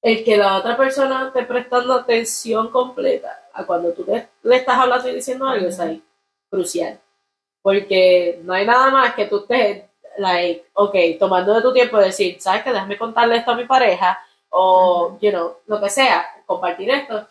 el 0.00 0.22
que 0.22 0.36
la 0.36 0.58
otra 0.58 0.76
persona 0.76 1.26
esté 1.26 1.42
prestando 1.42 1.92
atención 1.92 2.70
completa 2.70 3.48
a 3.52 3.66
cuando 3.66 3.92
tú 3.92 4.06
le 4.06 4.56
estás 4.56 4.78
hablando 4.78 5.08
y 5.08 5.14
diciendo 5.16 5.48
algo, 5.48 5.66
es 5.66 5.80
ahí 5.80 6.00
crucial. 6.48 7.00
Porque 7.62 8.40
no 8.44 8.52
hay 8.52 8.64
nada 8.64 8.90
más 8.90 9.14
que 9.14 9.26
tú 9.26 9.38
estés, 9.38 9.82
like, 10.18 10.66
ok, 10.74 10.94
tomando 11.18 11.52
de 11.52 11.62
tu 11.62 11.72
tiempo 11.72 12.00
y 12.00 12.04
decir, 12.04 12.40
¿sabes 12.40 12.62
qué? 12.62 12.70
Déjame 12.70 12.96
contarle 12.96 13.38
esto 13.38 13.50
a 13.50 13.56
mi 13.56 13.64
pareja, 13.64 14.24
o, 14.50 15.18
you 15.20 15.30
know, 15.30 15.56
lo 15.66 15.80
que 15.80 15.90
sea, 15.90 16.24
compartir 16.46 16.90
esto. 16.90 17.26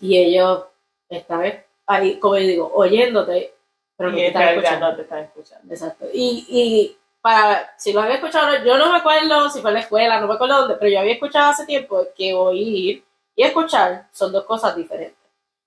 Y 0.00 0.18
ellos 0.18 0.64
están 1.08 1.64
ahí, 1.86 2.18
como 2.18 2.36
yo 2.36 2.46
digo, 2.46 2.72
oyéndote, 2.74 3.54
pero 3.96 4.10
no, 4.10 4.16
te 4.16 4.26
están, 4.26 4.48
escuchando. 4.48 4.90
no 4.90 4.96
te 4.96 5.02
están 5.02 5.18
escuchando. 5.24 5.74
Exacto. 5.74 6.06
Y, 6.12 6.46
y 6.48 6.96
para, 7.20 7.74
si 7.78 7.92
lo 7.92 8.02
había 8.02 8.16
escuchado, 8.16 8.64
yo 8.64 8.76
no 8.78 8.90
me 8.90 8.98
acuerdo 8.98 9.50
si 9.50 9.60
fue 9.60 9.70
en 9.70 9.74
la 9.74 9.80
escuela, 9.80 10.20
no 10.20 10.26
me 10.26 10.34
acuerdo 10.34 10.60
dónde, 10.60 10.76
pero 10.76 10.90
yo 10.90 11.00
había 11.00 11.14
escuchado 11.14 11.50
hace 11.50 11.66
tiempo 11.66 12.06
que 12.16 12.34
oír 12.34 13.04
y 13.34 13.42
escuchar 13.42 14.08
son 14.12 14.32
dos 14.32 14.44
cosas 14.44 14.76
diferentes. 14.76 15.18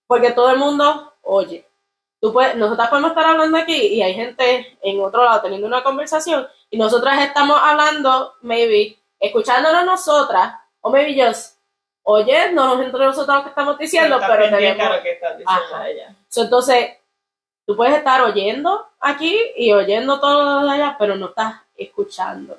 Porque 0.08 0.32
todo 0.32 0.52
el 0.52 0.58
mundo 0.58 1.14
oye. 1.22 1.66
Tú 2.22 2.34
puedes, 2.34 2.56
nosotras 2.56 2.90
podemos 2.90 3.12
estar 3.12 3.26
hablando 3.26 3.58
aquí 3.58 3.76
y 3.76 4.02
hay 4.02 4.14
gente 4.14 4.78
en 4.82 5.00
otro 5.00 5.24
lado 5.24 5.42
teniendo 5.42 5.68
una 5.68 5.84
conversación 5.84 6.46
y 6.70 6.78
nosotras 6.78 7.22
estamos 7.26 7.58
hablando, 7.62 8.34
maybe, 8.42 8.98
escuchándonos 9.20 9.86
nosotras, 9.86 10.54
o 10.82 10.90
maybe 10.90 11.16
just 11.22 11.59
oyéndonos 12.10 12.84
entre 12.84 13.06
nosotros 13.06 13.38
lo 13.38 13.44
que 13.44 13.50
estamos 13.50 13.78
diciendo, 13.78 14.20
pero, 14.20 14.50
tenemos... 14.50 14.98
que 15.00 15.12
están 15.12 15.38
diciendo 15.38 16.44
entonces, 16.44 16.98
tú 17.66 17.76
puedes 17.76 17.96
estar 17.96 18.22
oyendo 18.22 18.88
aquí 19.00 19.38
y 19.56 19.72
oyendo 19.74 20.20
todo 20.20 20.64
de 20.64 20.72
allá, 20.72 20.96
pero 20.98 21.16
no 21.16 21.28
estás 21.28 21.62
escuchando. 21.78 22.58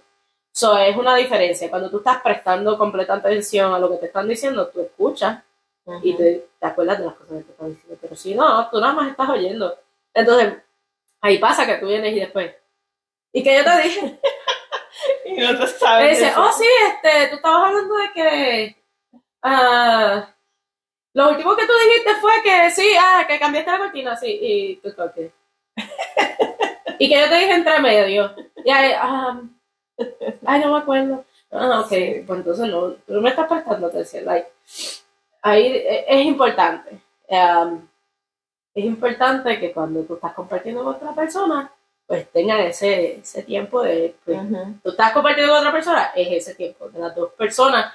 Eso 0.54 0.76
es 0.78 0.96
una 0.96 1.16
diferencia. 1.16 1.70
Cuando 1.70 1.90
tú 1.90 1.98
estás 1.98 2.20
prestando 2.22 2.78
completa 2.78 3.14
atención 3.14 3.72
a 3.72 3.78
lo 3.78 3.90
que 3.90 3.96
te 3.96 4.06
están 4.06 4.28
diciendo, 4.28 4.68
tú 4.68 4.82
escuchas 4.82 5.42
y 6.02 6.14
te, 6.14 6.46
acuerdas 6.60 6.98
de 6.98 7.06
las 7.06 7.14
cosas 7.14 7.38
que 7.38 7.44
te 7.44 7.52
están 7.52 7.68
diciendo. 7.70 7.98
Pero 8.00 8.16
si 8.16 8.34
no, 8.34 8.68
tú 8.70 8.80
nada 8.80 8.92
más 8.92 9.10
estás 9.10 9.28
oyendo. 9.28 9.76
Entonces, 10.14 10.54
ahí 11.20 11.38
pasa 11.38 11.66
que 11.66 11.76
tú 11.76 11.86
vienes 11.86 12.14
y 12.14 12.20
después. 12.20 12.54
¿Y 13.32 13.42
que 13.42 13.56
yo 13.56 13.64
te 13.64 13.82
dije? 13.82 14.20
y 15.24 15.40
no 15.40 15.58
te 15.58 15.66
sabes. 15.68 16.18
dice, 16.18 16.32
oh 16.36 16.52
sí, 16.52 16.66
este, 16.88 17.28
tú 17.28 17.36
estabas 17.36 17.68
hablando 17.68 17.96
de 17.96 18.12
que. 18.12 18.79
Uh, 19.42 20.22
lo 21.12 21.30
último 21.30 21.56
que 21.56 21.66
tú 21.66 21.72
dijiste 21.84 22.14
fue 22.20 22.32
que 22.42 22.70
sí, 22.70 22.88
ah, 23.00 23.24
que 23.26 23.38
cambiaste 23.38 23.70
la 23.70 23.78
cortina, 23.78 24.16
sí, 24.16 24.38
y 24.40 24.76
tú 24.76 24.92
toques. 24.92 25.32
y 26.98 27.08
que 27.08 27.20
yo 27.20 27.28
te 27.28 27.36
dije 27.36 27.54
entre 27.54 27.80
medio. 27.80 28.34
Y 28.64 28.70
ahí, 28.70 28.92
um, 29.02 29.50
ay, 30.46 30.60
no 30.60 30.72
me 30.72 30.78
acuerdo. 30.78 31.24
Ah, 31.50 31.80
ok, 31.80 31.88
pues 31.88 32.38
entonces 32.38 32.68
no, 32.68 32.92
tú 32.92 33.20
me 33.20 33.30
estás 33.30 33.48
prestando 33.48 33.88
atención. 33.88 34.24
Like, 34.24 34.48
ahí 35.42 35.82
es 36.06 36.26
importante. 36.26 37.00
Um, 37.28 37.88
es 38.74 38.84
importante 38.84 39.58
que 39.58 39.72
cuando 39.72 40.04
tú 40.04 40.14
estás 40.14 40.32
compartiendo 40.32 40.84
con 40.84 40.94
otra 40.94 41.12
persona, 41.12 41.72
pues 42.06 42.30
tengan 42.30 42.60
ese, 42.60 43.16
ese 43.16 43.42
tiempo 43.42 43.82
de. 43.82 44.14
Pues, 44.24 44.38
Tú 44.82 44.90
estás 44.90 45.12
compartiendo 45.12 45.52
con 45.52 45.60
otra 45.60 45.72
persona, 45.72 46.12
es 46.14 46.28
ese 46.30 46.54
tiempo 46.54 46.88
de 46.88 47.00
las 47.00 47.14
dos 47.14 47.32
personas. 47.32 47.92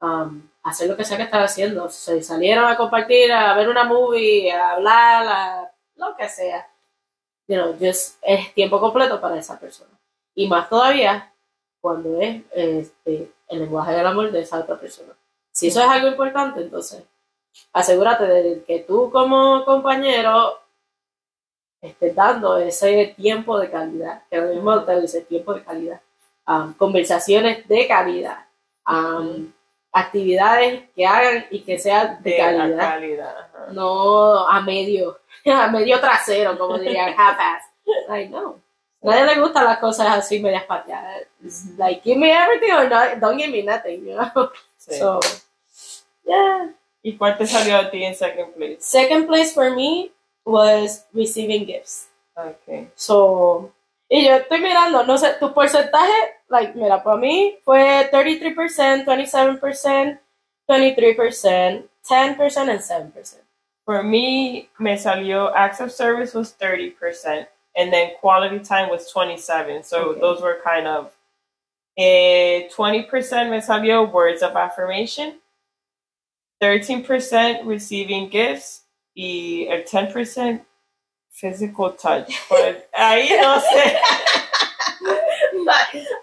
Um, 0.00 0.48
hacer 0.62 0.88
lo 0.88 0.96
que 0.96 1.04
sea 1.04 1.16
que 1.16 1.24
están 1.24 1.42
haciendo. 1.42 1.88
Si 1.88 2.22
salieron 2.22 2.66
a 2.66 2.76
compartir, 2.76 3.32
a 3.32 3.54
ver 3.54 3.68
una 3.68 3.84
movie, 3.84 4.52
a 4.52 4.72
hablar, 4.72 5.26
a, 5.28 5.72
lo 5.96 6.16
que 6.16 6.28
sea. 6.28 6.68
You 7.48 7.56
know, 7.56 7.76
just 7.80 8.18
es 8.22 8.54
tiempo 8.54 8.80
completo 8.80 9.20
para 9.20 9.38
esa 9.38 9.58
persona. 9.58 9.90
Y 10.34 10.48
más 10.48 10.68
todavía 10.68 11.32
cuando 11.80 12.20
es 12.20 12.42
este, 12.52 13.32
el 13.48 13.58
lenguaje 13.60 13.92
del 13.92 14.06
amor 14.06 14.30
de 14.30 14.40
esa 14.40 14.60
otra 14.60 14.78
persona. 14.78 15.12
Si 15.52 15.68
eso 15.68 15.80
es 15.80 15.88
algo 15.88 16.08
importante, 16.08 16.60
entonces 16.60 17.02
asegúrate 17.72 18.26
de 18.26 18.64
que 18.64 18.80
tú 18.80 19.10
como 19.10 19.64
compañero 19.64 20.60
estés 21.80 22.14
dando 22.14 22.58
ese 22.58 23.14
tiempo 23.16 23.58
de 23.58 23.70
calidad, 23.70 24.22
que 24.28 24.36
lo 24.36 24.54
mismo 24.54 24.84
te 24.84 25.00
dice 25.00 25.22
tiempo 25.22 25.54
de 25.54 25.64
calidad, 25.64 26.00
um, 26.46 26.74
conversaciones 26.74 27.66
de 27.66 27.88
calidad, 27.88 28.46
um, 28.86 29.50
actividades 29.92 30.84
que 30.94 31.06
hagan 31.06 31.46
y 31.50 31.60
que 31.62 31.78
sean 31.78 32.22
de, 32.22 32.36
calidad, 32.36 33.48
no 33.72 34.48
a 34.48 34.60
medio, 34.60 35.18
a 35.46 35.68
medio 35.68 36.00
trasero, 36.00 36.58
como 36.58 36.78
dirían 36.78 37.14
half-ass. 37.16 37.64
Like, 38.08 38.30
no. 38.30 38.60
Nadie 39.02 39.34
le 39.34 39.40
gustan 39.40 39.64
las 39.64 39.78
cosas 39.78 40.08
así 40.08 40.40
medias 40.40 40.64
pateadas. 40.64 41.22
Like, 41.78 42.02
give 42.04 42.18
me 42.18 42.30
everything 42.30 42.72
or 42.72 42.88
not, 42.88 43.18
don't 43.18 43.38
give 43.38 43.50
me 43.50 43.62
nothing, 43.62 44.04
you 44.04 44.16
know? 44.16 44.50
So, 44.80 45.20
yeah. 46.24 46.74
¿Y 47.02 47.16
cuál 47.16 47.36
te 47.36 47.46
salió 47.46 47.76
a 47.76 47.90
ti 47.90 48.02
en 48.02 48.14
second 48.14 48.54
place? 48.54 48.78
Second 48.80 49.26
place 49.26 49.52
for 49.52 49.70
me 49.70 50.10
was 50.44 51.06
receiving 51.12 51.66
gifts. 51.66 52.08
Okay. 52.34 52.90
So, 52.94 53.72
y 54.08 54.24
yo 54.26 54.36
estoy 54.36 54.60
mirando, 54.60 55.04
no 55.04 55.18
sé, 55.18 55.34
tu 55.38 55.52
porcentaje, 55.52 56.39
like, 56.50 56.74
mira, 56.74 57.02
para 57.02 57.16
mí 57.16 57.56
fue 57.64 58.08
33%, 58.12 59.04
27%, 59.04 60.18
23%, 60.68 61.88
10% 62.08 62.68
and 62.68 62.80
7%. 62.80 63.34
For 63.84 64.02
me, 64.02 64.68
me 64.78 64.96
salió 64.96 65.52
acts 65.54 65.80
of 65.80 65.90
service 65.90 66.34
was 66.34 66.54
30%, 66.60 67.46
and 67.76 67.92
then 67.92 68.12
quality 68.20 68.58
time 68.60 68.90
was 68.90 69.10
27. 69.10 69.84
So 69.84 70.10
okay. 70.10 70.20
those 70.20 70.42
were 70.42 70.58
kind 70.62 70.86
of 70.86 71.12
eh, 71.96 72.68
20% 72.76 73.50
me 73.50 73.60
salió 73.60 74.10
words 74.12 74.42
of 74.42 74.54
affirmation, 74.56 75.40
13% 76.62 77.66
receiving 77.66 78.28
gifts, 78.28 78.82
y 79.14 79.66
el 79.68 79.82
10% 79.84 80.64
physical 81.30 81.92
touch. 81.92 82.32
Pues, 82.48 82.76
ahí 82.92 83.30
no 83.40 83.60
sé. 83.60 83.98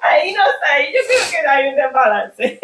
ahí 0.01 0.33
no 0.33 0.43
sé, 0.43 0.71
ahí 0.71 0.93
yo 0.93 0.99
creo 1.07 1.19
que 1.43 1.47
hay 1.49 1.69
un 1.69 1.75
desbalance. 1.75 2.59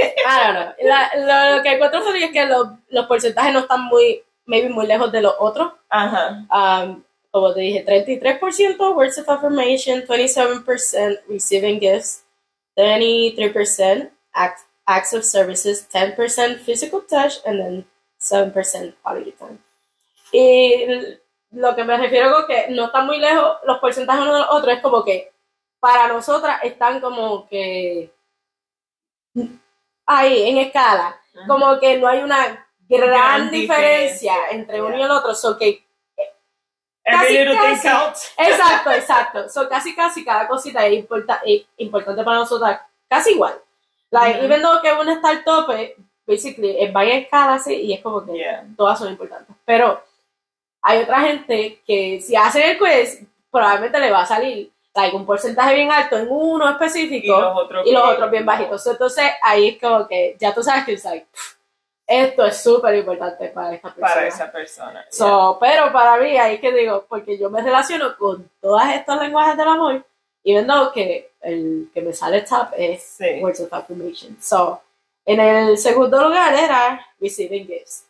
Know. 0.51 0.73
La- 0.81 1.55
lo 1.57 1.63
que 1.63 1.73
encuentro 1.73 2.01
es 2.13 2.31
que 2.31 2.45
los, 2.45 2.67
los 2.89 3.05
porcentajes 3.07 3.53
no 3.53 3.59
están 3.59 3.85
muy, 3.85 4.23
maybe 4.45 4.69
muy 4.69 4.87
lejos 4.87 5.11
de 5.11 5.21
los 5.21 5.35
otros. 5.39 5.73
Ajá. 5.89 6.45
Um, 6.51 7.03
como 7.31 7.53
te 7.53 7.61
dije, 7.61 7.83
33% 7.85 8.95
words 8.95 9.17
of 9.17 9.27
affirmation, 9.27 10.05
27% 10.05 11.21
receiving 11.27 11.79
gifts, 11.79 12.23
23% 12.77 14.11
act, 14.33 14.59
acts 14.85 15.13
of 15.13 15.23
services, 15.23 15.87
10% 15.91 16.59
physical 16.59 17.01
touch, 17.01 17.39
and 17.45 17.59
then 17.59 17.85
7% 18.19 18.93
quality 19.01 19.31
time. 19.33 19.57
Y 20.31 20.85
lo 21.51 21.75
que 21.75 21.83
me 21.83 21.97
refiero 21.97 22.31
con 22.31 22.47
que 22.47 22.67
no 22.69 22.85
están 22.85 23.05
muy 23.05 23.17
lejos 23.19 23.57
los 23.65 23.79
porcentajes 23.79 24.23
uno 24.23 24.33
de 24.33 24.39
los 24.39 24.49
otros, 24.51 24.75
es 24.75 24.81
como 24.81 25.03
que 25.03 25.32
para 25.83 26.07
nosotras 26.07 26.61
están 26.63 27.01
como 27.01 27.45
que 27.49 28.09
ahí 30.05 30.49
en 30.49 30.57
escala, 30.59 31.19
como 31.45 31.77
que 31.77 31.97
no 31.97 32.07
hay 32.07 32.19
una 32.23 32.65
gran, 32.87 33.09
Gran 33.49 33.51
diferencia, 33.51 34.33
diferencia, 34.33 34.35
entre 34.51 34.81
uno 34.81 34.97
y 34.97 35.01
el 35.01 35.11
otro, 35.11 35.35
so 35.35 35.57
que 35.57 35.83
Every 37.05 37.53
casi, 37.53 37.81
casi. 37.85 38.27
Exacto, 38.37 38.91
exacto. 38.91 39.49
So, 39.49 39.67
casi, 39.67 39.93
casi 39.93 40.23
cada 40.23 40.47
cosita 40.47 40.85
es, 40.87 40.93
importa- 40.93 41.41
es 41.45 41.63
importante 41.75 42.23
para 42.23 42.37
nosotras, 42.37 42.79
casi 43.09 43.31
igual. 43.31 43.55
Like, 44.09 44.39
even 44.45 44.61
though 44.61 44.81
que 44.81 44.93
uno 44.93 45.11
está 45.11 45.29
al 45.31 45.43
tope, 45.43 45.97
basically, 46.25 46.77
es 46.81 46.93
varias 46.93 47.23
escalas 47.23 47.59
así, 47.61 47.73
y 47.75 47.93
es 47.93 48.01
como 48.01 48.25
que 48.25 48.31
Yeah. 48.37 48.63
todas 48.77 48.99
son 48.99 49.09
importantes. 49.09 49.53
Pero 49.65 50.01
hay 50.81 50.99
otra 50.99 51.19
gente 51.19 51.81
que 51.85 52.21
si 52.21 52.37
hacen 52.37 52.61
el 52.69 52.77
quiz, 52.77 53.21
probablemente 53.51 53.99
le 53.99 54.09
va 54.09 54.21
a 54.21 54.25
salir 54.25 54.71
un 55.13 55.25
porcentaje 55.25 55.75
bien 55.75 55.91
alto 55.91 56.17
en 56.17 56.27
uno 56.29 56.69
Y 56.69 56.71
específico 56.71 57.39
los 57.39 57.57
otros 57.57 57.87
y 57.87 57.91
los 57.91 58.03
otros 58.03 58.31
bien 58.31 58.45
bajitos. 58.45 58.85
Entonces, 58.85 59.25
ahí 59.41 59.69
es 59.69 59.81
como 59.81 60.07
que 60.07 60.35
ya 60.39 60.53
tú 60.53 60.61
sabes 60.61 60.85
que 60.85 60.93
es 60.93 61.03
like, 61.03 61.25
esto 62.05 62.45
es 62.45 62.61
súper 62.61 62.95
importante 62.95 63.47
para 63.47 63.73
esta 63.73 63.89
persona. 63.89 64.13
Para 64.13 64.27
esa 64.27 64.51
persona. 64.51 65.05
So, 65.09 65.57
pero 65.59 65.91
para 65.91 66.17
mí, 66.17 66.37
ahí 66.37 66.59
que 66.59 66.71
digo, 66.71 67.05
porque 67.07 67.37
yo 67.37 67.49
me 67.49 67.61
relaciono 67.61 68.15
con 68.17 68.49
todos 68.61 68.83
estos 68.93 69.19
lenguajes 69.19 69.57
del 69.57 69.67
amor, 69.67 70.05
y 70.43 70.51
viendo 70.51 70.91
que 70.91 71.31
el 71.41 71.89
que 71.93 72.01
me 72.01 72.13
sale 72.13 72.41
top 72.41 72.67
es 72.77 73.03
Sí. 73.03 73.39
Words 73.41 73.61
of 73.61 73.73
Affirmation. 73.73 74.37
So, 74.41 74.81
en 75.25 75.39
el 75.39 75.77
segundo 75.77 76.21
lugar 76.21 76.53
era 76.53 77.05
Receiving 77.19 77.65
Gifts. 77.65 78.05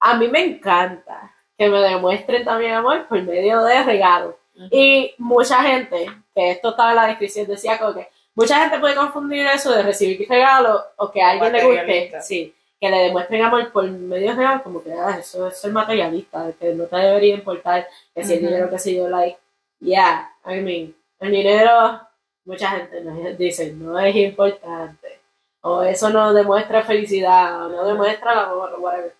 A 0.00 0.14
mí 0.14 0.26
me 0.26 0.44
encanta 0.44 1.32
que 1.56 1.68
me 1.68 1.80
demuestren 1.80 2.44
también 2.44 2.74
amor 2.74 3.06
por 3.06 3.22
medio 3.22 3.62
de 3.62 3.82
regalos. 3.84 4.34
Y 4.70 5.14
mucha 5.18 5.62
gente, 5.62 6.06
que 6.34 6.50
esto 6.52 6.70
estaba 6.70 6.90
en 6.90 6.96
la 6.96 7.06
descripción, 7.06 7.46
decía 7.46 7.78
como 7.78 7.94
que 7.94 8.08
mucha 8.34 8.60
gente 8.60 8.78
puede 8.78 8.94
confundir 8.94 9.46
eso 9.46 9.72
de 9.72 9.82
recibir 9.82 10.26
regalos 10.28 10.82
o 10.96 11.10
que 11.10 11.22
a 11.22 11.30
alguien 11.30 11.52
le 11.52 11.64
guste, 11.64 12.22
sí, 12.22 12.54
que 12.80 12.90
le 12.90 12.98
demuestren 12.98 13.42
amor 13.42 13.72
por 13.72 13.88
medio 13.90 14.30
de 14.30 14.36
regalos, 14.36 14.62
como 14.62 14.82
que 14.82 14.92
ah, 14.92 15.16
eso 15.18 15.48
es 15.48 15.58
ser 15.58 15.72
materialista, 15.72 16.52
que 16.58 16.74
no 16.74 16.84
te 16.84 16.96
debería 16.96 17.34
importar 17.34 17.88
que 18.14 18.24
si 18.24 18.34
el 18.34 18.40
dinero, 18.40 18.70
que 18.70 18.78
si 18.78 18.96
yo, 18.96 19.08
like, 19.08 19.38
yeah, 19.80 20.30
I 20.46 20.60
mean, 20.60 20.94
el 21.20 21.30
dinero, 21.30 22.00
mucha 22.44 22.70
gente 22.70 23.00
nos 23.00 23.38
dice, 23.38 23.72
no 23.72 23.98
es 23.98 24.14
importante, 24.16 25.20
o 25.62 25.82
eso 25.82 26.10
no 26.10 26.32
demuestra 26.32 26.82
felicidad, 26.82 27.66
o 27.66 27.68
no 27.68 27.84
demuestra 27.84 28.32
el 28.32 28.38
amor, 28.38 28.74
o 28.76 28.80
whatever. 28.80 29.14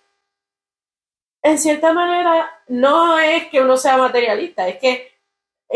En 1.43 1.59
cierta 1.59 1.93
manera, 1.93 2.51
no 2.69 3.19
es 3.19 3.49
que 3.49 3.61
uno 3.61 3.77
sea 3.77 3.97
materialista, 3.97 4.69
es 4.69 4.79
que 4.79 5.12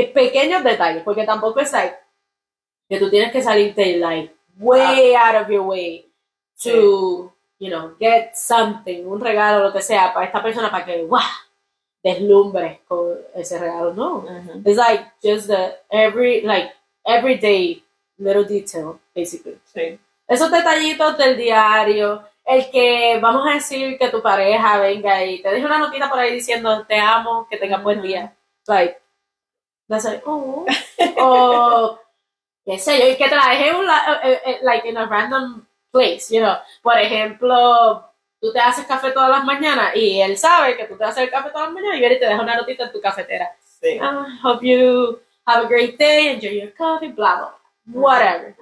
pequeños 0.05 0.63
detalles, 0.63 1.03
porque 1.03 1.25
tampoco 1.25 1.61
es 1.61 1.73
like 1.73 1.97
que 2.89 2.99
tú 2.99 3.11
tienes 3.11 3.33
que 3.33 3.43
salirte 3.43 3.97
like 3.97 4.35
way 4.59 5.15
out 5.15 5.35
of 5.43 5.49
your 5.49 5.63
way 5.63 6.07
to, 6.63 7.33
you 7.59 7.69
know, 7.69 7.95
get 7.99 8.35
something, 8.35 9.05
un 9.07 9.21
regalo, 9.21 9.65
lo 9.65 9.73
que 9.73 9.83
sea, 9.83 10.13
para 10.13 10.27
esta 10.27 10.43
persona 10.43 10.71
para 10.71 10.85
que, 10.85 11.05
wow, 11.05 11.21
deslumbres 12.03 12.81
con 12.87 13.19
ese 13.35 13.59
regalo. 13.59 13.93
No. 13.93 14.17
Ujú. 14.19 14.63
It's 14.65 14.77
like 14.77 15.05
just 15.23 15.49
the 15.49 15.77
every, 15.91 16.43
like, 16.43 16.73
everyday 17.05 17.83
little 18.19 18.45
detail, 18.45 18.99
basically. 19.15 19.59
Sí. 19.75 19.99
Esos 20.29 20.51
detallitos 20.51 21.17
del 21.19 21.37
diario, 21.37 22.23
el 22.45 22.71
que 22.71 23.19
vamos 23.21 23.47
a 23.47 23.55
decir 23.55 23.99
que 23.99 24.09
tu 24.09 24.23
pareja 24.23 24.79
venga 24.79 25.25
y 25.25 25.43
te 25.43 25.51
deje 25.51 25.67
una 25.67 25.79
notita 25.79 26.09
por 26.09 26.19
ahí 26.19 26.33
diciendo 26.33 26.85
te 26.87 26.99
amo, 26.99 27.47
que 27.51 27.57
tengas 27.57 27.83
buen 27.83 27.99
Ujú. 27.99 28.09
día. 28.09 28.35
Like, 28.67 28.99
that's 29.89 30.05
like, 30.05 30.23
oh. 30.27 30.67
o 31.19 31.99
qué 32.65 32.79
sé 32.79 32.99
yo, 32.99 33.09
y 33.09 33.17
que 33.17 33.29
te 33.29 33.37
la 33.37 33.49
deje 33.51 33.75
un 33.75 33.87
la- 33.87 34.21
eh, 34.25 34.41
eh, 34.45 34.59
like 34.63 34.89
in 34.89 34.97
a 34.97 35.07
random 35.07 35.65
place, 35.91 36.29
you 36.31 36.41
know. 36.41 36.57
Por 36.83 36.99
ejemplo, 36.99 38.05
tú 38.41 38.53
te 38.53 38.61
haces 38.61 38.85
café 38.87 39.13
todas 39.13 39.31
las 39.31 39.45
mañanas 39.45 39.95
y 39.95 40.21
él 40.21 40.37
sabe 40.37 40.77
que 40.77 40.85
tú 40.85 40.97
te 40.97 41.05
haces 41.05 41.25
el 41.25 41.31
café 41.31 41.51
todas 41.51 41.67
las 41.69 41.75
mañanas 41.75 41.97
y 41.97 42.01
viene 42.01 42.15
y 42.17 42.21
te 42.21 42.27
deja 42.27 42.43
una 42.43 42.57
notita 42.57 42.85
en 42.85 42.93
tu 42.93 43.01
cafetera. 43.01 43.55
Sí. 43.81 43.99
Ah, 44.01 44.27
hope 44.43 44.67
you 44.67 45.21
have 45.47 45.65
a 45.65 45.69
great 45.69 45.97
day, 45.99 46.29
enjoy 46.29 46.61
your 46.61 46.75
coffee, 46.75 47.09
blah, 47.13 47.37
blah, 47.37 47.55
whatever. 47.87 48.57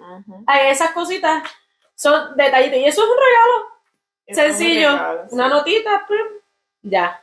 Ay, 0.47 0.69
esas 0.71 0.91
cositas 0.93 1.43
son 1.95 2.37
detallitos. 2.37 2.79
Y 2.79 2.85
eso 2.85 3.03
es 3.03 3.09
un 3.09 3.17
regalo 3.17 3.75
es 4.27 4.37
un 4.39 4.45
sencillo. 4.45 4.93
regalo, 4.93 5.29
sí. 5.29 5.35
Una 5.35 5.49
notita, 5.49 6.05
pum, 6.07 6.17
ya. 6.83 7.23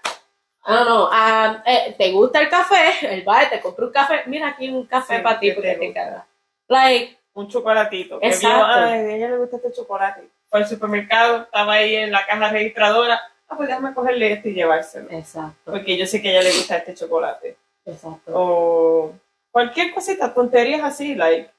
Don't 0.66 0.86
know, 0.86 1.08
ah, 1.12 1.64
eh, 1.66 1.96
¿te 1.98 2.12
gusta 2.12 2.40
el 2.40 2.50
café? 2.50 2.92
El 3.14 3.28
va, 3.28 3.50
te 3.50 3.60
compra 3.62 3.86
un 3.86 3.92
café. 3.92 4.22
Mira 4.28 4.50
aquí 4.50 4.70
un 4.70 4.86
café 4.86 5.18
Sí, 5.18 5.24
para 5.24 5.40
ti 5.40 5.48
que 5.50 5.54
porque 5.56 5.76
te 5.76 5.86
encarga. 5.88 6.28
Like, 6.68 7.18
un 7.34 7.48
chocolatito. 7.48 8.20
Que 8.20 8.28
Exacto. 8.28 8.56
vio, 8.58 8.66
ay, 8.66 9.00
a 9.00 9.16
ella 9.16 9.30
le 9.30 9.38
gusta 9.38 9.56
este 9.58 9.72
chocolate. 9.72 10.28
Fue 10.50 10.60
al 10.60 10.68
supermercado, 10.68 11.44
estaba 11.44 11.74
ahí 11.74 11.96
en 11.96 12.12
la 12.12 12.26
caja 12.26 12.50
registradora. 12.50 13.20
Ah, 13.48 13.58
pues 13.58 13.68
déjame 13.70 13.94
cogerle 13.94 14.34
este 14.34 14.50
y 14.50 14.54
llevárselo. 14.54 15.10
exacto, 15.12 15.72
Porque 15.72 15.98
yo 15.98 16.06
sé 16.06 16.22
que 16.22 16.30
a 16.30 16.32
ella 16.32 16.44
le 16.44 16.52
gusta 16.56 16.78
este 16.78 16.94
chocolate. 16.94 17.58
exacto. 17.86 18.32
O 18.34 19.14
cualquier 19.52 19.94
cosita, 19.94 20.34
tonterías 20.34 20.84
así, 20.84 21.16
like. 21.16 21.50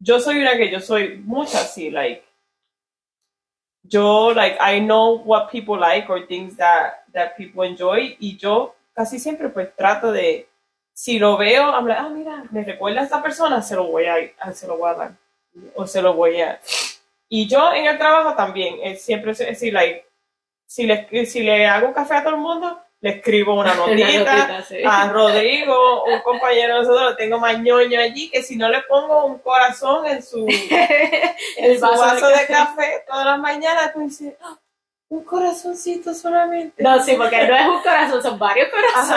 Yo 0.00 0.18
soy 0.20 0.38
una 0.40 0.56
que 0.56 0.70
yo 0.70 0.80
soy 0.80 1.18
mucho 1.18 1.56
así, 1.58 1.90
like. 1.90 2.22
Yo, 3.88 4.28
like, 4.28 4.56
I 4.60 4.78
know 4.78 5.18
what 5.18 5.50
people 5.50 5.78
like 5.78 6.08
or 6.10 6.26
things 6.26 6.56
that, 6.56 7.04
that 7.12 7.36
people 7.36 7.64
enjoy. 7.64 8.16
Y 8.20 8.36
yo 8.36 8.74
casi 8.94 9.18
siempre, 9.18 9.48
pues, 9.48 9.74
trato 9.76 10.12
de. 10.12 10.46
Si 10.92 11.18
lo 11.18 11.38
veo, 11.38 11.70
I'm 11.72 11.86
like, 11.86 12.00
ah, 12.00 12.10
mira, 12.10 12.44
me 12.50 12.62
recuerda 12.62 13.00
a 13.00 13.04
esta 13.04 13.22
persona, 13.22 13.62
se 13.62 13.74
lo 13.74 13.86
voy 13.86 14.04
a, 14.04 14.16
ah, 14.38 14.52
se 14.52 14.66
lo 14.66 14.76
voy 14.76 14.90
a 14.90 14.94
dar. 14.94 15.12
O 15.74 15.86
se 15.86 16.02
lo 16.02 16.12
voy 16.12 16.40
a. 16.42 16.60
Y 17.28 17.46
yo 17.48 17.72
en 17.72 17.86
el 17.86 17.96
trabajo 17.96 18.34
también, 18.34 18.76
eh, 18.82 18.96
siempre 18.96 19.32
es 19.32 19.40
así, 19.40 19.70
like, 19.70 20.04
si 20.66 20.86
le, 20.86 21.26
si 21.26 21.42
le 21.42 21.66
hago 21.66 21.94
café 21.94 22.16
a 22.16 22.22
todo 22.22 22.34
el 22.34 22.40
mundo, 22.40 22.78
le 23.02 23.10
escribo 23.10 23.54
una 23.60 23.74
notita. 23.74 24.06
notita, 24.18 24.62
sí. 24.62 24.76
A 24.86 25.08
Rodrigo, 25.10 26.04
un 26.04 26.20
compañero 26.20 26.74
de 26.74 26.80
nosotros, 26.80 27.10
lo 27.10 27.16
tengo 27.16 27.38
más 27.38 27.58
ñoño 27.58 27.98
allí, 28.00 28.30
que 28.30 28.42
si 28.42 28.56
no 28.56 28.68
le 28.68 28.82
pongo 28.82 29.24
un 29.26 29.38
corazón 29.38 30.06
en 30.06 30.22
su, 30.22 30.46
en 30.70 31.64
El 31.64 31.78
su 31.78 31.82
vaso 31.86 32.02
de 32.04 32.10
vaso 32.12 32.26
de 32.28 32.34
café. 32.34 32.52
café 32.52 33.04
todas 33.06 33.24
las 33.26 33.38
mañanas, 33.38 33.92
tú 33.92 34.00
dices, 34.00 34.34
"Ah, 34.42 34.56
un 35.08 35.24
corazoncito 35.24 36.14
solamente. 36.14 36.82
No, 36.82 37.02
sí, 37.02 37.14
porque 37.16 37.44
no 37.46 37.56
es 37.56 37.66
un 37.66 37.82
corazón, 37.82 38.22
son 38.22 38.38
varios 38.38 38.68
Ajá, 38.68 38.76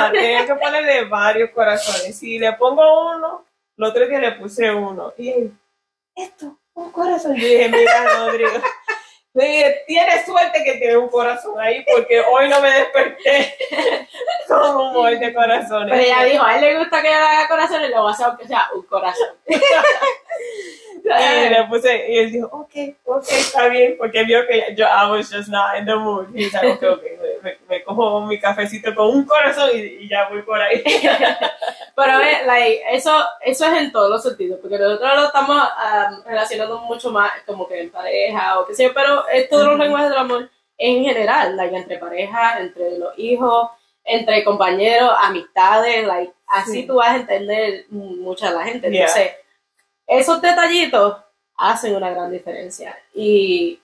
corazones. 0.10 0.22
tenía 0.22 0.46
que 0.48 0.56
ponerle 0.56 1.04
varios 1.06 1.52
corazones. 1.52 2.17
Si 2.17 2.39
le 2.39 2.52
pongo 2.54 3.12
uno, 3.15 3.46
el 3.78 3.84
otro 3.84 4.08
día 4.08 4.17
le 4.19 4.32
puse 4.32 4.72
uno. 4.74 5.13
Y 5.17 5.30
él, 5.30 5.52
esto, 6.15 6.58
un 6.74 6.91
corazón. 6.91 7.36
Yo 7.36 7.46
dije, 7.48 7.69
mira, 7.69 8.06
Rodrigo. 8.26 8.50
Dije, 9.34 9.84
tienes 9.88 10.26
suerte 10.26 10.63
que 10.63 10.76
tiene 10.76 10.96
un 10.96 11.10
corazón 11.10 11.60
ahí, 11.60 11.84
porque 11.91 12.22
hoy 12.22 12.48
no 12.50 12.62
me 12.62 12.69
desperté 12.69 13.58
con 14.48 14.76
un 14.76 14.93
mol 14.93 15.19
de 15.19 15.34
corazones. 15.34 15.89
Pero 15.89 16.04
ella 16.04 16.24
dijo, 16.24 16.43
a 16.43 16.56
él 16.56 16.62
le 16.62 16.78
gusta 16.78 17.02
que 17.02 17.08
yo 17.08 17.15
le 17.15 17.26
haga 17.26 17.48
corazones, 17.48 17.89
lo 17.89 18.04
va 18.04 18.12
a 18.12 18.13
hacer 18.13 18.28
aunque 18.28 18.48
sea 18.48 18.69
un 18.76 18.84
corazón. 18.84 19.36
Y 21.03 21.49
le 21.49 21.63
puse, 21.65 22.12
y 22.12 22.17
él 22.19 22.32
dijo, 22.32 22.47
ok, 22.51 22.71
ok, 23.06 23.23
está 23.29 23.67
bien, 23.67 23.95
porque 23.97 24.23
vio 24.23 24.45
que 24.47 24.73
yo, 24.75 24.86
I 24.86 25.10
was 25.12 25.32
just 25.32 25.49
not 25.49 25.77
in 25.77 25.86
the 25.86 25.95
mood. 25.95 26.27
Y 26.34 26.45
dice, 26.45 26.58
ok, 26.71 26.84
ok, 26.84 27.03
me, 27.43 27.58
me- 27.67 27.84
cojo 27.84 28.21
mi 28.21 28.39
cafecito 28.39 28.93
con 28.95 29.08
un 29.10 29.25
corazón 29.25 29.69
y, 29.73 29.77
y 29.79 30.10
ya 30.10 30.29
voy 30.29 30.41
por 30.43 30.62
ahí. 30.62 30.82
Pero 31.95 32.19
eh, 32.21 32.41
like, 32.45 32.82
eso, 32.91 33.13
eso 33.41 33.65
es 33.67 33.73
en 33.82 33.91
todos 33.91 34.10
los 34.10 34.23
sentidos, 34.23 34.60
porque 34.62 34.77
nosotros 34.79 35.12
lo 35.15 35.25
estamos 35.27 35.58
um, 35.62 36.23
relacionando 36.25 36.79
mucho 36.79 37.12
más 37.12 37.32
como 37.45 37.67
que 37.67 37.82
en 37.82 37.91
pareja 37.91 38.60
o 38.60 38.65
qué 38.65 38.73
sé 38.73 38.84
yo, 38.86 38.93
pero 38.93 39.27
es 39.27 39.47
todos 39.49 39.65
los 39.67 39.77
lenguajes 39.79 40.10
del 40.10 40.17
amor 40.17 40.49
en 40.77 41.03
general, 41.03 41.56
like, 41.56 41.75
entre 41.75 41.97
pareja, 41.99 42.60
entre 42.60 42.97
los 42.97 43.13
hijos, 43.19 43.69
entre 44.03 44.43
compañeros, 44.43 45.12
amistades, 45.21 46.06
like, 46.08 46.34
así 46.47 46.82
Sí. 46.82 46.88
tú 46.88 46.95
vas 46.95 47.10
a 47.12 47.15
entender 47.17 47.86
mucha 47.89 48.49
de 48.49 48.56
la 48.58 48.63
gente. 48.63 48.89
Yeah. 48.89 49.08
Esos 50.08 50.42
detallitos 50.42 51.18
hacen 51.58 51.96
una 51.96 52.10
gran 52.10 52.32
diferencia. 52.32 52.98
Y 53.13 53.80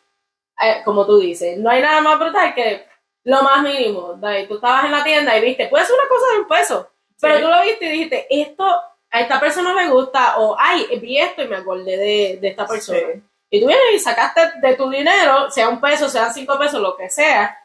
eh, 0.61 0.81
como 0.83 1.05
tú 1.05 1.19
dices, 1.19 1.57
no 1.57 1.69
hay 1.69 1.81
nada 1.81 2.01
más 2.01 2.19
brutal 2.19 2.53
que 2.53 2.85
lo 3.23 3.41
más 3.43 3.61
mínimo. 3.63 4.17
like, 4.21 4.47
tú 4.47 4.55
estabas 4.55 4.85
en 4.85 4.91
la 4.91 5.03
tienda 5.03 5.37
y 5.37 5.41
viste, 5.41 5.67
puede 5.67 5.85
ser 5.85 5.95
una 5.95 6.09
cosa 6.09 6.33
de 6.33 6.39
un 6.41 6.47
peso. 6.47 6.89
Pero 7.21 7.39
tú 7.41 7.47
lo 7.47 7.61
viste 7.63 7.85
y 7.85 7.89
dijiste, 7.91 8.27
esto 8.29 8.63
a 9.11 9.21
esta 9.21 9.39
persona 9.39 9.73
me 9.73 9.89
gusta, 9.89 10.37
o 10.37 10.55
ay, 10.57 10.85
vi 11.01 11.17
esto 11.17 11.41
y 11.41 11.47
me 11.47 11.57
acordé 11.57 11.97
de, 11.97 12.37
de 12.41 12.47
esta 12.47 12.65
persona. 12.67 12.99
Sí. 12.99 13.21
Y 13.51 13.59
tú 13.59 13.67
vienes 13.67 13.85
y 13.93 13.99
sacaste 13.99 14.41
de 14.61 14.75
tu 14.75 14.89
dinero, 14.89 15.49
sea 15.49 15.67
un 15.69 15.81
peso, 15.81 16.07
sean 16.07 16.31
cinco 16.33 16.57
pesos, 16.59 16.79
lo 16.79 16.95
que 16.95 17.09
sea, 17.09 17.57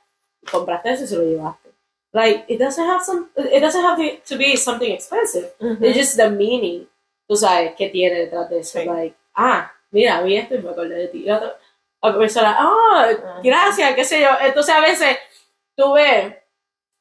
y 0.42 0.46
compraste 0.46 0.92
eso 0.92 1.04
y 1.04 1.06
se 1.06 1.16
lo 1.16 1.22
llevaste. 1.22 1.70
Like, 2.12 2.44
it 2.48 2.58
doesn't 2.60 2.88
have 2.88 3.04
some, 3.04 3.26
it 3.36 3.60
doesn't 3.60 3.84
have 3.84 3.98
to- 4.26 4.36
be 4.38 4.56
something 4.56 4.90
expensive. 4.92 5.52
It's 5.80 5.96
just 5.98 6.16
the 6.16 6.30
meaning, 6.30 6.88
tú 7.26 7.36
sabes, 7.36 7.74
que 7.74 7.88
tiene 7.88 8.20
detrás 8.20 8.48
de 8.50 8.60
eso. 8.60 8.80
Sí. 8.80 8.86
Like, 8.86 9.16
ah, 9.34 9.72
mira, 9.90 10.20
vi 10.22 10.36
esto 10.36 10.54
y 10.54 10.58
me 10.58 10.70
acordé 10.70 10.94
de 10.96 11.08
ti. 11.08 11.18
Y 11.18 11.26
la 11.26 11.36
otra, 11.36 11.56
otra 12.00 12.18
persona, 12.18 12.56
ah, 12.58 13.08
Ajá. 13.10 13.40
gracias, 13.42 13.94
qué 13.94 14.04
sé 14.04 14.20
yo. 14.20 14.28
Entonces 14.40 14.74
a 14.74 14.80
veces 14.80 15.18
tú 15.76 15.92
ves, 15.92 16.34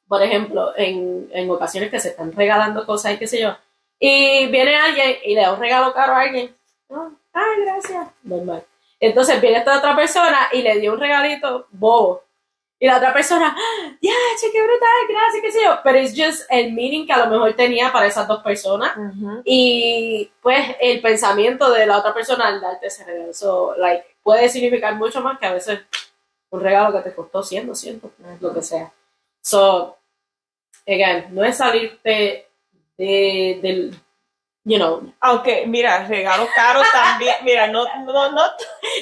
por 0.08 0.22
ejemplo, 0.22 0.72
en, 0.76 1.28
en 1.32 1.50
ocasiones 1.50 1.90
que 1.90 2.00
se 2.00 2.08
están 2.08 2.32
regalando 2.32 2.86
cosas 2.86 3.12
y 3.12 3.18
qué 3.18 3.26
sé 3.26 3.40
yo, 3.40 3.56
y 3.98 4.46
viene 4.48 4.76
alguien 4.76 5.16
y 5.24 5.34
le 5.34 5.42
da 5.42 5.52
un 5.52 5.60
regalo 5.60 5.92
caro 5.92 6.14
a 6.14 6.20
alguien. 6.20 6.54
Ah, 6.90 7.54
gracias. 7.64 8.06
Normal. 8.22 8.62
Entonces 9.00 9.40
viene 9.40 9.58
esta 9.58 9.78
otra 9.78 9.96
persona 9.96 10.48
y 10.52 10.62
le 10.62 10.78
dio 10.78 10.92
un 10.92 11.00
regalito 11.00 11.66
bobo. 11.70 12.22
Y 12.84 12.86
la 12.86 12.98
otra 12.98 13.14
persona, 13.14 13.56
¡Ah, 13.56 13.96
ya, 13.98 14.12
che, 14.38 14.52
qué 14.52 14.62
brutal, 14.62 14.90
gracias, 15.08 15.42
qué 15.42 15.52
sé 15.52 15.64
yo. 15.64 15.78
Pero 15.82 15.98
es 16.00 16.12
just 16.14 16.44
el 16.50 16.74
meaning 16.74 17.06
que 17.06 17.14
a 17.14 17.24
lo 17.24 17.30
mejor 17.30 17.54
tenía 17.54 17.90
para 17.90 18.06
esas 18.06 18.28
dos 18.28 18.42
personas. 18.42 18.92
Y 19.42 20.30
pues 20.42 20.76
el 20.78 21.00
pensamiento 21.00 21.70
de 21.70 21.86
la 21.86 21.96
otra 21.96 22.12
persona 22.12 22.46
al 22.46 22.60
darte 22.60 22.88
ese 22.88 23.04
regalo. 23.04 23.32
So, 23.32 23.74
like, 23.78 24.04
puede 24.22 24.50
significar 24.50 24.96
mucho 24.96 25.22
más 25.22 25.38
que 25.38 25.46
a 25.46 25.54
veces 25.54 25.80
un 26.50 26.60
regalo 26.60 26.92
que 26.92 27.08
te 27.08 27.14
costó 27.14 27.42
100, 27.42 27.68
200, 27.68 28.10
lo 28.42 28.52
que 28.52 28.60
sea. 28.60 28.92
So, 29.40 29.96
again, 30.86 31.28
no 31.30 31.42
es 31.42 31.56
salirte 31.56 32.48
de, 32.98 33.60
del, 33.62 33.98
you 34.64 34.78
know, 34.78 35.02
Aunque, 35.20 35.66
mira, 35.66 36.06
regalo 36.08 36.48
caro 36.54 36.80
también. 36.92 37.36
Mira, 37.42 37.66
no, 37.66 37.84
no, 38.04 38.32
no. 38.32 38.42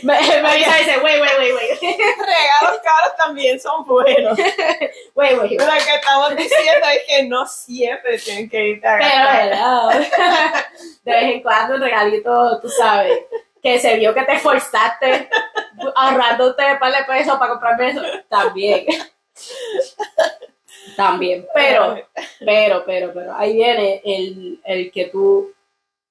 me, 0.02 0.14
me 0.42 0.56
dice, 0.56 0.98
wait, 1.02 1.20
wait, 1.20 1.38
wait, 1.38 1.54
wait, 1.54 1.80
Regalos 1.80 2.80
caros 2.82 3.16
también 3.16 3.60
son 3.60 3.84
buenos. 3.84 4.36
wait, 5.14 5.38
wait. 5.38 5.60
Lo 5.60 5.66
que 5.72 5.94
estamos 5.94 6.36
diciendo 6.36 6.86
es 6.92 7.02
que 7.06 7.22
no 7.28 7.46
siempre 7.46 8.18
tienen 8.18 8.50
que 8.50 8.68
irte 8.70 8.88
a 8.88 8.98
Pero, 8.98 9.08
gastar. 9.08 10.02
hello. 10.02 10.06
De 11.04 11.12
vez 11.12 11.22
en 11.24 11.42
cuando 11.42 11.74
un 11.76 11.80
regalito, 11.80 12.60
tú 12.60 12.68
sabes, 12.68 13.18
que 13.62 13.78
se 13.78 13.96
vio 13.96 14.12
que 14.12 14.22
te 14.22 14.34
esforzaste 14.34 15.30
ahorrándote 15.94 16.72
un 16.72 16.78
par 16.80 16.92
de 16.92 17.04
pesos 17.04 17.38
para 17.38 17.50
comprarme 17.52 17.90
eso, 17.90 18.02
también. 18.28 18.86
También, 20.96 21.46
pero, 21.54 21.96
pero, 22.40 22.82
pero, 22.84 23.12
pero, 23.12 23.34
ahí 23.34 23.54
viene 23.54 24.02
el, 24.04 24.60
el 24.64 24.90
que 24.90 25.06
tú, 25.06 25.52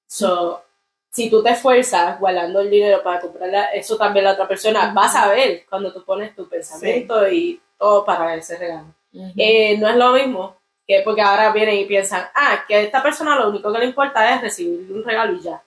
so, 0.07 0.63
si 1.12 1.29
tú 1.29 1.43
te 1.43 1.51
esfuerzas 1.51 2.19
guardando 2.19 2.62
el 2.62 2.69
dinero 2.69 3.03
para 3.03 3.19
comprarla, 3.19 3.65
eso 3.65 3.97
también 3.97 4.25
la 4.25 4.31
otra 4.31 4.47
persona 4.47 4.93
va 4.93 5.05
a 5.05 5.10
saber 5.10 5.65
cuando 5.69 5.91
tú 5.91 6.03
pones 6.05 6.34
tu 6.36 6.47
pensamiento 6.47 7.27
y 7.29 7.62
todo 7.77 8.05
para 8.05 8.36
ese 8.36 8.57
regalo. 8.57 8.95
Eh, 9.36 9.77
no 9.77 9.89
es 9.89 9.95
lo 9.97 10.13
mismo 10.13 10.55
que 10.88 11.01
porque 11.03 11.21
ahora 11.21 11.51
vienen 11.51 11.75
y 11.75 11.86
piensan, 11.86 12.23
ah, 12.34 12.63
que 12.65 12.75
a 12.75 12.79
esta 12.79 13.03
persona 13.03 13.36
lo 13.38 13.49
único 13.49 13.71
que 13.71 13.79
le 13.79 13.86
importa 13.86 14.34
es 14.34 14.41
recibir 14.41 14.89
un 14.91 15.03
regalo 15.03 15.34
y 15.34 15.41
ya. 15.41 15.62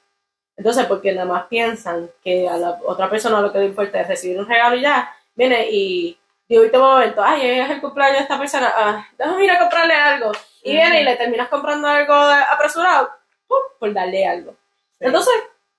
Entonces, 0.57 0.87
porque 0.87 1.13
nada 1.13 1.27
más 1.27 1.47
piensan 1.47 2.11
que 2.23 2.49
a 2.49 2.57
la 2.57 2.81
otra 2.87 3.11
persona 3.11 3.41
lo 3.41 3.53
que 3.53 3.59
le 3.59 3.67
importa 3.67 4.01
es 4.01 4.09
recibir 4.09 4.39
un 4.39 4.47
regalo 4.47 4.77
y 4.77 4.83
ya, 4.83 5.15
viene 5.35 5.69
y 5.71 6.17
de 6.49 6.61
último 6.61 6.85
momento, 6.85 7.23
ay, 7.23 7.61
es 7.61 7.71
el 7.71 7.81
cumpleaños 7.81 8.19
de 8.19 8.23
esta 8.25 8.39
persona, 8.39 8.73
ah, 8.77 9.07
déjame 9.17 9.45
ir 9.45 9.51
a 9.51 9.59
comprarle 9.59 9.95
algo. 9.95 10.33
Y 10.63 10.71
Ujú. 10.71 10.81
viene 10.81 11.01
y 11.01 11.05
le 11.05 11.17
terminas 11.17 11.49
comprando 11.49 11.89
algo 11.89 12.15
apresurado, 12.15 13.11
¡pum! 13.47 13.59
por 13.79 13.93
darle 13.93 14.27
algo. 14.27 14.53
Sí. 14.99 15.07
Entonces, 15.07 15.35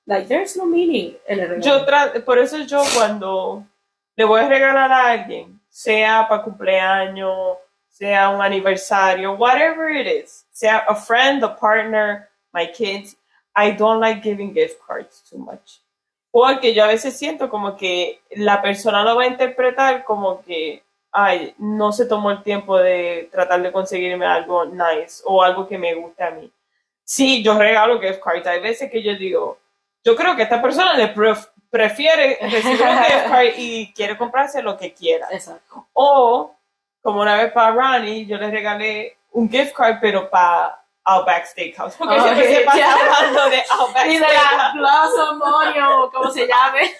like, 0.05 0.27
there's 0.27 0.55
no 0.55 0.65
meaning 0.65 1.17
en 1.27 1.39
el 1.39 1.49
regalo. 1.49 1.85
Yo 2.13 2.23
por 2.25 2.37
eso 2.39 2.57
yo 2.59 2.81
cuando 2.95 3.65
le 4.15 4.25
voy 4.25 4.41
a 4.41 4.47
regalar 4.47 4.91
a 4.91 5.11
alguien, 5.11 5.59
sea 5.69 6.27
para 6.27 6.43
cumpleaños, 6.43 7.57
sea 7.89 8.29
un 8.29 8.41
aniversario, 8.41 9.33
whatever 9.33 9.89
it 9.89 10.07
is, 10.07 10.45
sea 10.51 10.79
a 10.87 10.95
friend, 10.95 11.43
a 11.43 11.55
partner, 11.55 12.29
my 12.53 12.67
kids, 12.71 13.15
I 13.55 13.71
don't 13.71 13.99
like 14.01 14.21
giving 14.21 14.53
gift 14.53 14.79
cards 14.85 15.23
too 15.29 15.37
much. 15.37 15.79
Porque 16.37 16.73
yo 16.73 16.83
a 16.83 16.87
veces 16.87 17.17
siento 17.17 17.49
como 17.49 17.77
que 17.77 18.19
la 18.31 18.61
persona 18.61 19.03
lo 19.03 19.15
va 19.15 19.23
a 19.23 19.27
interpretar 19.27 20.03
como 20.03 20.41
que, 20.43 20.83
ay, 21.13 21.55
no 21.59 21.93
se 21.93 22.07
tomó 22.07 22.29
el 22.29 22.43
tiempo 22.43 22.77
de 22.77 23.29
tratar 23.31 23.61
de 23.61 23.71
conseguirme 23.71 24.25
algo 24.25 24.65
nice 24.65 25.23
o 25.23 25.41
algo 25.41 25.65
que 25.65 25.77
me 25.77 25.93
guste 25.93 26.25
a 26.25 26.31
mí. 26.31 26.51
Sí, 27.05 27.41
yo 27.41 27.57
regalo 27.57 28.01
gift 28.01 28.19
cards. 28.21 28.45
Hay 28.47 28.59
veces 28.59 28.91
que 28.91 29.01
yo 29.01 29.15
digo, 29.15 29.59
yo 30.03 30.13
creo 30.13 30.35
que 30.35 30.41
esta 30.43 30.61
persona 30.61 30.97
le 30.97 31.15
pref- 31.15 31.49
prefiere 31.69 32.37
recibir 32.41 32.81
un 32.81 32.97
gift 32.97 33.27
card 33.29 33.47
y 33.57 33.93
quiere 33.93 34.17
comprarse 34.17 34.61
lo 34.61 34.75
que 34.77 34.93
quiera. 34.93 35.27
Exacto. 35.31 35.87
O, 35.93 36.53
como 37.01 37.21
una 37.21 37.37
vez 37.37 37.53
para 37.53 37.71
Ronnie, 37.71 38.25
yo 38.25 38.35
le 38.37 38.51
regalé 38.51 39.15
un 39.31 39.49
gift 39.49 39.71
card, 39.73 39.99
pero 40.01 40.29
para 40.29 40.83
Outback 41.05 41.45
Steakhouse. 41.47 41.95
Porque 41.97 42.15
Oh, 42.17 42.23
siempre 42.23 42.55
se 42.55 42.61
pasa 42.61 42.77
ya. 42.77 42.93
hablando 42.93 43.49
de 43.49 43.63
Outback 43.69 44.05
Y 44.07 44.13
de 44.17 44.19
la. 44.19 44.71
Blossom 44.75 45.39
como 46.11 46.31
se 46.31 46.47
llame. 46.47 46.91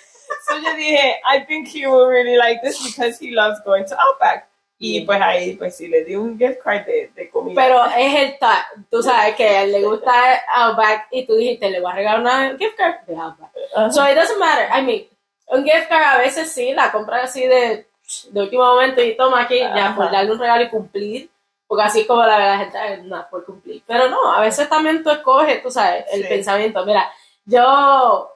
So 0.47 0.57
yo 0.57 0.73
dije, 0.75 1.19
I 1.23 1.45
think 1.45 1.67
he 1.67 1.85
will 1.87 2.07
really 2.07 2.35
like 2.35 2.61
this 2.61 2.81
because 2.83 3.17
he 3.19 3.31
loves 3.31 3.59
going 3.63 3.85
to 3.85 3.95
Outback. 3.99 4.47
Y 4.77 4.97
Yeah. 4.97 5.05
pues 5.05 5.21
ahí, 5.21 5.55
pues 5.55 5.77
sí, 5.77 5.87
le 5.87 6.03
di 6.03 6.15
un 6.15 6.37
gift 6.37 6.61
card 6.61 6.85
de, 6.85 7.09
de 7.15 7.29
comida. 7.29 7.61
Pero 7.61 7.85
es 7.97 8.13
el 8.15 8.37
ta- 8.39 8.67
tú 8.91 9.01
sabes 9.01 9.33
que 9.35 9.47
a 9.47 9.61
él 9.63 9.71
le 9.71 9.81
gusta 9.83 10.11
Outback 10.53 11.07
y 11.11 11.25
tú 11.25 11.35
dijiste, 11.35 11.69
le 11.69 11.79
voy 11.79 11.91
a 11.91 11.95
regalar 11.95 12.19
una 12.19 12.57
gift 12.57 12.75
card 12.75 12.95
de 13.07 13.15
Outback. 13.15 13.51
Ajá. 13.75 13.91
So 13.91 14.05
it 14.09 14.15
doesn't 14.15 14.37
matter. 14.37 14.67
I 14.77 14.81
mean, 14.81 15.07
un 15.47 15.63
gift 15.63 15.87
card 15.87 16.03
a 16.03 16.17
veces 16.17 16.51
sí, 16.51 16.73
la 16.73 16.91
compras 16.91 17.29
así 17.29 17.47
de, 17.47 17.87
de 18.31 18.41
último 18.41 18.65
momento 18.65 19.01
y 19.01 19.15
toma 19.15 19.43
aquí, 19.43 19.59
ya 19.59 19.85
Ajá. 19.87 19.95
por 19.95 20.11
darle 20.11 20.31
un 20.33 20.39
regalo 20.39 20.63
y 20.63 20.69
cumplir. 20.69 21.29
Porque 21.67 21.83
así 21.83 22.01
es 22.01 22.07
como 22.07 22.23
la, 22.23 22.37
la 22.37 22.57
gente, 22.59 22.77
"Ay, 22.77 23.01
no, 23.03 23.25
por 23.29 23.43
cumplir. 23.45 23.81
Pero 23.87 24.07
no, 24.09 24.31
a 24.31 24.41
veces 24.41 24.69
también 24.69 25.03
tú 25.03 25.09
escoges, 25.09 25.61
tú 25.63 25.71
sabes, 25.71 26.05
el 26.11 26.21
Sí. 26.23 26.27
pensamiento. 26.29 26.85
Mira, 26.85 27.11
yo 27.45 28.31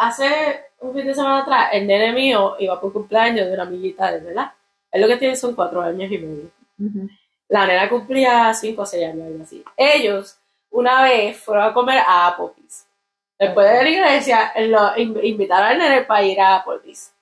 hace 0.00 0.64
un 0.80 0.94
fin 0.94 1.06
de 1.06 1.14
semana 1.14 1.40
atrás, 1.40 1.68
el 1.72 1.86
nene 1.86 2.12
mío 2.12 2.56
iba 2.58 2.80
por 2.80 2.92
cumpleaños 2.92 3.46
de 3.46 3.54
una 3.54 3.62
amiguita 3.64 4.10
de 4.12 4.20
¿verdad? 4.20 4.52
Él 4.90 5.00
lo 5.00 5.08
que 5.08 5.16
tiene 5.16 5.36
son 5.36 5.54
cuatro 5.54 5.80
años 5.80 6.10
y 6.10 6.18
medio. 6.18 6.50
La 7.48 7.66
nena 7.66 7.88
cumplía 7.88 8.52
5 8.54 8.82
o 8.82 8.86
6 8.86 9.06
años, 9.08 9.26
algo 9.26 9.42
así. 9.44 9.62
Ellos, 9.76 10.36
una 10.70 11.02
vez, 11.02 11.38
fueron 11.38 11.64
a 11.64 11.72
comer 11.72 11.98
a 12.06 12.28
Applebee's. 12.28 12.86
Después 13.38 13.68
de 13.70 13.82
la 13.82 13.88
iglesia, 13.88 14.52
lo 14.56 14.78
inv- 14.94 15.20
invitaron 15.24 15.68
al 15.68 15.78
nene 15.78 16.02
para 16.02 16.22
ir 16.22 16.40
a 16.40 16.56
Applebee's. 16.56 17.12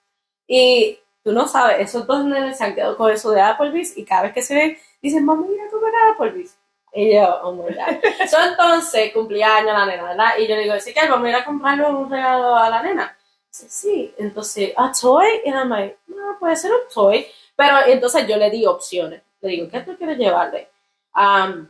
Y 0.46 0.98
tú 1.24 1.32
no 1.32 1.46
sabes, 1.48 1.80
esos 1.80 2.06
dos 2.06 2.24
nenes 2.24 2.58
se 2.58 2.64
han 2.64 2.74
quedado 2.74 2.96
con 2.96 3.10
eso 3.10 3.30
de 3.30 3.40
Applebee's 3.40 3.96
y 3.96 4.04
cada 4.04 4.22
vez 4.22 4.32
que 4.32 4.42
se 4.42 4.54
ven, 4.54 4.78
dicen, 5.02 5.24
vamos 5.26 5.48
a 5.48 5.52
ir 5.52 5.60
a 5.60 5.70
comer 5.70 5.94
a 5.94 6.10
Applebee's. 6.10 6.56
Y 6.92 7.14
yo, 7.14 7.40
oh 7.42 7.52
my 7.52 7.72
God. 7.74 8.28
so, 8.28 8.36
entonces, 8.48 9.12
cumplía 9.12 9.56
años 9.56 9.72
la 9.72 9.86
nena, 9.86 10.02
¿verdad? 10.02 10.38
Y 10.38 10.46
yo 10.46 10.56
le 10.56 10.62
digo, 10.62 10.74
sí, 10.80 10.92
que 10.92 11.08
vamos 11.08 11.26
a 11.26 11.30
ir 11.30 11.36
a 11.36 11.44
comprarle 11.44 11.86
un 11.86 12.10
regalo 12.10 12.56
a 12.56 12.68
la 12.68 12.82
nena. 12.82 13.16
Dice, 13.48 13.68
sí. 13.68 14.14
Entonces, 14.18 14.72
¿a 14.76 14.92
toy? 14.92 15.28
Y 15.44 15.50
I'm 15.50 15.68
like, 15.68 15.98
no, 16.08 16.36
puede 16.38 16.56
ser 16.56 16.72
un 16.72 16.80
toy. 16.92 17.26
Pero 17.56 17.86
entonces 17.86 18.26
yo 18.26 18.36
le 18.36 18.50
di 18.50 18.66
opciones. 18.66 19.22
Le 19.40 19.50
digo, 19.50 19.68
¿qué 19.70 19.80
tú 19.80 19.96
quieres 19.96 20.18
llevarle? 20.18 20.68
Um, 21.14 21.68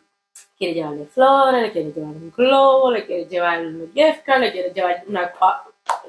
¿Quieres 0.57 0.77
llevarle 0.77 1.07
flores? 1.07 1.63
¿Le 1.63 1.73
quieres 1.73 1.95
llevar 1.95 2.15
un 2.15 2.33
globo? 2.37 2.91
¿Le 2.91 3.07
quieres 3.07 3.29
llevar 3.29 3.61
un 3.61 3.91
gift 3.95 4.25
card? 4.25 4.41
¿Le 4.41 4.53
quieres 4.53 4.75
llevar 4.75 5.03
una, 5.07 5.33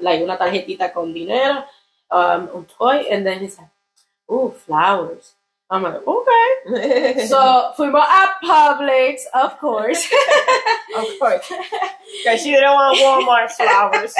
like, 0.00 0.24
una 0.24 0.38
tarjetita 0.38 0.92
con 0.92 1.12
dinero? 1.12 1.64
Um, 2.10 2.48
un 2.54 2.66
toy? 2.66 3.06
And 3.10 3.24
then 3.24 3.42
he 3.42 3.48
said, 3.48 3.68
ooh, 4.30 4.50
flowers. 4.50 5.34
I'm 5.72 5.82
like, 5.82 6.06
okay. 6.06 7.26
So, 7.26 7.72
fuimos 7.76 8.04
a 8.04 8.36
Publix, 8.44 9.24
of 9.32 9.58
course. 9.58 10.04
of 10.96 11.08
course. 11.18 11.48
Because 11.48 12.42
she 12.42 12.50
didn't 12.50 12.74
want 12.74 12.98
Walmart 13.00 13.50
flowers. 13.52 14.14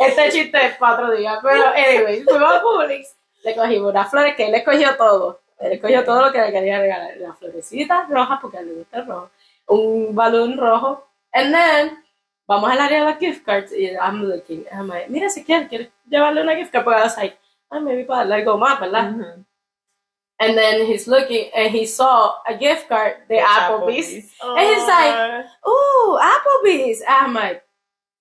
este 0.00 0.30
chiste 0.32 0.56
es 0.56 0.76
para 0.76 0.94
otro 0.94 1.16
día. 1.16 1.38
Pero, 1.40 1.72
anyway, 1.76 2.24
fuimos 2.24 2.52
a 2.52 2.60
Publix, 2.60 3.14
le 3.44 3.54
cogimos 3.54 3.92
unas 3.92 4.10
flores 4.10 4.34
que 4.34 4.48
él 4.48 4.54
escogió 4.56 4.96
todo. 4.96 5.40
Él 5.60 5.72
escogió 5.74 6.04
todo 6.04 6.26
lo 6.26 6.32
que 6.32 6.40
le 6.40 6.50
quería 6.50 6.80
regalar. 6.80 7.16
Las 7.18 7.38
florecitas 7.38 8.08
rojas, 8.10 8.40
porque 8.42 8.56
a 8.56 8.60
él 8.60 8.66
le 8.66 8.74
gusta 8.74 8.98
el 8.98 9.06
rojo. 9.06 9.30
Un 9.68 10.16
balón 10.16 10.58
rojo. 10.58 11.06
And 11.32 11.54
then, 11.54 12.04
vamos 12.48 12.68
al 12.68 12.80
área 12.80 13.00
de 13.00 13.04
las 13.04 13.18
gift 13.20 13.44
cards 13.44 13.72
y 13.72 13.86
I'm 13.86 14.24
looking. 14.24 14.64
I'm 14.72 14.88
like, 14.88 15.08
mira, 15.08 15.30
si 15.30 15.44
quieres, 15.44 15.68
¿quieres 15.68 15.90
llevarle 16.08 16.42
una 16.42 16.56
gift 16.56 16.72
card? 16.72 16.82
Porque 16.82 16.98
I 16.98 17.04
was 17.04 17.16
like, 17.16 17.38
ah, 17.70 17.80
maybe 17.80 18.04
para 18.04 18.20
darle 18.24 18.34
algo 18.42 18.58
más, 18.58 18.78
¿verdad? 18.80 19.10
Ujú. 19.12 19.44
And 20.38 20.56
then 20.56 20.84
he's 20.86 21.08
looking 21.08 21.50
and 21.56 21.70
he 21.70 21.86
saw 21.86 22.34
a 22.46 22.54
gift 22.54 22.88
card 22.88 23.26
de 23.28 23.38
Applebee's. 23.38 24.34
And 24.42 24.60
he's 24.60 24.86
like, 24.86 25.46
ooh, 25.66 26.18
Applebee's. 26.20 27.00
And 27.00 27.16
I'm 27.28 27.32
like, 27.34 27.62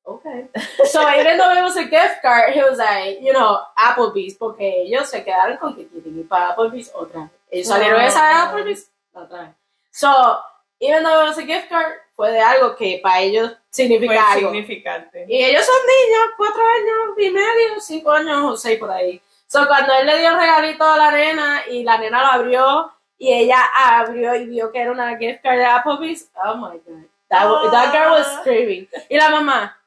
okay. 0.07 0.47
so 0.85 1.01
even 1.13 1.37
though 1.37 1.51
it 1.51 1.61
was 1.61 1.75
a 1.75 1.83
gift 1.83 2.21
card, 2.21 2.53
he 2.53 2.61
was 2.61 2.77
like, 2.77 3.19
you 3.21 3.33
know, 3.33 3.59
Applebee's, 3.77 4.35
porque 4.35 4.85
ellos 4.85 5.09
se 5.09 5.25
quedaron 5.25 5.57
con 5.59 5.75
que 5.75 5.87
quieren 5.89 6.17
ir 6.17 6.27
para 6.29 6.53
Applebee's 6.53 6.89
otra 6.93 7.23
vez. 7.23 7.31
Ellos 7.51 7.67
salieron 7.67 7.99
Oh. 8.01 8.07
esa 8.07 8.21
de 8.21 8.33
Applebee's 8.33 8.89
otra 9.13 9.41
vez. 9.41 9.49
So, 9.91 10.39
even 10.79 11.03
though 11.03 11.21
it 11.21 11.27
was 11.27 11.37
a 11.37 11.45
gift 11.45 11.67
card, 11.67 11.95
fue 12.15 12.31
de 12.31 12.39
algo 12.39 12.77
que 12.77 12.99
para 13.03 13.19
ellos 13.23 13.51
significa 13.69 14.13
Fue 14.13 14.35
algo. 14.37 14.51
significante. 14.51 15.25
Y 15.27 15.43
ellos 15.43 15.65
son 15.65 15.75
niños, 15.85 16.29
cuatro 16.37 16.63
años 16.65 17.17
y 17.17 17.29
medio, 17.29 17.81
cinco 17.81 18.11
años 18.11 18.37
o 18.41 18.55
seis 18.55 18.79
por 18.79 18.89
ahí. 18.89 19.21
So, 19.55 19.67
cuando 19.67 19.93
él 19.93 20.05
le 20.05 20.19
dio 20.19 20.29
el 20.31 20.37
regalito 20.37 20.83
a 20.83 20.97
la 20.97 21.11
nena 21.11 21.61
y 21.69 21.83
la 21.83 21.97
nena 21.97 22.19
lo 22.21 22.27
abrió 22.27 22.91
y 23.17 23.31
ella 23.33 23.63
abrió 23.73 24.35
y 24.35 24.47
vio 24.47 24.69
que 24.71 24.81
era 24.81 24.91
una 24.91 25.17
gift 25.17 25.41
card 25.41 25.57
de 25.59 25.65
Applebee's, 25.65 26.29
oh 26.43 26.55
my 26.55 26.77
god. 26.85 27.05
That, 27.29 27.91
girl 27.93 28.11
was 28.11 28.27
Ah. 28.27 28.39
screaming. 28.41 28.87
Y 29.09 29.17
la 29.17 29.29
mamá, 29.29 29.77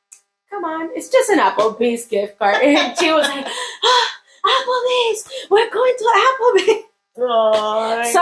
come 0.48 0.64
on, 0.64 0.90
it's 0.96 1.10
just 1.10 1.28
an 1.30 1.38
Applebee's 1.40 2.06
gift 2.08 2.38
card. 2.38 2.56
And 2.62 2.96
she 2.98 3.12
was 3.12 3.28
like, 3.28 3.46
ah, 3.46 4.08
Applebee's, 4.44 5.28
we're 5.50 5.70
going 5.70 5.94
to 5.98 6.04
Applebee's. 6.16 6.84
Ay, 7.20 8.12
So, 8.12 8.20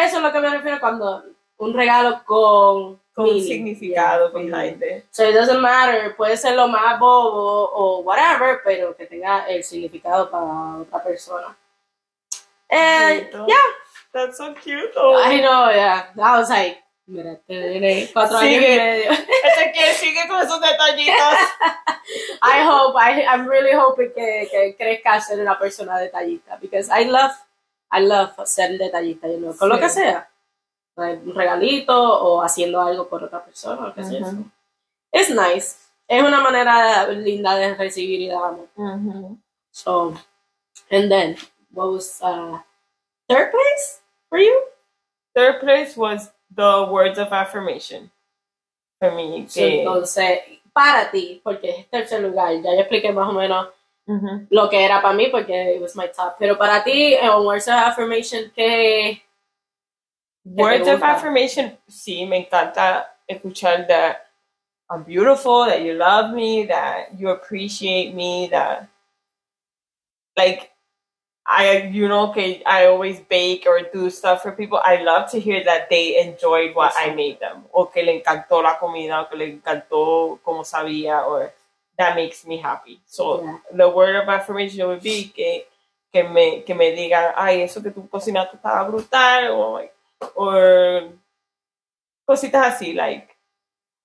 eso 0.00 0.16
es 0.16 0.22
lo 0.22 0.32
que 0.32 0.40
me 0.40 0.48
refiero 0.50 0.80
cuando 0.80 1.22
un 1.58 1.74
regalo 1.74 2.22
con, 2.24 3.00
con 3.14 3.24
meaning. 3.26 3.46
significado 3.46 4.32
Yeah, 4.32 4.32
con 4.32 4.82
it. 4.82 5.04
So 5.10 5.24
it 5.28 5.34
doesn't 5.34 5.60
matter, 5.60 6.14
puede 6.16 6.36
ser 6.36 6.56
lo 6.56 6.66
más 6.68 6.98
bobo 6.98 7.70
o 7.72 7.98
whatever, 8.00 8.60
pero 8.64 8.96
que 8.96 9.06
tenga 9.06 9.46
el 9.48 9.62
significado 9.64 10.30
para 10.30 10.78
otra 10.82 11.02
persona. 11.02 11.56
And 12.70 13.30
Bonito. 13.30 13.46
yeah, 13.48 13.56
That's 14.12 14.38
so 14.38 14.54
cute. 14.54 14.92
though. 14.94 15.16
I 15.22 15.40
know, 15.40 15.70
yeah. 15.70 16.06
I 16.18 16.38
was 16.38 16.48
like, 16.48 16.78
mira, 17.06 17.38
nene, 17.48 18.08
cuatro 18.12 18.38
años 18.38 18.52
y 18.52 18.54
Sigue. 18.60 18.76
medio. 18.76 19.10
Este 19.44 19.72
que 19.72 19.92
sigue 19.94 20.28
con 20.28 20.40
esos 20.40 20.60
detallitos. 20.60 21.38
I 22.42 22.62
hope, 22.64 22.96
I, 22.96 23.24
I'm 23.26 23.46
really 23.46 23.72
hoping 23.72 24.12
que, 24.14 24.48
que 24.50 24.74
crezca 24.76 25.20
ser 25.20 25.38
una 25.40 25.58
persona 25.58 25.98
detallista, 25.98 26.56
because 26.60 26.88
I 26.90 27.04
love, 27.04 27.32
I 27.90 28.00
love 28.00 28.30
ser 28.46 28.78
detallista, 28.78 29.28
you 29.28 29.38
know, 29.38 29.54
con 29.56 29.68
lo 29.68 29.76
Sí. 29.76 29.80
que 29.82 29.88
sea. 29.90 30.28
Un 30.96 31.34
regalito 31.34 31.94
o 31.96 32.42
haciendo 32.42 32.80
algo 32.80 33.08
por 33.08 33.24
otra 33.24 33.42
persona. 33.44 33.94
Es 35.12 35.30
nice. 35.30 35.76
Es 36.08 36.22
una 36.22 36.40
manera 36.40 37.06
linda 37.08 37.54
de 37.56 37.74
recibir 37.74 38.20
y 38.20 38.28
dar 38.28 38.44
amor. 38.44 38.68
Mhm. 38.76 39.42
So, 39.70 40.14
and 40.90 41.08
then, 41.10 41.36
what 41.70 41.88
was 41.92 42.20
uh, 42.22 42.58
third 43.28 43.50
place 43.50 44.02
for 44.28 44.38
you? 44.38 44.54
Third 45.34 45.60
place 45.60 45.96
was 45.96 46.30
the 46.54 46.86
words 46.90 47.18
of 47.18 47.32
affirmation. 47.32 48.10
For 48.98 49.12
me. 49.12 49.46
So, 49.48 49.60
que- 49.60 49.78
entonces, 49.82 50.40
para 50.74 51.10
ti, 51.10 51.40
porque 51.42 51.70
es 51.70 51.88
tercer 51.90 52.20
lugar, 52.20 52.52
ya 52.62 52.74
yo 52.74 52.80
expliqué 52.80 53.12
más 53.12 53.28
o 53.30 53.32
menos 53.32 53.68
Ujú. 54.06 54.46
lo 54.50 54.68
que 54.68 54.84
era 54.84 55.00
para 55.00 55.14
mí, 55.14 55.28
porque 55.28 55.76
it 55.76 55.80
was 55.80 55.96
my 55.96 56.08
top. 56.08 56.34
Pero 56.38 56.58
para 56.58 56.84
ti, 56.84 57.14
en 57.14 57.30
Words 57.30 57.68
of 57.68 57.74
Affirmation, 57.74 58.50
¿qué? 58.54 59.22
Words 60.44 60.88
of 60.88 61.02
affirmation, 61.02 61.78
sí, 61.88 62.26
me 62.28 62.44
encanta 62.46 63.06
escuchar 63.28 63.86
that 63.86 64.26
I'm 64.90 65.04
beautiful, 65.04 65.66
that 65.66 65.82
you 65.82 65.94
love 65.94 66.34
me, 66.34 66.66
that 66.66 67.18
you 67.18 67.30
appreciate 67.30 68.14
me, 68.14 68.48
that 68.50 68.88
like 70.36 70.70
I 71.46 71.90
you 71.92 72.08
know 72.08 72.30
okay 72.30 72.62
I 72.66 72.86
always 72.86 73.20
bake 73.20 73.66
or 73.66 73.80
do 73.92 74.10
stuff 74.10 74.42
for 74.42 74.52
people. 74.52 74.80
I 74.84 75.02
love 75.02 75.30
to 75.30 75.40
hear 75.40 75.62
that 75.64 75.88
they 75.88 76.20
enjoyed 76.20 76.74
what 76.74 76.92
I 76.96 77.14
made 77.14 77.38
them. 77.40 77.64
O 77.72 77.86
que 77.86 78.02
le 78.02 78.20
encantó 78.20 78.62
la 78.62 78.78
comida, 78.78 79.22
o 79.22 79.28
que 79.28 79.36
le 79.38 79.46
encantó 79.46 80.40
como 80.44 80.62
sabía, 80.64 81.24
or 81.26 81.52
that 81.98 82.16
makes 82.16 82.44
me 82.46 82.58
happy. 82.58 83.00
So 83.06 83.42
Yeah. 83.42 83.58
the 83.72 83.88
word 83.88 84.16
of 84.16 84.28
affirmation 84.28 84.86
would 84.88 85.02
be 85.02 85.32
que, 85.34 85.64
que 86.12 86.28
me 86.28 86.62
que 86.62 86.74
me 86.74 86.92
digan, 86.96 87.32
ay, 87.36 87.62
eso 87.62 87.80
que 87.80 87.90
tú 87.90 88.08
cocinaste 88.08 88.56
estaba 88.56 88.88
brutal, 88.88 89.50
o 89.52 89.72
like, 89.74 89.92
or 90.34 91.10
cositas 92.26 92.74
así, 92.74 92.94
like 92.94 93.28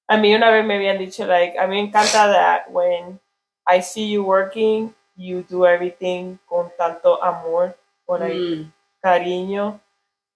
a 0.09 0.18
mí 0.18 0.34
una 0.34 0.49
vez 0.51 0.63
me 0.65 0.76
habían 0.76 0.97
dicho, 0.97 1.26
like, 1.26 1.57
a 1.59 1.68
mí 1.68 1.76
me 1.76 1.89
encanta 1.91 2.32
that 2.32 2.70
when 2.72 3.20
I 3.68 3.82
see 3.82 4.09
you 4.09 4.24
working, 4.24 4.93
you 5.18 5.43
do 5.49 5.65
everything 5.65 6.39
con 6.47 6.72
tanto 6.78 7.22
amor, 7.22 7.76
con 8.05 8.22
like, 8.22 8.34
Mm. 8.39 8.72
cariño, 9.03 9.80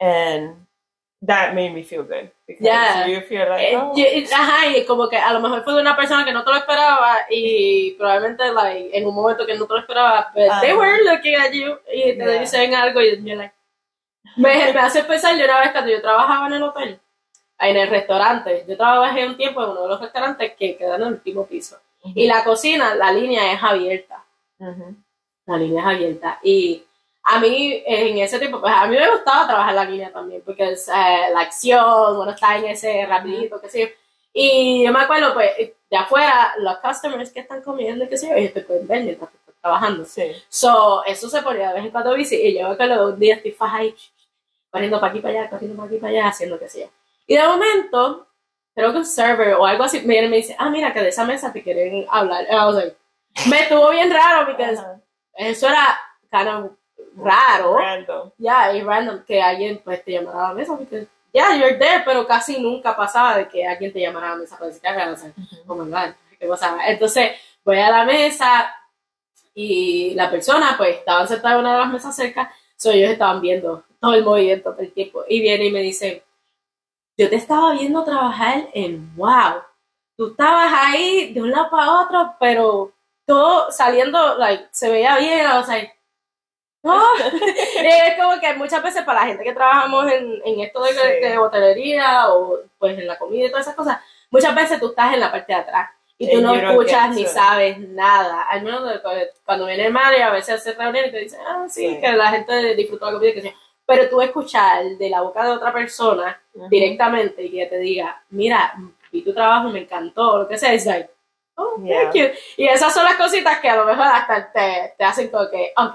and 0.02 0.68
that 1.26 1.54
made 1.54 1.72
me 1.74 1.84
feel 1.84 2.04
good. 2.04 2.30
Because 2.46 2.66
Yeah. 2.66 3.08
you 3.08 3.22
feel 3.22 3.48
like, 3.48 3.72
Eh, 3.72 3.78
oh, 3.78 3.94
Ajá, 4.36 4.68
y 4.76 4.86
como 4.86 5.08
que 5.08 5.16
a 5.18 5.32
lo 5.32 5.40
mejor 5.40 5.64
fue 5.64 5.74
de 5.76 5.82
una 5.82 5.96
persona 5.96 6.26
que 6.26 6.34
no 6.34 6.44
te 6.44 6.50
lo 6.52 6.58
esperaba 6.58 7.20
y 7.30 7.92
probablemente 7.98 8.52
like, 8.52 8.90
en 8.98 9.08
un 9.08 9.16
momento 9.16 9.46
que 9.46 9.56
no 9.56 9.66
te 9.68 9.74
lo 9.74 9.80
esperaba, 9.80 10.32
but 10.36 10.50
they 10.62 10.72
Ajá. 10.72 10.78
were 10.78 10.98
looking 11.06 11.36
at 11.36 11.52
you 11.54 11.78
y 11.94 12.18
te 12.18 12.18
Yeah. 12.18 12.40
dicen 12.42 12.76
algo 12.76 13.00
y 13.02 13.16
you're 13.24 13.38
like... 13.38 13.54
Me, 14.36 14.74
me 14.74 14.80
hace 14.80 15.04
pensar 15.04 15.38
yo 15.38 15.46
una 15.46 15.60
vez 15.60 15.72
cuando 15.72 15.92
yo 15.92 16.02
trabajaba 16.02 16.48
en 16.48 16.54
el 16.54 16.64
hotel, 16.64 17.00
en 17.60 17.78
el 17.78 17.90
restaurante, 17.90 18.66
yo 18.68 18.78
trabajé 18.78 19.26
un 19.28 19.38
tiempo 19.38 19.64
en 19.64 19.70
uno 19.70 19.84
de 19.84 19.88
los 19.90 20.02
restaurantes 20.02 20.54
que 20.58 20.78
quedan 20.78 21.02
en 21.02 21.08
el 21.08 21.14
último 21.14 21.46
piso 21.46 21.78
y 22.04 22.26
la 22.28 22.44
cocina, 22.44 22.96
la 22.96 23.12
línea 23.12 23.54
es 23.54 23.62
abierta, 23.62 24.24
Ujú. 24.60 24.96
la 25.46 25.58
línea 25.58 25.82
es 25.82 25.88
abierta 25.88 26.40
y 26.42 26.84
a 27.24 27.40
mí 27.40 27.84
en 27.86 28.18
ese 28.18 28.40
tiempo, 28.40 28.60
pues 28.60 28.74
a 28.76 28.88
mí 28.88 28.98
me 28.98 29.12
gustaba 29.12 29.48
trabajar 29.48 29.76
la 29.76 29.86
línea 29.86 30.12
también, 30.12 30.42
porque 30.44 30.72
es 30.72 30.88
eh, 30.88 31.30
la 31.34 31.42
acción, 31.42 32.18
uno 32.18 32.32
está 32.32 32.58
en 32.58 32.66
ese 32.66 33.06
rapidito, 33.06 33.62
qué 33.62 33.70
sé 33.70 33.82
yo. 33.82 33.88
Y 34.34 34.84
yo 34.84 34.92
me 34.92 35.02
acuerdo, 35.02 35.34
pues, 35.34 35.52
de 35.90 35.98
afuera, 35.98 36.54
los 36.58 36.78
customers 36.78 37.32
que 37.32 37.42
están 37.42 37.62
comiendo, 37.62 38.08
qué 38.08 38.18
sé 38.18 38.30
yo, 38.30 38.36
ellos 38.36 38.54
te 38.54 38.62
pueden 38.62 38.88
ver 38.88 39.04
mientras 39.04 39.30
tú 39.30 39.38
estás 39.38 39.56
trabajando. 39.62 40.06
Sí. 40.06 40.32
So, 40.50 41.04
eso 41.06 41.30
se 41.30 41.42
ponía 41.42 41.70
de 41.70 41.76
vez 41.76 41.86
en 41.86 41.92
cuando 41.92 42.14
bici, 42.14 42.36
y 42.36 42.58
yo 42.58 42.68
me 42.68 42.74
acuerdo 42.74 43.10
un 43.10 43.20
día 43.20 43.36
estoy 43.36 43.52
faja 43.52 43.78
ahí, 43.78 43.96
corriendo 44.72 45.00
para 45.00 45.12
aquí 45.12 45.22
para 45.22 45.40
allá, 45.42 45.50
corriendo 45.50 45.76
para 45.78 45.88
aquí 45.90 45.98
para 46.00 46.12
allá, 46.12 46.28
haciendo 46.30 46.58
sé 46.68 46.82
yo. 46.82 46.88
Y 47.28 47.36
de 47.36 47.48
momento, 47.48 48.28
creo 48.74 48.92
que 48.92 48.98
un 49.00 49.06
server 49.06 49.54
o 49.56 49.66
algo 49.66 49.84
así, 49.84 50.00
me 50.02 50.14
viene 50.14 50.28
y 50.28 50.30
me 50.30 50.38
dice, 50.38 50.56
ah, 50.58 50.70
mira, 50.70 50.94
que 50.94 51.02
de 51.02 51.10
esa 51.10 51.26
mesa 51.26 51.52
te 51.54 51.62
quieren 51.62 52.06
hablar. 52.10 52.46
Like, 52.50 52.96
me 53.50 53.62
estuvo 53.62 53.90
bien 53.92 54.12
raro, 54.12 54.46
porque 54.48 54.64
eso 55.36 55.68
era 55.68 56.00
kind 56.32 56.48
of 56.48 56.72
raro, 57.18 57.78
Random. 57.78 58.32
ya, 58.38 58.74
y 58.74 58.82
random 58.82 59.24
que 59.26 59.42
alguien 59.42 59.82
pues 59.84 60.04
te 60.04 60.14
llamara 60.14 60.46
a 60.46 60.48
la 60.50 60.54
mesa, 60.54 60.78
porque 60.78 61.08
ya, 61.34 61.56
you're 61.56 61.78
there, 61.78 62.04
pero 62.06 62.26
casi 62.26 62.60
nunca 62.62 62.96
pasaba 62.96 63.38
de 63.38 63.48
que 63.48 63.66
alguien 63.66 63.92
te 63.94 64.00
llamara 64.00 64.28
a 64.28 64.30
la 64.32 64.36
mesa 64.38 64.58
para 64.58 64.68
decir, 64.68 64.82
"Ah, 64.88 65.12
o 65.14 65.18
sea, 65.18 65.32
oh 65.68 65.76
my 65.76 65.90
God, 65.90 66.14
qué 66.40 66.48
pasaba. 66.48 66.86
Entonces, 66.88 67.32
voy 67.64 67.80
a 67.80 67.90
la 67.90 68.06
mesa 68.06 68.74
y 69.54 70.14
la 70.16 70.30
persona, 70.30 70.76
pues, 70.78 70.98
estaban 70.98 71.28
sentadas 71.28 71.56
en 71.56 71.60
una 71.62 71.74
de 71.74 71.80
las 71.80 71.90
mesas 71.90 72.16
cerca, 72.16 72.54
so 72.82 72.90
ellos 72.90 73.12
estaban 73.12 73.42
viendo 73.42 73.84
todo 74.00 74.16
el 74.16 74.24
movimiento 74.26 74.74
del 74.74 74.92
tiempo, 74.92 75.24
y 75.30 75.40
viene 75.40 75.66
y 75.66 75.72
me 75.72 75.82
dice, 75.82 76.24
yo 77.16 77.30
te 77.30 77.36
estaba 77.36 77.74
viendo 77.74 78.04
trabajar 78.04 78.70
en 78.74 79.16
wow, 79.16 79.62
tú 80.18 80.32
estabas 80.32 80.72
ahí 80.74 81.32
de 81.32 81.44
un 81.44 81.52
lado 81.52 81.70
para 81.70 82.02
otro, 82.02 82.36
pero 82.40 82.92
todo 83.28 83.72
saliendo, 83.72 84.36
like, 84.40 84.68
se 84.72 84.90
veía 84.90 85.16
bien, 85.20 85.46
o 85.46 85.64
sea, 85.64 85.94
no, 86.84 87.00
es 87.84 88.18
como 88.20 88.40
que 88.40 88.56
muchas 88.56 88.82
veces 88.82 89.04
para 89.04 89.20
la 89.22 89.28
gente 89.28 89.44
que 89.44 89.54
trabajamos 89.54 90.12
en, 90.12 90.42
en 90.44 90.60
esto 90.62 90.82
de, 90.82 90.90
Sí. 90.94 90.98
de 91.22 91.38
hotelería 91.38 92.34
o 92.34 92.62
pues 92.80 92.98
en 92.98 93.06
la 93.06 93.20
comida 93.20 93.46
y 93.46 93.50
todas 93.50 93.68
esas 93.68 93.76
cosas, 93.76 94.00
muchas 94.32 94.56
veces 94.56 94.80
tú 94.80 94.88
estás 94.88 95.14
en 95.14 95.20
la 95.20 95.32
parte 95.32 95.54
de 95.54 95.60
atrás 95.60 95.92
y 96.24 96.32
tú 96.32 96.42
no 96.42 96.54
escuchas 96.56 97.16
ni 97.16 97.26
sabes 97.26 97.80
nada. 97.80 98.44
Al 98.44 98.62
menos 98.62 98.84
cuando 99.46 99.66
viene 99.66 99.88
el 99.88 99.94
manager, 99.94 100.24
a 100.24 100.32
veces 100.32 100.56
hace 100.56 100.74
reuniones 100.74 101.10
y 101.10 101.12
te 101.14 101.20
dice, 101.20 101.38
ah, 101.48 101.66
sí, 101.68 101.88
Sí. 101.90 102.00
que 102.00 102.12
la 102.14 102.28
gente 102.32 102.76
disfrutó 102.76 103.08
la 103.08 103.14
comida, 103.14 103.34
que. 103.34 103.54
Pero 103.86 104.08
tú 104.10 104.22
escuchar 104.22 104.84
de 104.86 105.10
la 105.10 105.22
boca 105.22 105.44
de 105.44 105.52
otra 105.52 105.74
persona 105.74 106.40
Ujú. 106.54 106.70
directamente 106.70 107.44
y 107.44 107.52
que 107.52 107.66
te 107.66 107.78
diga, 107.80 108.22
mira, 108.30 108.74
vi 109.12 109.22
tu 109.24 109.34
trabajo, 109.34 109.70
me 109.70 109.80
encantó, 109.80 110.38
lo 110.38 110.48
que 110.48 110.58
sea, 110.58 110.72
es 110.74 110.86
like, 110.86 111.10
oh, 111.56 111.76
thank 111.78 112.14
you. 112.14 112.26
Y 112.58 112.68
esas 112.68 112.94
son 112.94 113.04
las 113.04 113.16
cositas 113.16 113.60
que 113.60 113.68
a 113.70 113.76
lo 113.76 113.86
mejor 113.86 114.06
hasta 114.06 114.52
te, 114.52 114.94
te 114.98 115.04
hacen 115.04 115.30
como 115.30 115.50
que, 115.50 115.74
ok, 115.76 115.94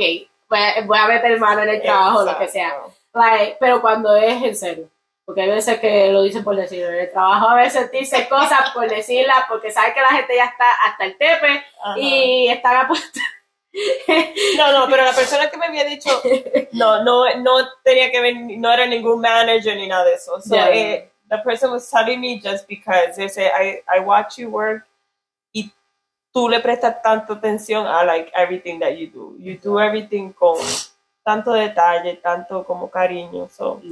voy 0.50 0.58
a, 0.58 0.82
voy 0.84 0.98
a 0.98 1.06
meter 1.06 1.38
mano 1.38 1.62
en 1.62 1.68
el 1.70 1.80
trabajo, 1.82 2.22
lo 2.24 2.36
que 2.38 2.48
sea. 2.48 2.68
Exacto. 2.68 2.92
Like, 3.14 3.56
pero 3.58 3.80
cuando 3.80 4.14
es 4.16 4.42
en 4.42 4.56
serio. 4.56 4.88
Porque 5.26 5.42
hay 5.42 5.50
veces 5.50 5.80
que 5.80 6.10
lo 6.12 6.22
dicen 6.22 6.44
por 6.44 6.54
decir, 6.56 6.84
en 6.84 6.94
el 6.94 7.10
trabajo 7.10 7.48
a 7.48 7.56
veces 7.56 7.90
dice 7.90 8.28
cosas 8.28 8.70
por 8.72 8.88
decirlas, 8.88 9.38
porque 9.48 9.72
sabes 9.72 9.92
que 9.92 10.00
la 10.00 10.10
gente 10.10 10.36
ya 10.36 10.44
está 10.44 10.64
hasta 10.86 11.04
el 11.04 11.18
tepe 11.18 11.64
Ajá. 11.82 11.98
y 11.98 12.48
están 12.48 12.76
a 12.76 12.88
punto. 12.88 13.02
No, 14.56 14.72
no, 14.72 14.86
pero 14.88 15.04
la 15.04 15.12
persona 15.12 15.50
que 15.50 15.56
me 15.58 15.66
había 15.66 15.84
dicho, 15.84 16.08
no, 16.72 17.02
no, 17.04 17.24
no 17.40 17.58
tenía 17.84 18.10
que 18.10 18.20
ver, 18.22 18.34
no 18.36 18.72
era 18.72 18.86
ningún 18.86 19.20
manager 19.20 19.76
ni 19.76 19.86
nada 19.86 20.04
de 20.04 20.14
eso. 20.14 20.40
So, 20.40 20.54
Yeah. 20.54 20.70
eh, 20.70 21.10
the 21.28 21.38
person 21.38 21.72
was 21.72 21.90
telling 21.90 22.20
me 22.20 22.40
just 22.40 22.66
because 22.68 23.16
they 23.16 23.28
say, 23.28 23.48
I, 23.48 23.82
I 23.86 24.00
watch 24.00 24.38
you 24.38 24.48
work 24.48 24.86
y 25.52 25.70
tú 26.32 26.48
le 26.48 26.60
prestas 26.60 27.02
tanto 27.02 27.34
atención 27.34 27.86
a 27.86 28.02
like 28.04 28.30
everything 28.34 28.78
that 28.78 28.92
you 28.96 29.08
do. 29.08 29.34
You 29.38 29.58
do 29.58 29.78
everything 29.78 30.32
con 30.32 30.56
tanto 31.24 31.52
detalle, 31.52 32.14
tanto 32.22 32.64
como 32.64 32.88
cariño. 32.88 33.48
So, 33.50 33.82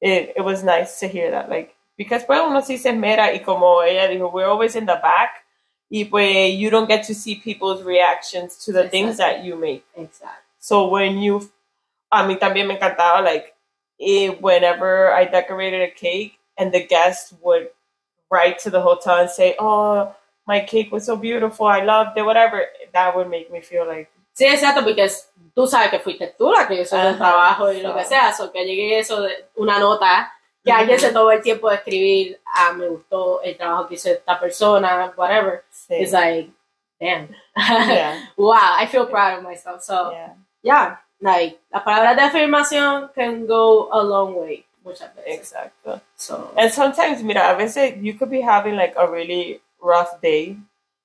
it, 0.00 0.34
it 0.36 0.40
was 0.42 0.62
nice 0.62 1.00
to 1.00 1.08
hear 1.08 1.30
that, 1.30 1.48
like, 1.48 1.74
because 1.96 2.24
pues 2.24 2.40
uno 2.40 2.60
sí 2.60 2.78
se 2.78 2.90
esmera 2.90 3.32
y 3.32 3.38
como 3.44 3.82
ella 3.82 4.08
dijo, 4.08 4.32
we're 4.32 4.46
always 4.46 4.76
in 4.76 4.86
the 4.86 4.98
back 5.02 5.44
y 5.90 6.04
pues 6.04 6.54
you 6.54 6.70
don't 6.70 6.88
get 6.88 7.04
to 7.04 7.14
see 7.14 7.36
people's 7.36 7.82
reactions 7.82 8.64
to 8.64 8.72
the 8.72 8.88
things 8.88 9.16
that 9.16 9.44
you 9.44 9.56
make. 9.56 9.84
Exacto. 9.96 10.44
So 10.60 10.88
when 10.88 11.18
you, 11.18 11.50
a 12.12 12.22
mí 12.24 12.38
también 12.38 12.66
me 12.66 12.76
encantaba, 12.76 13.22
like, 13.24 13.54
eh, 14.00 14.28
whenever 14.40 15.12
I 15.12 15.24
decorated 15.24 15.82
a 15.82 15.90
cake 15.90 16.38
and 16.56 16.72
the 16.72 16.86
guests 16.86 17.34
would 17.42 17.68
write 18.30 18.58
to 18.60 18.70
the 18.70 18.80
hotel 18.80 19.16
and 19.18 19.30
say, 19.30 19.56
"Oh, 19.58 20.14
my 20.46 20.60
cake 20.60 20.92
was 20.92 21.06
so 21.06 21.16
beautiful. 21.16 21.66
I 21.66 21.82
loved 21.82 22.16
it. 22.18 22.22
Whatever." 22.22 22.66
That 22.92 23.16
would 23.16 23.28
make 23.30 23.50
me 23.50 23.60
feel 23.60 23.86
like 23.86 24.10
Sí, 24.38 24.44
exacto, 24.46 24.84
porque 24.84 25.02
es- 25.04 25.28
tú 25.52 25.66
sabes 25.66 25.90
que 25.90 25.98
fuiste 25.98 26.28
tú 26.38 26.52
la 26.52 26.68
que 26.68 26.80
hizo 26.82 26.96
el 26.96 27.16
trabajo 27.18 27.72
y 27.72 27.80
lo 27.82 27.92
que 27.96 28.04
sea, 28.04 28.32
so 28.32 28.52
que 28.52 28.64
llegue 28.64 29.00
eso 29.00 29.20
de 29.22 29.46
una 29.56 29.80
nota, 29.80 30.32
que 30.64 30.70
alguien 30.70 31.00
se 31.00 31.10
tomó 31.10 31.32
el 31.32 31.42
tiempo 31.42 31.68
de 31.68 31.74
escribir, 31.76 32.40
ah, 32.46 32.72
me 32.72 32.86
gustó 32.86 33.42
el 33.42 33.56
trabajo 33.56 33.88
que 33.88 33.94
hizo 33.96 34.10
esta 34.10 34.38
persona, 34.38 35.12
whatever. 35.16 35.64
sí. 35.72 35.94
It's 36.02 36.12
like, 36.12 36.50
damn. 37.00 37.34
yeah, 37.56 38.28
wow, 38.36 38.76
I 38.78 38.86
feel 38.86 39.06
proud 39.08 39.38
of 39.38 39.42
myself. 39.42 39.82
So, 39.82 40.12
yeah, 40.12 40.34
yeah, 40.62 40.96
like, 41.20 41.58
las 41.72 41.82
palabras 41.82 42.14
de 42.16 42.22
afirmación 42.22 43.10
can 43.12 43.44
go 43.46 43.88
a 43.92 44.00
long 44.00 44.36
way, 44.36 44.64
muchas 44.84 45.12
veces. 45.16 45.34
exactly. 45.40 46.00
So, 46.14 46.52
And 46.56 46.70
sometimes, 46.72 47.24
mira, 47.24 47.50
a 47.50 47.56
veces 47.56 47.94
you 48.00 48.14
could 48.16 48.30
be 48.30 48.40
having 48.42 48.76
like 48.76 48.94
a 48.96 49.08
really 49.10 49.60
rough 49.80 50.20
day 50.22 50.56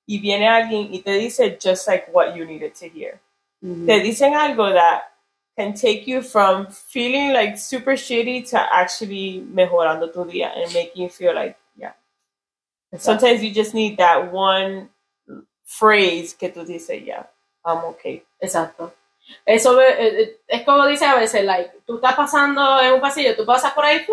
y 0.06 0.18
viene 0.20 0.46
alguien 0.46 0.92
y 0.94 1.00
te 1.02 1.12
dice 1.18 1.58
just 1.58 1.88
like 1.88 2.06
what 2.12 2.36
you 2.36 2.44
needed 2.44 2.74
to 2.76 2.86
hear. 2.88 3.18
Te 3.86 4.00
dicen 4.00 4.34
algo 4.34 4.70
that 4.74 5.04
can 5.56 5.72
take 5.72 6.06
you 6.06 6.20
from 6.20 6.66
feeling 6.66 7.32
like 7.32 7.56
super 7.56 7.92
shitty 7.96 8.48
to 8.50 8.58
actually 8.58 9.40
mejorando 9.40 10.12
tu 10.12 10.24
día 10.26 10.52
and 10.54 10.70
making 10.74 11.04
you 11.04 11.08
feel 11.08 11.34
like, 11.34 11.56
yeah. 11.74 11.92
Sometimes 12.98 13.42
you 13.42 13.50
just 13.50 13.72
need 13.72 13.96
that 13.96 14.30
one 14.30 14.90
phrase 15.64 16.34
que 16.34 16.50
tú 16.50 16.66
dices, 16.66 17.02
yeah, 17.06 17.24
I'm 17.64 17.84
okay. 17.94 18.22
Exacto. 18.38 18.92
Eso 19.46 19.80
eh, 19.80 19.94
eh, 19.98 20.40
es 20.46 20.62
como 20.64 20.86
dice 20.86 21.06
a 21.06 21.14
veces, 21.14 21.42
like, 21.44 21.70
tú 21.86 21.96
estás 21.96 22.14
pasando 22.14 22.80
en 22.80 22.92
un 22.92 23.00
pasillo, 23.00 23.34
tú 23.34 23.46
pasas 23.46 23.72
por 23.72 23.84
ahí, 23.86 24.04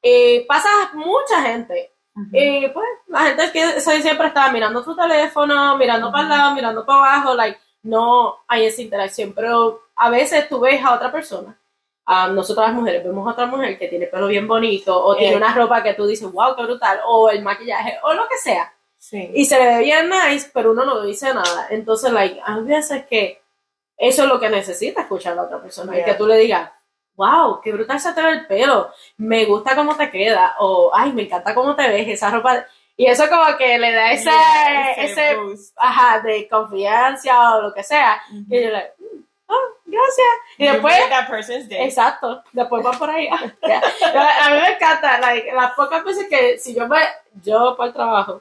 y 0.00 0.40
pasas 0.48 0.94
mucha 0.94 1.42
gente. 1.42 1.92
Y 2.32 2.66
pues 2.68 2.86
la 3.08 3.26
gente 3.26 3.52
que 3.52 3.78
siempre 3.80 4.28
está 4.28 4.50
mirando 4.50 4.82
tu 4.82 4.96
teléfono, 4.96 5.76
mirando 5.76 6.10
para 6.10 6.22
el 6.22 6.28
lado, 6.30 6.54
mirando 6.54 6.86
para 6.86 6.98
abajo, 6.98 7.34
like, 7.34 7.60
no 7.86 8.36
hay 8.48 8.66
esa 8.66 8.82
interacción. 8.82 9.32
Pero 9.34 9.82
a 9.96 10.10
veces 10.10 10.48
tú 10.48 10.60
ves 10.60 10.82
a 10.84 10.94
otra 10.94 11.10
persona. 11.12 11.56
ah, 12.08 12.28
nosotras 12.28 12.68
las 12.68 12.76
mujeres 12.76 13.02
vemos 13.02 13.26
a 13.26 13.32
otra 13.32 13.46
mujer 13.46 13.76
que 13.76 13.88
tiene 13.88 14.06
pelo 14.06 14.28
bien 14.28 14.46
bonito, 14.46 14.96
o 15.04 15.16
tiene 15.16 15.32
Eh. 15.34 15.36
una 15.38 15.52
ropa 15.52 15.82
que 15.82 15.92
tú 15.94 16.06
dices, 16.06 16.30
wow, 16.30 16.54
qué 16.54 16.62
brutal, 16.62 17.00
o 17.04 17.28
el 17.30 17.42
maquillaje, 17.42 17.98
o 18.04 18.14
lo 18.14 18.28
que 18.28 18.36
sea 18.36 18.72
Sí. 18.96 19.28
y 19.34 19.44
se 19.44 19.58
le 19.58 19.66
ve 19.66 19.78
bien 19.82 20.08
nice, 20.08 20.48
pero 20.54 20.70
uno 20.70 20.84
no 20.84 21.02
dice 21.02 21.34
nada. 21.34 21.66
Entonces, 21.70 22.12
like, 22.12 22.40
hay 22.44 22.62
veces 22.62 23.06
que 23.06 23.42
eso 23.96 24.22
es 24.22 24.28
lo 24.28 24.38
que 24.38 24.48
necesita 24.50 25.00
escuchar 25.00 25.34
la 25.34 25.42
otra 25.42 25.60
persona. 25.60 25.98
Y 25.98 26.04
que 26.04 26.14
tú 26.14 26.28
le 26.28 26.36
digas, 26.36 26.70
wow, 27.16 27.60
qué 27.60 27.72
brutal 27.72 27.98
se 27.98 28.12
te 28.12 28.22
ve 28.22 28.30
el 28.30 28.46
pelo, 28.46 28.90
me 29.16 29.44
gusta 29.44 29.74
cómo 29.74 29.96
te 29.96 30.08
queda, 30.08 30.54
o 30.60 30.92
ay, 30.94 31.12
me 31.12 31.22
encanta 31.22 31.56
cómo 31.56 31.74
te 31.74 31.88
ves, 31.88 32.06
esa 32.06 32.30
ropa. 32.30 32.64
Y 32.96 33.06
eso 33.06 33.28
como 33.28 33.56
que 33.58 33.78
le 33.78 33.92
da 33.92 34.12
ese, 34.12 34.30
Yeah, 34.30 34.92
ese, 34.92 35.36
boost. 35.36 35.74
ajá, 35.76 36.20
de 36.20 36.48
confianza 36.48 37.56
o 37.56 37.62
lo 37.62 37.74
que 37.74 37.82
sea. 37.82 38.22
Y 38.48 38.62
yo 38.62 38.70
like, 38.70 38.92
"Mm, 38.98 39.22
oh, 39.48 39.68
gracias. 39.84 40.26
Y 40.58 40.64
You 40.66 40.72
después, 40.72 41.10
that 41.10 41.28
person's 41.28 41.68
day. 41.68 41.84
Exacto, 41.84 42.42
después 42.52 42.84
va 42.84 42.92
por 42.92 43.10
ahí. 43.10 43.28
Ya. 43.68 43.80
A 43.80 44.50
mí 44.50 44.60
me 44.62 44.68
encanta, 44.72 45.18
like, 45.20 45.52
las 45.52 45.72
pocas 45.72 46.02
veces 46.04 46.26
que 46.30 46.58
si 46.58 46.74
yo 46.74 46.88
me, 46.88 47.00
yo 47.44 47.76
por 47.76 47.86
el 47.88 47.92
trabajo, 47.92 48.40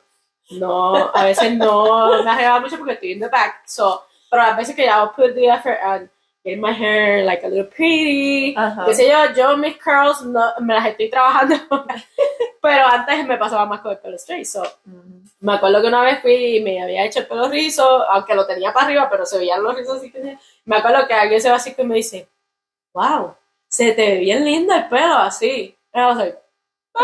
no, 0.52 1.12
a 1.14 1.24
veces 1.26 1.54
no 1.56 2.24
me 2.24 2.30
arreglaba 2.30 2.60
mucho 2.62 2.78
porque 2.78 2.94
estoy 2.94 3.12
in 3.14 3.20
the 3.20 3.28
back, 3.28 3.64
so, 3.66 4.06
pero 4.30 4.44
a 4.44 4.54
veces 4.54 4.76
que 4.76 4.86
ya 4.86 5.00
I'll 5.00 5.12
put 5.12 5.34
the 5.36 5.48
effort 5.50 5.80
and 5.84 6.10
get 6.46 6.60
my 6.60 6.72
hair 6.72 7.26
like 7.26 7.44
a 7.44 7.50
little 7.50 7.66
pretty, 7.66 8.54
Ajá. 8.56 8.86
qué 8.86 8.94
sé 8.94 9.10
yo, 9.10 9.34
yo 9.36 9.58
mis 9.58 9.76
curls 9.78 10.22
no, 10.22 10.42
me 10.62 10.76
las 10.76 10.86
estoy 10.86 11.10
trabajando, 11.10 11.56
pero 12.62 12.86
antes 12.88 13.26
me 13.28 13.38
pasaba 13.38 13.66
más 13.66 13.82
con 13.82 13.92
el 13.94 13.98
pelo 13.98 14.16
straight, 14.16 14.46
so, 14.46 14.64
Mhm. 14.86 15.24
me 15.42 15.54
acuerdo 15.54 15.82
que 15.82 15.88
una 15.88 16.02
vez 16.04 16.22
fui 16.22 16.58
y 16.58 16.64
me 16.64 16.82
había 16.82 17.04
hecho 17.04 17.20
el 17.20 17.28
pelo 17.28 17.50
rizo, 17.50 17.84
aunque 18.10 18.36
lo 18.36 18.46
tenía 18.46 18.72
para 18.72 18.86
arriba, 18.86 19.10
pero 19.10 19.26
se 19.26 19.38
veían 19.40 19.62
los 19.64 19.76
rizos 19.76 19.98
así 19.98 20.12
que. 20.12 20.38
Me 20.66 20.78
acuerdo 20.78 21.08
que 21.08 21.14
alguien 21.14 21.42
se 21.42 21.50
va 21.50 21.56
así 21.58 21.74
que 21.74 21.84
me 21.84 21.96
dice, 21.96 22.28
wow, 22.94 23.36
se 23.68 23.92
te 23.94 24.12
ve 24.12 24.18
bien 24.20 24.46
lindo 24.46 24.74
el 24.74 24.88
pelo 24.88 25.16
así. 25.16 25.76
Y 25.94 26.00
was 26.00 26.18
like, 26.18 26.38
ah, 26.96 27.02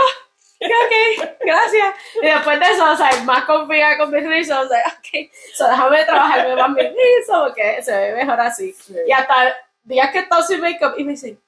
ok, 0.65 1.29
gracias. 1.39 1.95
Y 2.21 2.25
después 2.25 2.59
de 2.59 2.65
eso, 2.71 2.91
o 2.91 2.95
sea, 2.95 3.09
más 3.23 3.45
confiada 3.45 3.97
con 3.97 4.11
mis 4.11 4.25
rizos, 4.27 4.65
o 4.65 4.69
sea, 4.69 4.83
ok, 4.97 5.29
so 5.53 5.67
déjame 5.67 6.05
trabajarme 6.05 6.55
más 6.55 6.69
mis 6.69 6.85
rizos 6.89 7.47
porque 7.47 7.81
se 7.81 7.95
ve 7.95 8.13
mejor 8.15 8.39
así. 8.39 8.73
Sí. 8.73 8.95
Y 9.07 9.11
hasta 9.11 9.55
días 9.83 10.11
que 10.11 10.19
estoy 10.19 10.43
sin 10.43 10.61
make-up 10.61 10.93
y 10.97 11.03
me 11.03 11.11
dicen, 11.11 11.41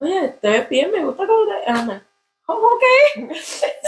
oye, 0.00 0.28
te 0.40 0.48
ves 0.50 0.68
bien, 0.68 0.90
me 0.90 1.04
gusta 1.04 1.26
cómo 1.26 1.44
te... 1.46 1.72
Like, 1.72 2.02
oh, 2.46 2.54
ok. 2.74 3.32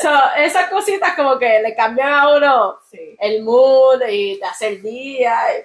so, 0.01 0.11
esas 0.37 0.71
cositas 0.71 1.15
como 1.17 1.39
que 1.39 1.61
le 1.61 1.75
cambian 1.75 2.13
a 2.13 2.37
uno 2.37 2.79
Sí. 2.91 3.17
el 3.19 3.43
mood 3.43 4.01
y 4.09 4.39
te 4.39 4.45
hace 4.45 4.69
el 4.69 4.83
día. 4.83 5.37
y- 5.59 5.65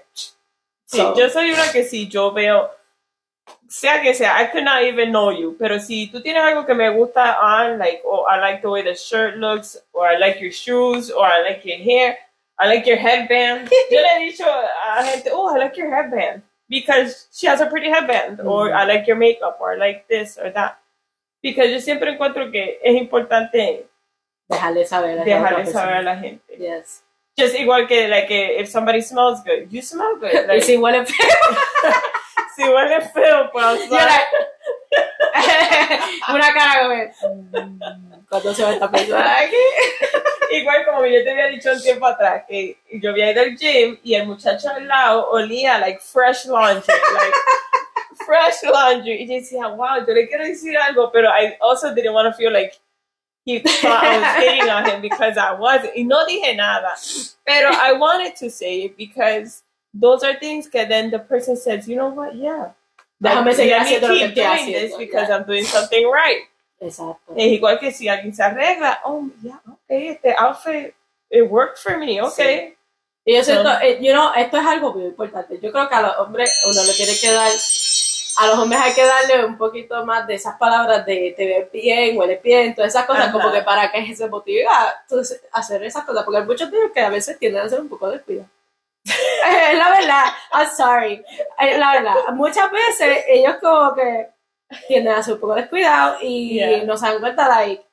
Sí, 0.85 0.97
So, 0.97 1.13
yo 1.15 1.29
soy 1.29 1.51
una 1.51 1.71
que 1.71 1.83
si 1.83 2.07
yo 2.09 2.31
veo, 2.31 2.71
sea 3.67 4.01
que 4.01 4.13
sea, 4.13 4.35
I 4.37 4.45
could 4.51 4.63
not 4.63 4.83
even 4.83 5.11
know 5.11 5.29
you, 5.31 5.55
pero 5.59 5.79
si 5.79 6.07
tú 6.11 6.21
tienes 6.21 6.41
algo 6.43 6.65
que 6.65 6.73
me 6.73 6.89
gusta 6.89 7.37
on, 7.41 7.77
like, 7.77 8.01
oh, 8.05 8.25
I 8.29 8.39
like 8.39 8.61
the 8.61 8.69
way 8.69 8.81
the 8.83 8.95
shirt 8.95 9.37
looks, 9.37 9.77
or 9.93 10.07
I 10.07 10.17
like 10.17 10.39
your 10.41 10.51
shoes, 10.51 11.11
or 11.11 11.25
I 11.25 11.41
like 11.41 11.63
your 11.65 11.77
hair, 11.77 12.17
I 12.57 12.67
like 12.67 12.85
your 12.87 12.97
headband. 12.97 13.69
yo 13.91 14.01
le 14.01 14.19
he 14.19 14.31
dicho 14.31 14.45
a 14.45 15.03
gente, 15.05 15.29
oh, 15.31 15.53
I 15.53 15.57
like 15.59 15.77
your 15.77 15.93
headband, 15.93 16.41
because 16.67 17.27
she 17.31 17.47
has 17.47 17.61
a 17.61 17.67
pretty 17.67 17.89
headband, 17.89 18.41
or 18.41 18.69
Mhm. 18.69 18.75
I 18.75 18.85
like 18.85 19.07
your 19.07 19.17
makeup, 19.17 19.57
or 19.61 19.73
I 19.73 19.77
like 19.77 20.07
this 20.07 20.37
or 20.37 20.51
that. 20.51 20.77
Because 21.41 21.69
yo 21.71 21.79
siempre 21.79 22.11
encuentro 22.11 22.51
que 22.51 22.79
es 22.83 22.95
importante 22.95 23.85
dejarle 24.49 24.85
saber 24.85 25.19
a 25.19 25.23
dejarle 25.23 25.65
saber 25.65 25.93
a 25.95 26.01
la 26.01 26.15
gente. 26.15 26.41
Yes. 26.57 27.01
Just 27.37 27.55
igual 27.55 27.87
que, 27.87 28.09
like, 28.09 28.27
if 28.29 28.67
somebody 28.67 28.99
smells 29.01 29.41
good, 29.45 29.71
you 29.71 29.81
smell 29.81 30.17
good. 30.17 30.33
Like, 30.47 30.61
si 30.61 30.75
huele 30.75 31.05
feo, 31.05 31.55
si 32.55 32.63
huele 32.63 33.01
feo, 33.01 33.49
pues, 33.51 33.89
yo 33.89 33.95
like- 33.95 34.47
una 36.33 36.53
cara 36.53 36.81
como 36.83 36.95
mm, 36.95 38.25
cuando 38.29 38.53
se 38.53 38.63
va 38.63 38.73
esta 38.73 38.89
persona 38.89 39.37
aquí. 39.39 39.55
igual 40.51 40.85
como 40.85 41.05
yo 41.05 41.23
te 41.23 41.31
había 41.31 41.47
dicho 41.47 41.71
un 41.71 41.81
tiempo 41.81 42.05
atrás, 42.07 42.43
que 42.47 42.77
yo 42.93 43.11
había 43.11 43.31
ido 43.31 43.41
al 43.41 43.55
gym 43.55 43.99
y 44.03 44.15
el 44.15 44.27
muchacho 44.27 44.69
al 44.69 44.87
lado 44.87 45.29
olía 45.29 45.77
like 45.79 45.99
fresh 45.99 46.45
laundry, 46.45 46.93
like 47.13 47.37
fresh 48.25 48.63
laundry. 48.63 49.23
Y 49.23 49.27
yo 49.27 49.35
decía, 49.35 49.67
wow, 49.67 50.05
yo 50.05 50.13
le 50.13 50.27
quiero 50.27 50.43
decir 50.43 50.77
algo, 50.77 51.11
pero 51.11 51.29
I 51.29 51.57
also 51.61 51.93
didn't 51.93 52.13
want 52.13 52.27
to 52.27 52.33
feel 52.35 52.51
like 52.51 52.73
he 53.45 53.59
thought 53.59 54.03
I 54.03 54.19
was 54.19 54.43
hitting 54.43 54.69
on 54.69 54.85
him 54.85 55.01
because 55.01 55.37
I 55.37 55.53
wasn't. 55.53 55.95
Y 55.95 56.03
no 56.03 56.25
dije 56.25 56.55
nada. 56.55 56.95
Pero 57.45 57.69
I 57.71 57.93
wanted 57.93 58.35
to 58.37 58.49
say 58.49 58.83
it 58.85 58.97
because 58.97 59.63
those 59.93 60.23
are 60.23 60.37
things 60.39 60.69
that 60.69 60.89
then 60.89 61.11
the 61.11 61.19
person 61.19 61.55
says, 61.55 61.87
you 61.87 61.95
know 61.95 62.09
what, 62.09 62.35
yeah. 62.35 62.73
Déjame 63.21 63.53
seguir 63.53 63.75
haciendo 63.75 64.07
lo 64.07 64.13
que 64.13 64.33
doing 64.33 64.65
this 64.71 64.97
because 64.97 65.27
yeah. 65.27 65.35
I'm 65.35 65.43
doing 65.45 65.65
something 65.65 66.09
right. 66.09 66.43
Exacto. 66.79 67.33
Es 67.35 67.51
igual 67.51 67.77
que 67.79 67.91
si 67.91 68.07
alguien 68.07 68.33
se 68.33 68.41
arregla, 68.41 69.01
oh, 69.03 69.29
yeah, 69.43 69.59
okay, 69.67 70.09
este 70.09 70.33
outfit, 70.37 70.93
it 71.29 71.49
worked 71.49 71.77
for 71.77 71.97
me, 71.97 72.21
okay. 72.21 72.75
Y 73.25 73.35
yo 73.35 73.43
siento, 73.43 73.63
No. 73.63 73.79
eh, 73.81 73.99
you 74.01 74.13
know, 74.13 74.31
esto 74.33 74.57
es 74.57 74.65
algo 74.65 74.93
muy 74.93 75.03
importante. 75.05 75.59
Yo 75.61 75.71
creo 75.71 75.89
que 75.89 75.95
a 75.95 76.01
los 76.01 76.17
hombres 76.19 76.63
uno 76.65 76.81
le 76.81 76.93
tiene 76.93 77.11
que 77.19 77.31
dar, 77.31 77.51
a 78.37 78.47
los 78.47 78.57
hombres 78.57 78.81
hay 78.81 78.93
que 78.93 79.05
darle 79.05 79.45
un 79.45 79.57
poquito 79.57 80.05
más 80.05 80.25
de 80.25 80.35
esas 80.35 80.57
palabras 80.57 81.05
de 81.05 81.33
te 81.35 81.45
ves 81.45 81.71
bien, 81.71 82.17
hueles 82.17 82.41
bien, 82.41 82.73
todas 82.73 82.95
esas 82.95 83.05
cosas, 83.05 83.23
Ajá. 83.23 83.31
como 83.33 83.51
que 83.51 83.61
para 83.61 83.91
que 83.91 84.15
se 84.15 84.29
motive 84.29 84.65
a 84.65 85.03
hacer 85.51 85.83
esas 85.83 86.05
cosas, 86.05 86.23
porque 86.23 86.39
hay 86.39 86.45
muchos 86.45 86.71
tíos 86.71 86.91
que 86.93 87.01
a 87.01 87.09
veces 87.09 87.37
tienden 87.37 87.63
a 87.63 87.69
ser 87.69 87.81
un 87.81 87.89
poco 87.89 88.09
descuidados. 88.09 88.49
Es 89.05 89.77
la 89.77 89.89
verdad, 89.89 90.25
I'm 90.53 90.69
sorry. 90.75 91.23
Es 91.59 91.77
la 91.79 91.93
verdad, 91.93 92.15
muchas 92.33 92.69
veces 92.71 93.23
ellos 93.27 93.55
como 93.61 93.93
que 93.95 94.27
tienden 94.87 95.13
a 95.13 95.23
ser 95.23 95.35
un 95.35 95.39
poco 95.39 95.55
descuidados 95.55 96.17
y 96.21 96.55
Yeah. 96.55 96.83
no 96.83 96.97
se 96.97 97.07
dan 97.07 97.19
cuenta, 97.19 97.47
like, 97.47 97.83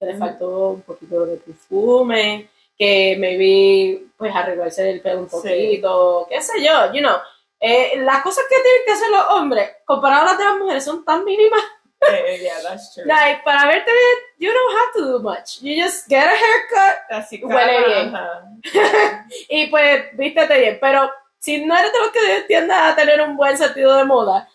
que 0.00 0.06
les 0.06 0.18
faltó 0.18 0.70
un 0.70 0.82
poquito 0.82 1.26
de 1.26 1.36
perfume, 1.36 2.48
que 2.76 3.14
maybe, 3.18 4.04
pues, 4.16 4.34
arreglarse 4.34 4.90
el 4.90 5.00
pelo 5.00 5.20
un 5.20 5.30
Sí. 5.30 5.36
poquito, 5.36 6.26
qué 6.28 6.42
sé 6.42 6.62
yo, 6.62 6.92
you 6.92 7.00
know. 7.00 7.16
Eh, 7.60 7.92
las 7.98 8.22
cosas 8.22 8.44
que 8.48 8.56
tienen 8.56 8.80
que 8.84 8.92
hacer 8.92 9.10
los 9.10 9.26
hombres, 9.30 9.70
comparadas 9.84 10.22
a 10.22 10.30
las 10.32 10.38
de 10.38 10.44
las 10.44 10.56
mujeres, 10.58 10.84
son 10.84 11.04
tan 11.04 11.24
mínimas. 11.24 11.62
Yeah, 12.42 12.62
that's 12.62 12.94
true. 12.94 13.04
Like, 13.06 13.42
para 13.44 13.66
verte 13.66 13.90
bien, 13.90 14.16
you 14.38 14.52
don't 14.52 14.76
have 14.76 14.92
to 14.94 15.12
do 15.12 15.18
much. 15.22 15.62
You 15.62 15.82
just 15.82 16.08
get 16.08 16.26
a 16.26 16.36
haircut 16.36 16.96
Así 17.10 17.38
que, 17.38 17.46
huele 17.46 17.86
bien. 17.86 18.14
ajá. 18.14 19.26
y 19.48 19.66
pues 19.68 20.16
vístete 20.16 20.58
bien. 20.58 20.78
Pero 20.80 21.10
si 21.38 21.64
no 21.64 21.76
eres 21.76 21.92
de 21.92 21.98
los 21.98 22.10
que 22.10 22.44
tiendes 22.46 22.76
a 22.76 22.94
tener 22.94 23.20
un 23.20 23.36
buen 23.36 23.56
sentido 23.56 23.96
de 23.96 24.04
moda, 24.04 24.48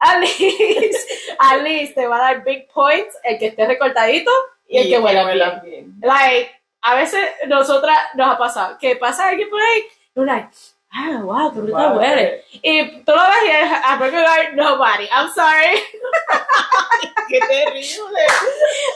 at 0.00 0.20
least, 0.20 1.08
at 1.38 1.62
least 1.62 1.94
te 1.94 2.06
va 2.06 2.16
a 2.16 2.34
dar 2.34 2.44
big 2.44 2.68
points 2.72 3.16
el 3.24 3.38
que 3.38 3.46
esté 3.46 3.66
recortadito 3.66 4.30
y, 4.68 4.78
el 4.78 4.88
que 4.88 4.98
huela 4.98 5.24
bien. 5.24 5.60
bien. 5.62 5.94
Like, 6.00 6.50
a 6.82 6.96
veces 6.96 7.24
nosotras 7.46 7.96
nos 8.14 8.34
ha 8.34 8.38
pasado 8.38 8.78
que 8.78 8.96
pasa 8.96 9.28
alguien 9.28 9.48
por 9.48 9.60
ahí, 9.60 9.84
y 10.14 10.20
uno 10.20 10.32
like, 10.32 10.48
ah, 10.94 11.20
wow, 11.22 11.52
qué 11.52 11.60
bruto 11.60 11.76
Wow, 11.76 11.98
huele. 11.98 12.44
Y 12.62 13.02
tú 13.04 13.12
lo 13.12 13.22
ves 13.22 13.44
y 13.44 13.50
es, 13.50 13.70
I'm 13.70 13.98
not 14.00 14.10
gonna 14.10 14.52
nobody, 14.54 15.08
I'm 15.10 15.28
sorry. 15.34 15.78
¡Qué 17.28 17.40
terrible! 17.40 18.26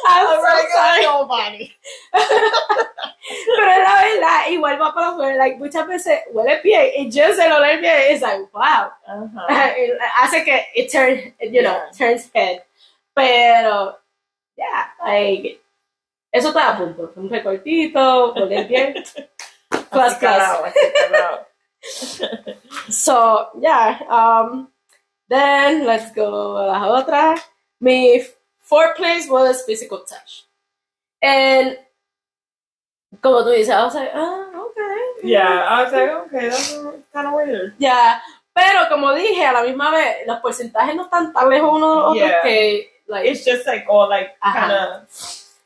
I'm 0.06 0.26
Oh 0.26 0.42
so 0.42 0.68
sorry. 0.76 1.02
nobody. 1.04 1.76
Pero 2.12 3.70
es 3.70 3.78
la 3.78 4.02
verdad, 4.02 4.48
igual 4.50 4.80
va 4.80 4.94
para 4.94 5.08
afuera, 5.08 5.34
like, 5.36 5.56
muchas 5.58 5.86
veces 5.86 6.20
huele 6.32 6.60
bien 6.62 6.90
y 6.96 7.10
yo 7.10 7.32
se 7.34 7.48
lo 7.48 7.56
oler 7.56 7.84
es 7.84 8.20
like, 8.20 8.48
wow. 8.52 8.90
Ajá. 9.06 9.46
Hace 10.22 10.44
que 10.44 10.66
it 10.74 10.90
turns, 10.90 11.32
you 11.40 11.62
know, 11.62 11.72
Yeah. 11.72 11.90
turns 11.96 12.30
head. 12.34 12.62
Pero, 13.14 13.98
yeah, 14.56 14.92
like, 15.04 15.60
eso 16.32 16.48
está 16.48 16.70
a 16.70 16.76
punto. 16.78 17.12
Un 17.16 17.28
recortito, 17.30 18.34
huele 18.34 18.64
bien. 18.68 18.94
Plus, 19.90 20.14
plus. 20.14 21.47
So, 22.90 23.48
yeah, 23.60 24.00
um, 24.08 24.68
then 25.28 25.84
let's 25.84 26.10
go 26.12 26.56
a 26.56 26.64
las 26.72 26.82
otras. 27.04 27.40
Mi 27.80 28.24
fourth 28.58 28.96
place 28.96 29.28
was 29.28 29.62
physical 29.64 30.00
touch. 30.08 30.44
And, 31.22 31.76
como 33.22 33.42
tú 33.44 33.50
dices, 33.54 33.70
I 33.70 33.84
was 33.84 33.94
like, 33.94 34.10
ah, 34.14 34.48
okay. 34.54 35.28
Yeah, 35.28 35.66
I 35.68 35.82
was 35.84 35.92
like, 35.92 36.10
okay, 36.26 36.48
that's 36.48 36.72
kind 37.12 37.26
of 37.26 37.34
weird. 37.34 37.74
Ya, 37.78 38.20
pero 38.54 38.88
como 38.88 39.12
dije, 39.14 39.44
a 39.44 39.52
la 39.52 39.62
misma 39.64 39.90
vez, 39.90 40.26
los 40.26 40.40
porcentajes 40.40 40.94
no 40.96 41.04
están 41.04 41.32
tan 41.32 41.48
lejos 41.50 41.70
uno 41.76 41.88
de 41.90 41.96
los 41.96 42.04
otros 42.12 42.16
Yeah. 42.30 42.42
que, 42.42 42.90
like, 43.06 43.26
It's 43.30 43.44
just 43.44 43.66
like 43.66 43.84
all 43.88 44.08
like 44.08 44.30
kind 44.42 44.72
of 44.72 45.08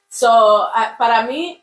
so, 0.08 0.28
ah, 0.74 0.94
para 0.98 1.22
mí, 1.26 1.61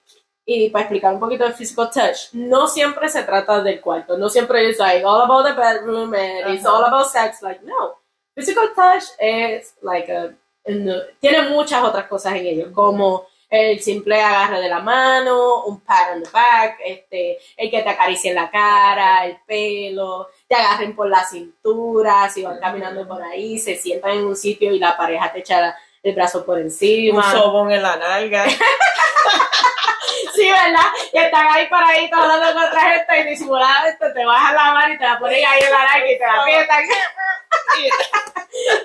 y 0.51 0.69
para 0.71 0.83
explicar 0.85 1.13
un 1.13 1.19
poquito 1.19 1.45
de 1.45 1.53
physical 1.53 1.89
touch, 1.91 2.33
no 2.33 2.67
siempre 2.67 3.07
se 3.07 3.21
trata 3.23 3.61
del 3.61 3.79
cuarto, 3.79 4.17
no 4.17 4.29
siempre 4.29 4.67
es 4.69 4.79
like 4.79 5.05
all 5.05 5.21
about 5.21 5.45
the 5.45 5.53
bedroom 5.53 6.13
and 6.15 6.55
it's 6.55 6.65
all 6.65 6.83
about 6.83 7.05
sex, 7.07 7.41
like, 7.43 7.61
no. 7.63 7.97
Physical 8.35 8.69
touch 8.75 9.03
es 9.19 9.75
like 9.81 10.11
a, 10.11 10.31
no- 10.67 11.01
tiene 11.19 11.43
muchas 11.49 11.83
otras 11.83 12.07
cosas 12.07 12.33
en 12.35 12.47
ello, 12.47 12.73
como 12.73 13.27
el 13.47 13.79
simple 13.79 14.19
agarre 14.21 14.59
de 14.61 14.69
la 14.69 14.79
mano, 14.79 15.65
un 15.65 15.81
pat 15.81 16.13
on 16.15 16.23
the 16.23 16.29
back, 16.31 16.77
este, 16.85 17.37
el 17.57 17.69
que 17.69 17.81
te 17.83 17.89
acaricie 17.89 18.33
la 18.33 18.49
cara, 18.49 19.25
el 19.25 19.37
pelo, 19.45 20.29
te 20.47 20.55
agarren 20.55 20.95
por 20.95 21.09
la 21.09 21.23
cintura, 21.25 22.29
si 22.29 22.43
van 22.43 22.59
caminando 22.59 23.07
por 23.07 23.21
ahí, 23.21 23.57
se 23.59 23.75
sientan 23.75 24.11
en 24.11 24.25
un 24.25 24.35
sitio 24.35 24.71
y 24.73 24.79
la 24.79 24.95
pareja 24.97 25.31
te 25.31 25.39
echa 25.39 25.75
el 26.03 26.15
brazo 26.15 26.45
por 26.45 26.55
un 26.57 26.63
encima. 26.63 27.31
sobón 27.31 27.71
en 27.71 27.83
la 27.83 27.95
nalga. 27.97 28.45
Sí, 30.33 30.49
¿verdad? 30.49 30.85
Y 31.11 31.17
están 31.17 31.47
ahí 31.47 31.67
paraditos 31.67 32.17
hablando 32.17 32.53
con 32.53 32.63
otra 32.63 32.81
gente 32.81 33.19
y 33.19 33.23
disimuladamente 33.31 34.09
te 34.11 34.25
bajan 34.25 34.55
la 34.55 34.73
mano 34.73 34.93
y 34.93 34.97
te 34.97 35.03
la 35.03 35.19
ponen 35.19 35.45
ahí 35.45 35.61
en 35.61 35.71
la 35.71 35.83
nalga 35.83 36.11
y 36.11 36.17
te 36.17 36.25
la 36.25 36.41
aprietan. 36.41 36.83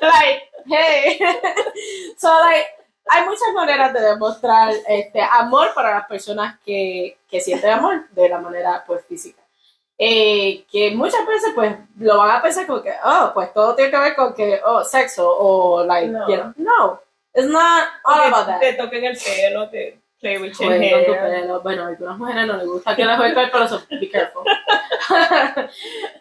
like, 0.01 0.43
hey. 0.67 1.19
so, 2.19 2.29
like, 2.41 2.67
hay 3.09 3.25
muchas 3.25 3.53
maneras 3.55 3.93
de 3.93 4.01
demostrar 4.01 4.73
este 4.89 5.21
amor 5.23 5.73
para 5.75 5.95
las 5.95 6.07
personas 6.07 6.59
que, 6.65 7.19
que 7.31 7.41
sienten 7.41 7.71
amor 7.73 8.09
de 8.11 8.29
la 8.29 8.39
manera 8.39 8.83
pues 8.87 9.05
física. 9.07 9.41
Eh, 9.97 10.65
que 10.73 10.91
muchas 10.91 11.25
veces 11.25 11.53
pues 11.55 11.73
lo 12.01 12.19
van 12.19 12.33
a 12.33 12.43
pensar 12.43 12.67
como 12.67 12.83
que, 12.83 12.93
oh, 13.05 13.31
pues 13.33 13.53
todo 13.53 13.77
tiene 13.77 13.93
que 13.93 13.99
ver 13.99 14.17
con 14.17 14.35
que, 14.35 14.61
oh, 14.65 14.83
sexo 14.83 15.29
o 15.31 15.85
like, 15.85 16.09
No. 16.09 16.29
you 16.29 16.35
know, 16.37 16.53
no, 16.57 17.01
it's 17.35 17.49
not 17.49 17.89
all 18.05 18.29
about 18.29 18.47
that. 18.47 18.61
Te 18.61 18.73
toquen 18.75 19.05
el 19.05 19.17
pelo, 19.17 19.69
te 19.69 19.99
play 20.21 20.39
with 20.39 20.53
your 20.59 20.69
Jueguen 20.71 20.91
con 20.93 21.05
tu 21.05 21.13
hair. 21.13 21.41
pelo. 21.43 21.61
Bueno, 21.61 21.85
a 21.85 21.89
algunas 21.89 22.19
mujeres 22.19 22.47
no 22.47 22.57
les 22.57 22.67
gusta 22.67 22.97
que 22.97 23.05
les 23.05 23.17
jueguen 23.17 23.35
con 23.35 23.45
el 23.45 23.51
pelo, 23.51 23.69
so 23.69 23.83
be 23.91 24.09
careful. 24.11 24.43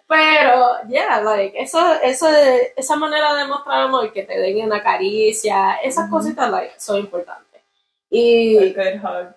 Pero, 0.07 0.77
yeah, 0.89 1.21
like, 1.21 1.53
eso, 1.59 1.79
eso, 2.01 2.27
esa 2.75 2.95
manera 2.95 3.33
de 3.35 3.45
mostrar 3.45 3.81
amor, 3.81 4.11
que 4.11 4.23
te 4.23 4.37
den 4.39 4.65
una 4.65 4.81
caricia, 4.83 5.75
esas 5.83 6.05
Ujú. 6.07 6.17
cositas, 6.17 6.49
like, 6.51 6.73
son 6.79 6.97
importantes. 6.99 7.61
Y, 8.09 8.57
A 8.57 8.61
good 8.73 9.01
hug. 9.03 9.35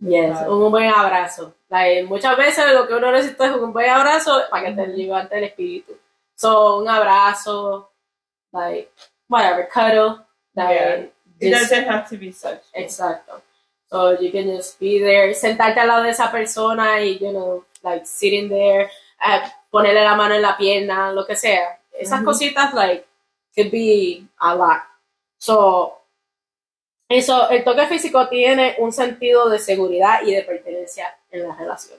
yes, 0.00 0.36
Claro. 0.38 0.56
un 0.58 0.70
buen 0.70 0.88
abrazo. 0.92 1.54
Like, 1.68 2.04
muchas 2.04 2.36
veces 2.36 2.72
lo 2.72 2.88
que 2.88 2.94
uno 2.94 3.12
necesita 3.12 3.46
es 3.46 3.52
un 3.52 3.72
buen 3.72 3.88
abrazo 3.88 4.42
para 4.50 4.66
que 4.66 4.72
te 4.72 4.86
levante 4.88 5.38
el 5.38 5.44
espíritu. 5.44 5.96
So, 6.34 6.78
un 6.78 6.88
abrazo, 6.88 7.92
like, 8.52 8.90
whatever, 9.28 9.68
cuddle, 9.72 10.24
like, 10.54 11.12
It 11.40 11.50
doesn't 11.50 11.84
have 11.88 12.08
to 12.10 12.18
be 12.18 12.32
such. 12.32 12.60
Exacto. 12.74 13.40
So 13.90 14.20
you 14.20 14.30
can 14.30 14.46
just 14.56 14.78
be 14.78 15.00
there, 15.00 15.34
sentarte 15.34 15.80
al 15.80 15.88
lado 15.88 16.04
de 16.04 16.10
esa 16.10 16.30
persona 16.30 17.02
y, 17.02 17.18
you 17.18 17.32
know, 17.32 17.64
like 17.82 18.06
sitting 18.06 18.48
there, 18.48 18.90
eh, 19.26 19.40
ponerle 19.70 20.04
la 20.04 20.14
mano 20.14 20.34
en 20.34 20.42
la 20.42 20.56
pierna, 20.56 21.12
lo 21.12 21.26
que 21.26 21.34
sea. 21.34 21.80
Esas 21.92 22.22
cositas, 22.22 22.72
like, 22.74 23.06
could 23.54 23.70
be 23.70 24.26
a 24.38 24.54
lot. 24.54 24.82
So, 25.38 26.02
eso, 27.08 27.48
el 27.50 27.64
toque 27.64 27.86
físico 27.86 28.28
tiene 28.28 28.76
un 28.78 28.92
sentido 28.92 29.48
de 29.48 29.58
seguridad 29.58 30.22
y 30.24 30.34
de 30.34 30.42
pertenencia 30.42 31.18
en 31.30 31.48
la 31.48 31.56
relación. 31.56 31.98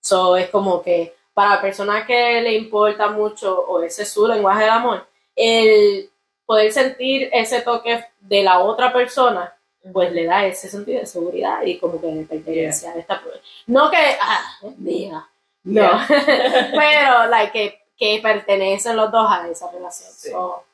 So, 0.00 0.36
es 0.36 0.50
como 0.50 0.82
que 0.82 1.14
para 1.32 1.56
la 1.56 1.60
persona 1.62 2.04
que 2.04 2.42
le 2.42 2.54
importa 2.54 3.08
mucho 3.08 3.58
o 3.66 3.82
ese 3.82 4.02
es 4.02 4.12
su 4.12 4.26
lenguaje 4.26 4.64
del 4.64 4.70
amor, 4.70 5.06
el 5.34 6.09
poder 6.50 6.72
sentir 6.72 7.30
ese 7.32 7.60
toque 7.60 8.04
de 8.18 8.42
la 8.42 8.58
otra 8.58 8.92
persona 8.92 9.54
pues 9.92 10.10
le 10.10 10.24
da 10.24 10.44
ese 10.44 10.68
sentido 10.68 10.98
de 10.98 11.06
seguridad 11.06 11.62
y 11.62 11.78
como 11.78 12.00
que 12.00 12.08
de 12.08 12.24
pertenencia 12.24 12.92
de 12.92 12.98
esta 12.98 13.22
persona. 13.22 13.40
No 13.68 13.88
que, 13.88 13.96
ah, 14.20 14.40
es 14.60 14.76
mía, 14.76 15.28
no, 15.62 15.80
Yeah. 15.80 16.06
pero 16.08 17.26
like, 17.28 17.52
que, 17.52 17.80
que 17.96 18.20
pertenecen 18.20 18.96
los 18.96 19.12
dos 19.12 19.30
a 19.30 19.46
esa 19.48 19.70
relación. 19.70 20.10
Sí. 20.12 20.30
So, 20.32 20.64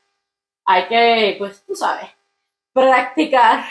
hay 0.64 0.86
que, 0.86 1.34
pues 1.38 1.62
tú 1.66 1.76
sabes, 1.76 2.08
practicar, 2.72 3.64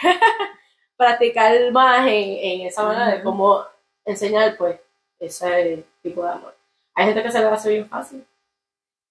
practicar 0.96 1.72
más 1.72 2.06
en, 2.06 2.38
en 2.38 2.68
esa 2.68 2.84
manera 2.84 3.08
de 3.08 3.16
Ujú. 3.16 3.24
cómo 3.24 3.66
enseñar 4.06 4.56
pues 4.58 4.80
ese 5.20 5.84
tipo 6.04 6.24
de 6.24 6.30
amor. 6.30 6.56
Hay 6.94 7.06
gente 7.08 7.24
que 7.24 7.32
se 7.32 7.40
le 7.40 7.48
hace 7.48 7.70
bien 7.72 7.90
fácil. 7.90 8.24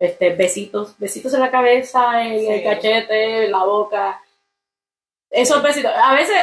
Este, 0.04 0.30
besitos, 0.34 0.98
besitos 0.98 1.32
en 1.34 1.40
la 1.40 1.50
cabeza, 1.50 2.22
en 2.22 2.32
el 2.52 2.58
Sí. 2.58 2.64
cachete, 2.64 3.44
en 3.46 3.52
la 3.52 3.64
boca. 3.64 4.20
Esos 5.30 5.62
besitos. 5.62 5.92
A 5.94 6.14
veces, 6.14 6.36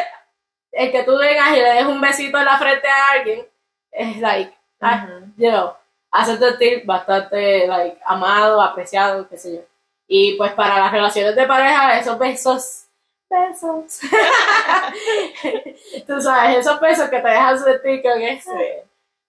el 0.71 0.91
que 0.91 1.03
tú 1.03 1.17
vengas 1.17 1.49
y 1.51 1.55
le 1.61 1.73
des 1.73 1.85
un 1.85 2.01
besito 2.01 2.37
en 2.37 2.45
la 2.45 2.57
frente 2.57 2.87
a 2.87 3.11
alguien, 3.11 3.45
es 3.91 4.17
like, 4.17 4.53
ah, 4.81 5.05
Ujú. 5.07 5.25
you 5.37 5.49
know, 5.49 5.73
hace 6.11 6.37
sentir 6.37 6.83
bastante, 6.85 7.67
like, 7.67 7.99
amado, 8.05 8.61
apreciado, 8.61 9.27
qué 9.29 9.37
sé 9.37 9.55
yo. 9.57 9.61
Y 10.07 10.35
pues 10.37 10.51
para 10.53 10.79
las 10.79 10.91
relaciones 10.91 11.35
de 11.35 11.45
pareja, 11.45 11.97
esos 11.99 12.17
besos, 12.17 12.85
besos. 13.29 13.99
tú 16.07 16.21
sabes, 16.21 16.57
esos 16.57 16.79
besos 16.79 17.09
que 17.09 17.19
te 17.19 17.29
dejan 17.29 17.59
sentir 17.63 18.01
que 18.01 18.31
es, 18.33 18.43
Sí. 18.43 18.49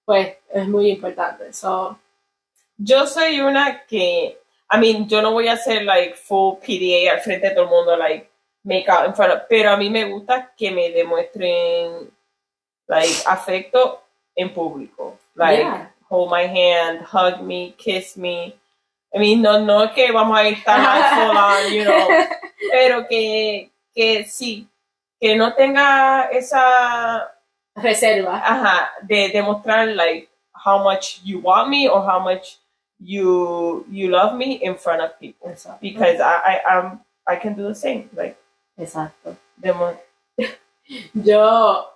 pues, 0.04 0.36
es 0.52 0.68
muy 0.68 0.90
importante. 0.90 1.52
So, 1.52 1.98
Yo 2.76 3.06
soy 3.06 3.40
una 3.40 3.84
que, 3.86 4.38
I 4.72 4.78
mean, 4.78 5.08
yo 5.08 5.22
no 5.22 5.32
voy 5.32 5.48
a 5.48 5.52
hacer 5.54 5.84
like 5.84 6.14
full 6.14 6.58
PDA 6.58 7.12
al 7.12 7.20
frente 7.20 7.48
de 7.48 7.54
todo 7.54 7.64
el 7.64 7.70
mundo, 7.70 7.96
like 7.96 8.30
make 8.64 8.88
out 8.88 9.06
in 9.06 9.14
front 9.14 9.32
of, 9.32 9.40
pero 9.48 9.70
a 9.70 9.76
mí 9.76 9.90
me 9.90 10.04
gusta 10.04 10.52
que 10.56 10.70
me 10.70 10.90
demuestren 10.90 12.10
like 12.88 13.14
afecto 13.26 14.02
en 14.34 14.52
público, 14.52 15.18
like 15.34 15.62
Yeah. 15.62 15.88
hold 16.08 16.30
my 16.30 16.46
hand, 16.46 17.00
hug 17.06 17.42
me, 17.42 17.74
kiss 17.76 18.16
me. 18.16 18.54
I 19.14 19.18
mean, 19.18 19.42
no, 19.42 19.58
no 19.64 19.82
es 19.84 19.92
que 19.92 20.10
vamos 20.12 20.38
a 20.38 20.64
tan 20.64 21.04
full 21.14 21.36
on, 21.36 21.72
you 21.72 21.84
know, 21.84 22.08
pero 22.70 23.06
que, 23.08 23.70
que 23.94 24.24
sí, 24.24 24.66
que 25.20 25.36
no 25.36 25.54
tenga 25.54 26.28
esa 26.32 27.30
reserva. 27.74 28.36
ajá, 28.38 28.90
de 29.02 29.28
demostrar 29.30 29.88
like 29.88 30.28
how 30.64 30.82
much 30.82 31.20
you 31.24 31.40
want 31.40 31.68
me 31.68 31.88
or 31.88 32.02
how 32.02 32.18
much 32.20 32.58
you 33.04 33.84
you 33.90 34.08
love 34.08 34.34
me 34.36 34.54
in 34.62 34.76
front 34.76 35.00
of 35.02 35.18
people 35.18 35.48
Exacto. 35.50 35.80
because 35.80 36.20
I 36.20 36.60
I 36.64 36.76
um 36.78 37.00
I 37.26 37.36
can 37.36 37.54
do 37.54 37.68
the 37.68 37.74
same 37.74 38.08
like 38.14 38.36
Exacto. 38.78 39.36
Yo, 41.14 41.86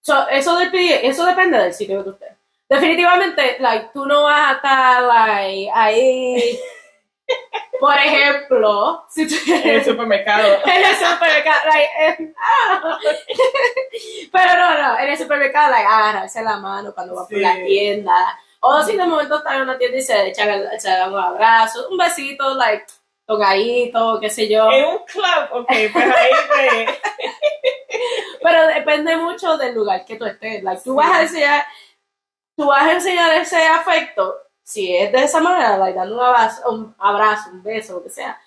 so, 0.00 0.26
eso, 0.28 0.56
dep- 0.58 1.00
eso 1.02 1.26
depende 1.26 1.58
del 1.58 1.74
sitio 1.74 1.98
que 1.98 2.04
tú 2.04 2.10
estés. 2.16 2.36
Definitivamente, 2.68 3.56
like, 3.60 3.90
tú 3.92 4.06
no 4.06 4.22
vas 4.24 4.50
a 4.50 4.54
estar 4.56 5.02
like, 5.02 5.70
ahí, 5.74 6.58
por 7.80 7.94
ejemplo, 7.94 9.04
si 9.10 9.26
tú 9.28 9.34
en 9.52 9.68
el 9.70 9.84
supermercado 9.84 10.54
en 10.64 10.84
el 10.84 10.94
supermercado, 10.96 11.60
like, 11.68 12.34
ah. 12.38 12.98
pero 14.32 14.54
no, 14.58 14.78
no, 14.82 14.98
en 14.98 15.08
el 15.10 15.18
supermercado, 15.18 15.70
like, 15.70 15.86
agarrarse 15.86 16.42
la 16.42 16.56
mano 16.58 16.94
cuando 16.94 17.14
va 17.14 17.22
por 17.26 17.36
Sí. 17.36 17.40
la 17.42 17.56
tienda, 17.56 18.14
o 18.60 18.82
si 18.82 18.96
de 18.96 19.04
momento 19.04 19.36
está 19.38 19.56
en 19.56 19.62
una 19.62 19.78
tienda 19.78 19.96
y 19.98 20.02
se 20.02 20.28
echan, 20.28 20.62
se 20.78 20.88
dan 20.88 21.12
un 21.12 21.18
abrazo, 21.18 21.88
un 21.90 21.96
besito, 21.98 22.54
like, 22.54 22.84
tocadito, 23.26 24.18
qué 24.20 24.28
sé 24.30 24.48
yo. 24.48 24.70
en 24.70 24.84
un 24.86 24.98
club 25.04 25.62
okay 25.62 25.88
pues 25.88 26.04
ahí 26.04 26.30
pues 26.86 27.00
Pero 28.42 28.66
depende 28.68 29.16
mucho 29.16 29.56
del 29.56 29.74
lugar 29.74 30.04
que 30.04 30.16
tú 30.16 30.24
estés. 30.24 30.62
Like, 30.62 30.82
tú 30.82 30.92
Sí. 30.92 30.96
vas 30.96 31.10
a 31.18 31.22
enseñar, 31.22 31.64
tú 32.56 32.66
vas 32.66 32.82
a 32.82 32.92
enseñar 32.92 33.32
ese 33.34 33.64
afecto 33.66 34.36
si 34.62 34.94
es 34.96 35.10
de 35.12 35.24
esa 35.24 35.40
manera, 35.40 35.76
like, 35.78 35.98
dando 35.98 36.14
un 36.16 36.20
abrazo, 36.24 36.70
un 36.70 36.94
abrazo, 36.98 37.50
un 37.52 37.62
beso, 37.62 37.94
lo 37.94 38.02
que 38.04 38.10
sea, 38.10 38.40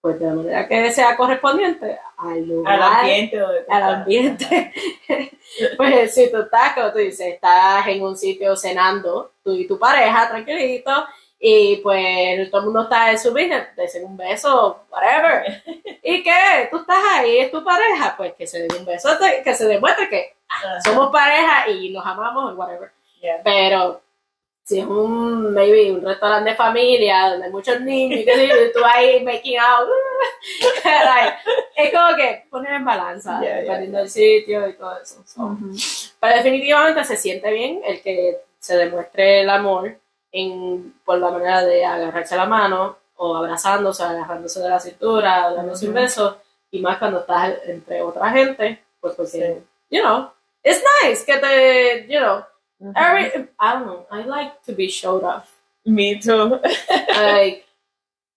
pues 0.00 0.18
de 0.18 0.26
la 0.26 0.32
manera 0.34 0.68
que 0.68 0.90
sea 0.92 1.16
correspondiente 1.16 1.98
al 2.16 2.46
lugar, 2.46 2.74
Al 2.74 2.82
ambiente 2.82 3.40
al 3.68 3.82
ambiente. 3.82 4.72
pues 5.76 6.14
si 6.14 6.30
tú 6.30 6.38
estás, 6.42 6.74
como 6.74 6.92
tú 6.92 6.98
dices, 6.98 7.34
estás 7.34 7.86
en 7.88 8.02
un 8.02 8.16
sitio 8.16 8.56
cenando, 8.56 9.32
tú 9.48 9.54
y 9.54 9.66
tu 9.66 9.78
pareja, 9.78 10.28
tranquilito, 10.28 10.90
y 11.38 11.76
pues 11.76 12.50
todo 12.50 12.60
el 12.60 12.64
mundo 12.66 12.82
está 12.82 13.10
en 13.10 13.18
su 13.18 13.30
business, 13.30 13.74
te 13.74 13.82
dicen 13.82 14.04
un 14.04 14.16
beso, 14.16 14.84
whatever. 14.90 15.62
¿Y 16.02 16.22
qué? 16.22 16.68
Tú 16.70 16.78
estás 16.78 16.98
ahí, 17.12 17.38
es 17.38 17.50
tu 17.50 17.64
pareja, 17.64 18.14
pues 18.16 18.34
que 18.34 18.46
se 18.46 18.60
dé 18.60 18.68
un 18.76 18.84
beso, 18.84 19.08
que 19.42 19.54
se 19.54 19.66
demuestre 19.66 20.08
que 20.08 20.36
Ajá. 20.48 20.80
somos 20.82 21.10
pareja 21.10 21.70
y 21.70 21.90
nos 21.90 22.04
amamos, 22.04 22.54
whatever. 22.56 22.90
Yeah. 23.22 23.40
Pero 23.42 24.02
si 24.64 24.80
es 24.80 24.86
un, 24.86 25.54
maybe, 25.54 25.92
un 25.92 26.04
restaurante 26.04 26.50
de 26.50 26.56
familia 26.56 27.30
donde 27.30 27.46
hay 27.46 27.52
muchos 27.52 27.80
niños 27.80 28.20
y 28.20 28.22
y 28.22 28.72
tú 28.72 28.80
ahí 28.84 29.24
making 29.24 29.58
out, 29.58 29.88
like, 30.84 31.36
es 31.76 31.92
como 31.92 32.16
que 32.16 32.44
poner 32.50 32.72
en 32.74 32.84
balanza, 32.84 33.40
Yeah, 33.40 33.48
yeah, 33.48 33.60
dependiendo 33.62 33.98
del 33.98 34.10
sitio 34.10 34.68
y 34.68 34.74
todo 34.74 35.00
eso. 35.00 35.22
So, 35.24 35.42
Ujú. 35.42 35.70
Pero 36.20 36.36
definitivamente 36.36 37.04
se 37.04 37.16
siente 37.16 37.50
bien 37.50 37.80
el 37.86 38.02
que 38.02 38.40
se 38.58 38.76
demuestre 38.76 39.42
el 39.42 39.50
amor 39.50 39.98
en, 40.32 40.94
por 41.04 41.18
la 41.18 41.30
manera 41.30 41.64
de 41.64 41.84
agarrarse 41.84 42.36
la 42.36 42.46
mano 42.46 42.96
o 43.16 43.36
abrazándose, 43.36 44.02
agarrándose 44.02 44.60
de 44.60 44.68
la 44.68 44.78
cintura, 44.80 45.52
dándose 45.52 45.86
un 45.86 45.92
Ujú. 45.92 46.00
beso, 46.02 46.38
y 46.70 46.80
más 46.80 46.98
cuando 46.98 47.20
estás 47.20 47.54
entre 47.66 48.02
otra 48.02 48.30
gente, 48.30 48.82
pues 49.00 49.14
porque, 49.14 49.30
Sí. 49.30 49.66
you 49.90 50.02
know, 50.02 50.30
it's 50.62 50.82
nice 51.02 51.24
que 51.24 51.36
te, 51.38 52.06
you 52.08 52.18
know, 52.20 52.44
Ujú. 52.80 52.92
every, 52.96 53.26
I 53.58 53.72
don't 53.72 53.84
know, 53.86 54.06
I 54.10 54.22
like 54.24 54.52
to 54.66 54.72
be 54.72 54.88
showed 54.88 55.24
off. 55.24 55.48
Me 55.84 56.18
too. 56.20 56.60
Like, 57.08 57.64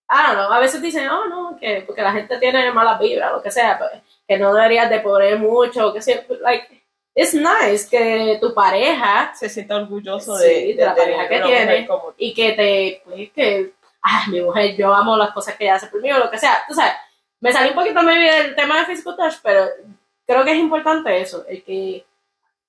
I 0.09 0.23
don't 0.27 0.35
know, 0.37 0.51
a 0.51 0.59
veces 0.59 0.81
dicen, 0.81 1.07
oh 1.09 1.25
no, 1.27 1.57
que 1.59 1.83
porque 1.85 2.01
la 2.01 2.11
gente 2.13 2.37
tiene 2.39 2.71
malas 2.71 2.99
vibras, 2.99 3.31
lo 3.33 3.41
que 3.41 3.51
sea, 3.51 3.77
pues, 3.77 3.91
que 4.27 4.37
no 4.37 4.53
deberías 4.53 4.89
de 4.89 4.99
poner 5.01 5.37
mucho, 5.37 5.93
que 5.93 6.01
sea, 6.01 6.25
like, 6.41 6.80
it's 7.13 7.33
nice 7.33 7.87
que 7.89 8.37
tu 8.39 8.53
pareja 8.53 9.33
Se 9.35 9.49
siente 9.49 9.73
orgulloso 9.73 10.37
Sí, 10.37 10.73
de, 10.73 10.75
de 10.75 10.85
la 10.85 10.95
pareja 10.95 11.27
que 11.27 11.41
tiene. 11.41 11.87
como 11.87 12.13
y 12.17 12.33
que 12.33 12.51
te, 12.53 13.01
pues, 13.05 13.31
que, 13.31 13.73
ah, 14.01 14.23
mi 14.27 14.41
mujer, 14.41 14.75
yo 14.75 14.93
amo 14.93 15.17
las 15.17 15.31
cosas 15.31 15.55
que 15.55 15.65
ella 15.65 15.75
hace 15.75 15.87
por 15.87 16.01
mí 16.01 16.11
o 16.11 16.19
lo 16.19 16.31
que 16.31 16.37
sea. 16.39 16.63
Tú 16.67 16.73
sabes, 16.73 16.93
me 17.39 17.51
salí 17.51 17.69
un 17.69 17.75
poquito 17.75 18.01
maybe 18.03 18.31
del 18.31 18.55
tema 18.55 18.79
de 18.79 18.85
physical 18.85 19.15
touch, 19.17 19.35
pero 19.43 19.67
creo 20.25 20.43
que 20.45 20.51
es 20.51 20.57
importante 20.59 21.19
eso, 21.19 21.45
el 21.47 21.63
que 21.63 22.05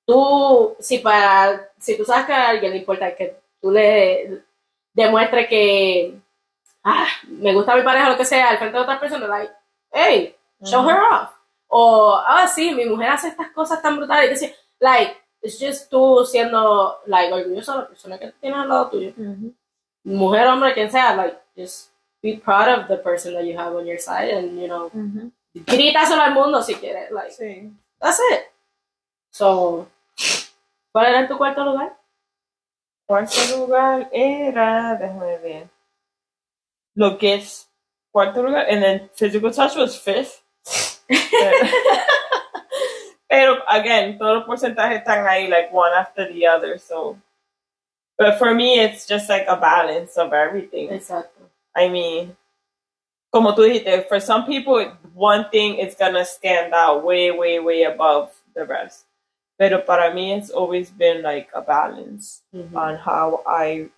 tú, 0.06 0.76
si 0.80 0.98
para, 0.98 1.70
si 1.78 1.96
tú 1.96 2.04
sabes 2.04 2.26
que 2.26 2.32
a 2.32 2.48
alguien 2.48 2.72
le 2.72 2.78
importa 2.78 3.14
que 3.14 3.36
tú 3.60 3.70
le 3.70 4.42
demuestres 4.94 5.46
que, 5.48 6.14
ah, 6.84 7.06
me 7.28 7.52
gusta 7.54 7.76
mi 7.76 7.82
pareja 7.82 8.08
o 8.08 8.10
lo 8.12 8.16
que 8.16 8.24
sea, 8.24 8.50
al 8.50 8.58
frente 8.58 8.76
de 8.76 8.82
otras 8.82 8.98
personas, 8.98 9.28
like, 9.28 9.52
hey, 9.92 10.34
show 10.64 10.88
her 10.88 10.98
off. 11.12 11.30
O, 11.74 12.14
ah, 12.14 12.46
sí, 12.46 12.74
mi 12.74 12.84
mujer 12.84 13.08
hace 13.10 13.28
estas 13.28 13.50
cosas 13.52 13.80
tan 13.80 13.96
brutales. 13.96 14.28
Que 14.28 14.36
sí, 14.36 14.54
like, 14.78 15.16
it's 15.40 15.58
just 15.58 15.90
tú 15.90 16.24
siendo, 16.26 17.00
like, 17.06 17.32
orgulloso 17.32 17.72
de 17.72 17.78
la 17.78 17.88
persona 17.88 18.18
que 18.18 18.30
tienes 18.32 18.58
al 18.58 18.68
lado 18.68 18.90
tuyo. 18.90 19.12
Mujer, 20.04 20.46
hombre, 20.48 20.74
quien 20.74 20.90
sea, 20.90 21.14
like, 21.16 21.38
just 21.56 21.90
be 22.22 22.36
proud 22.36 22.68
of 22.68 22.88
the 22.88 22.98
person 22.98 23.32
that 23.34 23.44
you 23.44 23.56
have 23.58 23.74
on 23.74 23.86
your 23.86 23.98
side 23.98 24.30
and, 24.34 24.60
you 24.60 24.66
know, 24.68 24.90
Ujú. 24.92 25.32
grítaselo 25.54 26.20
al 26.22 26.34
mundo 26.34 26.62
si 26.62 26.74
quieres, 26.74 27.10
like, 27.10 27.30
Sí. 27.32 27.72
that's 28.00 28.20
it. 28.32 28.42
So, 29.30 29.88
¿cuál 30.92 31.06
era 31.06 31.20
en 31.20 31.28
tu 31.28 31.38
cuarto 31.38 31.64
lugar? 31.64 31.96
Cuarto 33.08 33.56
lugar 33.56 34.10
era, 34.12 34.94
déjame 34.96 35.38
ver, 35.38 35.68
lo 36.94 37.16
que 37.16 37.34
es 37.36 37.66
cuarto 38.12 38.42
lugar, 38.42 38.66
and 38.68 38.82
then 38.82 39.10
physical 39.14 39.50
touch 39.50 39.74
was 39.76 39.98
fifth. 39.98 40.41
Pero, 43.28 43.62
again, 43.68 44.18
todos 44.18 44.38
los 44.38 44.44
porcentajes 44.44 44.98
están 44.98 45.26
ahí, 45.26 45.48
like 45.48 45.72
one 45.72 45.92
after 45.92 46.30
the 46.32 46.46
other, 46.46 46.78
so. 46.78 47.16
But 48.18 48.38
for 48.38 48.54
me, 48.54 48.80
it's 48.80 49.06
just 49.06 49.28
like 49.28 49.46
a 49.48 49.56
balance 49.56 50.16
of 50.18 50.32
everything. 50.32 50.90
Exacto. 50.90 51.48
I 51.74 51.88
mean, 51.88 52.36
como 53.32 53.54
tú 53.54 53.64
dijiste, 53.64 54.06
for 54.06 54.20
some 54.20 54.44
people, 54.44 54.84
one 55.14 55.48
thing 55.50 55.78
is 55.78 55.94
gonna 55.94 56.24
stand 56.24 56.74
out 56.74 57.02
way, 57.02 57.30
way, 57.30 57.58
way 57.58 57.84
above 57.84 58.30
the 58.54 58.66
rest. 58.66 59.06
Pero 59.58 59.80
para 59.80 60.12
mí, 60.12 60.36
it's 60.36 60.50
always 60.50 60.90
been 60.90 61.22
like 61.22 61.48
a 61.54 61.62
balance 61.62 62.42
Ujú. 62.54 62.76
on 62.76 62.96
how 62.96 63.42
I 63.46 63.88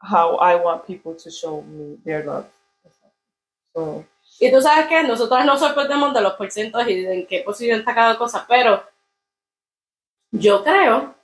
how 0.00 0.36
I 0.36 0.56
want 0.56 0.86
people 0.86 1.14
to 1.14 1.30
show 1.30 1.62
me 1.62 1.98
their 2.04 2.24
love. 2.24 2.46
So 3.74 4.04
Y 4.40 4.52
tú 4.52 4.60
sabes 4.60 4.86
que 4.86 5.02
nosotros 5.02 5.44
nos 5.44 5.58
sorprendemos 5.60 6.14
de 6.14 6.20
los 6.20 6.34
porcentos 6.34 6.86
y 6.88 7.02
de 7.02 7.14
en 7.14 7.26
qué 7.26 7.40
posición 7.40 7.80
está 7.80 7.94
cada 7.94 8.16
cosa, 8.16 8.44
pero 8.48 8.82
yo 10.30 10.62
creo 10.62 11.14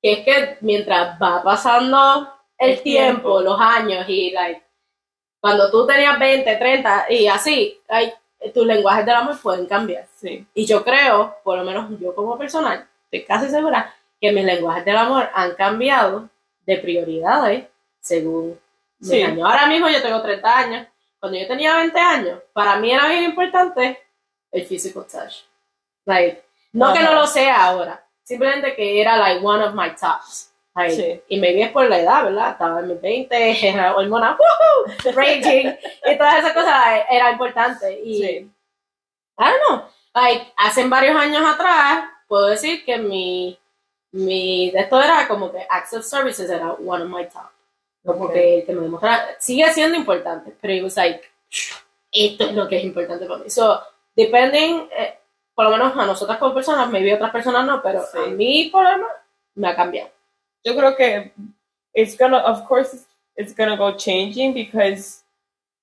que 0.00 0.12
es 0.12 0.24
que 0.24 0.58
mientras 0.60 1.20
va 1.20 1.42
pasando 1.42 2.32
el, 2.58 2.70
El 2.70 2.82
tiempo, 2.82 3.38
tiempo. 3.38 3.40
los 3.42 3.60
años 3.60 4.04
y 4.08 4.30
like, 4.30 4.62
cuando 5.40 5.70
tú 5.70 5.86
tenías 5.86 6.18
20, 6.18 6.56
30 6.56 7.06
y 7.10 7.26
así, 7.26 7.80
like, 7.88 8.14
tus 8.54 8.66
lenguajes 8.66 9.06
del 9.06 9.14
amor 9.16 9.40
pueden 9.40 9.66
cambiar. 9.66 10.06
sí, 10.16 10.46
Y 10.54 10.66
yo 10.66 10.84
creo, 10.84 11.36
por 11.42 11.58
lo 11.58 11.64
menos 11.64 11.88
yo 12.00 12.14
como 12.14 12.36
personal, 12.38 12.86
estoy 13.04 13.24
casi 13.24 13.48
segura 13.48 13.92
que 14.20 14.30
mis 14.32 14.44
lenguajes 14.44 14.84
del 14.84 14.96
amor 14.96 15.28
han 15.34 15.54
cambiado 15.54 16.28
de 16.66 16.76
prioridades 16.78 17.66
según 18.00 18.58
mis 19.00 19.10
Sí. 19.10 19.22
años. 19.22 19.48
Ahora 19.48 19.66
mismo 19.66 19.88
yo 19.88 20.00
tengo 20.02 20.22
30 20.22 20.58
años. 20.58 20.86
Cuando 21.22 21.38
yo 21.38 21.46
tenía 21.46 21.76
20 21.76 22.00
años, 22.00 22.40
para 22.52 22.78
mí 22.78 22.90
era 22.90 23.06
bien 23.06 23.22
importante 23.22 23.96
el 24.50 24.66
physical 24.66 25.06
touch. 25.06 25.44
Like, 26.04 26.42
no 26.72 26.92
que 26.92 26.98
no 26.98 27.14
lo 27.14 27.28
sea 27.28 27.66
ahora, 27.66 28.04
simplemente 28.24 28.74
que 28.74 29.00
era 29.00 29.16
like 29.16 29.40
one 29.40 29.62
of 29.62 29.72
my 29.72 29.90
tops. 29.90 30.52
Like, 30.74 30.96
Sí. 30.96 31.22
Y 31.28 31.38
maybe 31.38 31.62
es 31.62 31.70
por 31.70 31.88
la 31.88 32.00
edad, 32.00 32.24
¿verdad? 32.24 32.50
Estaba 32.50 32.80
en 32.80 32.88
mis 32.88 33.00
20, 33.00 33.68
era 33.68 33.94
hormona, 33.94 34.36
raging, 35.14 35.76
y 36.06 36.18
todas 36.18 36.38
esas 36.38 36.52
cosas 36.54 37.04
era 37.08 37.30
importante. 37.30 38.00
Y 38.02 38.20
sí, 38.20 38.50
I 39.38 39.44
don't 39.44 39.62
know. 39.68 39.82
Like, 40.14 40.52
hace 40.56 40.88
varios 40.88 41.14
años 41.14 41.42
atrás, 41.46 42.04
puedo 42.26 42.48
decir 42.48 42.84
que 42.84 42.98
mi, 42.98 43.56
mi, 44.10 44.72
esto 44.74 45.00
era 45.00 45.28
como 45.28 45.52
que 45.52 45.64
Access 45.70 46.10
Services 46.10 46.50
era 46.50 46.72
one 46.72 47.04
of 47.04 47.08
my 47.08 47.26
top. 47.26 47.51
Como 48.04 48.24
Ok. 48.24 48.32
que, 48.32 48.64
que 48.66 48.72
me 48.72 48.82
demostraba, 48.82 49.26
sigue 49.38 49.72
siendo 49.72 49.96
importante, 49.96 50.52
pero 50.60 50.74
it 50.74 50.82
was 50.82 50.96
like, 50.96 51.22
esto 52.10 52.44
es 52.44 52.54
lo 52.54 52.66
que 52.68 52.78
es 52.78 52.84
importante 52.84 53.26
para 53.26 53.38
mí. 53.44 53.48
So, 53.50 53.80
depending, 54.16 54.88
eh, 54.96 55.18
por 55.54 55.66
lo 55.66 55.70
menos 55.70 55.96
a 55.96 56.04
nosotras 56.06 56.38
como 56.38 56.54
personas, 56.54 56.90
maybe 56.90 57.14
otras 57.14 57.30
personas 57.30 57.64
no, 57.66 57.80
pero 57.82 58.02
Sí. 58.02 58.18
a 58.18 58.26
mí, 58.26 58.68
por 58.72 58.82
lo 58.84 58.90
menos, 58.90 59.08
me 59.54 59.68
ha 59.68 59.76
cambiado. 59.76 60.10
yo 60.64 60.76
creo 60.76 60.94
que 60.96 61.32
it's 61.94 62.16
gonna, 62.16 62.38
of 62.46 62.66
course, 62.68 62.94
it's, 62.94 63.06
it's 63.36 63.54
gonna 63.56 63.76
go 63.76 63.96
changing 63.96 64.52
because 64.54 65.24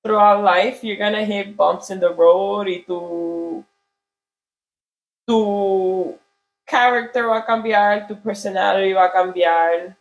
throughout 0.01 0.41
life 0.43 0.81
you're 0.87 0.97
gonna 0.97 1.25
hit 1.25 1.55
bumps 1.57 1.89
in 1.89 1.99
the 1.99 2.07
road 2.09 2.67
y 2.67 2.83
tu 2.87 3.65
tu 5.27 6.17
character 6.65 7.27
va 7.27 7.39
a 7.39 7.45
cambiar, 7.45 8.07
tu 8.07 8.15
personality 8.21 8.93
va 8.93 9.05
a 9.05 9.11
cambiar, 9.11 9.97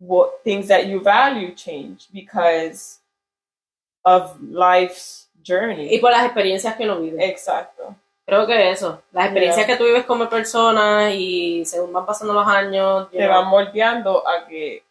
what 0.00 0.42
things 0.42 0.66
that 0.68 0.86
you 0.86 1.00
value 1.00 1.54
change 1.54 2.08
because 2.12 2.98
of 4.04 4.40
life's 4.42 5.28
journey. 5.42 5.94
Y 5.94 5.98
por 6.00 6.10
las 6.10 6.24
experiencias 6.24 6.74
que 6.76 6.84
uno 6.84 7.00
vive. 7.00 7.24
Exacto. 7.24 7.94
Creo 8.26 8.46
que 8.46 8.70
eso, 8.70 9.02
las 9.12 9.24
experiencias 9.26 9.66
Yeah. 9.66 9.76
que 9.76 9.76
tú 9.76 9.84
vives 9.84 10.04
como 10.06 10.28
persona 10.28 11.10
y 11.12 11.64
según 11.64 11.92
van 11.92 12.06
pasando 12.06 12.32
los 12.32 12.46
años, 12.46 13.10
te 13.10 13.26
van 13.26 13.46
moldeando 13.46 14.26
a 14.26 14.46
que 14.46 14.82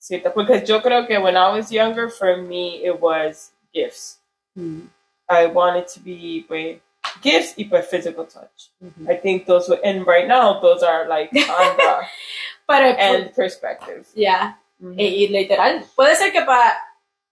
cierta 0.00 0.32
porque 0.32 0.64
yo 0.64 0.80
creo 0.80 1.06
que 1.06 1.18
when 1.18 1.36
I 1.36 1.50
was 1.52 1.70
younger 1.70 2.08
for 2.08 2.36
me 2.36 2.80
it 2.84 3.00
was 3.00 3.52
gifts 3.74 4.20
mm, 4.56 4.88
I 5.28 5.46
wanted 5.46 5.86
to 5.88 6.00
be 6.00 6.44
pues 6.46 6.78
gifts 7.20 7.54
y 7.56 7.64
pues 7.64 7.86
physical 7.88 8.24
touch 8.24 8.70
ujú. 8.80 9.10
I 9.10 9.16
think 9.16 9.46
those 9.46 9.68
were 9.68 9.80
and 9.84 10.06
right 10.06 10.26
now 10.28 10.60
those 10.60 10.84
are 10.84 11.08
like 11.08 11.30
on 11.34 11.76
the 11.76 12.06
pero 12.68 12.86
end 12.98 13.34
perspective 13.34 14.04
ya, 14.14 14.60
Mhm. 14.78 14.94
y, 15.00 15.04
y 15.24 15.28
literal, 15.28 15.84
puede 15.96 16.14
ser 16.14 16.30
que 16.32 16.42
para, 16.42 16.78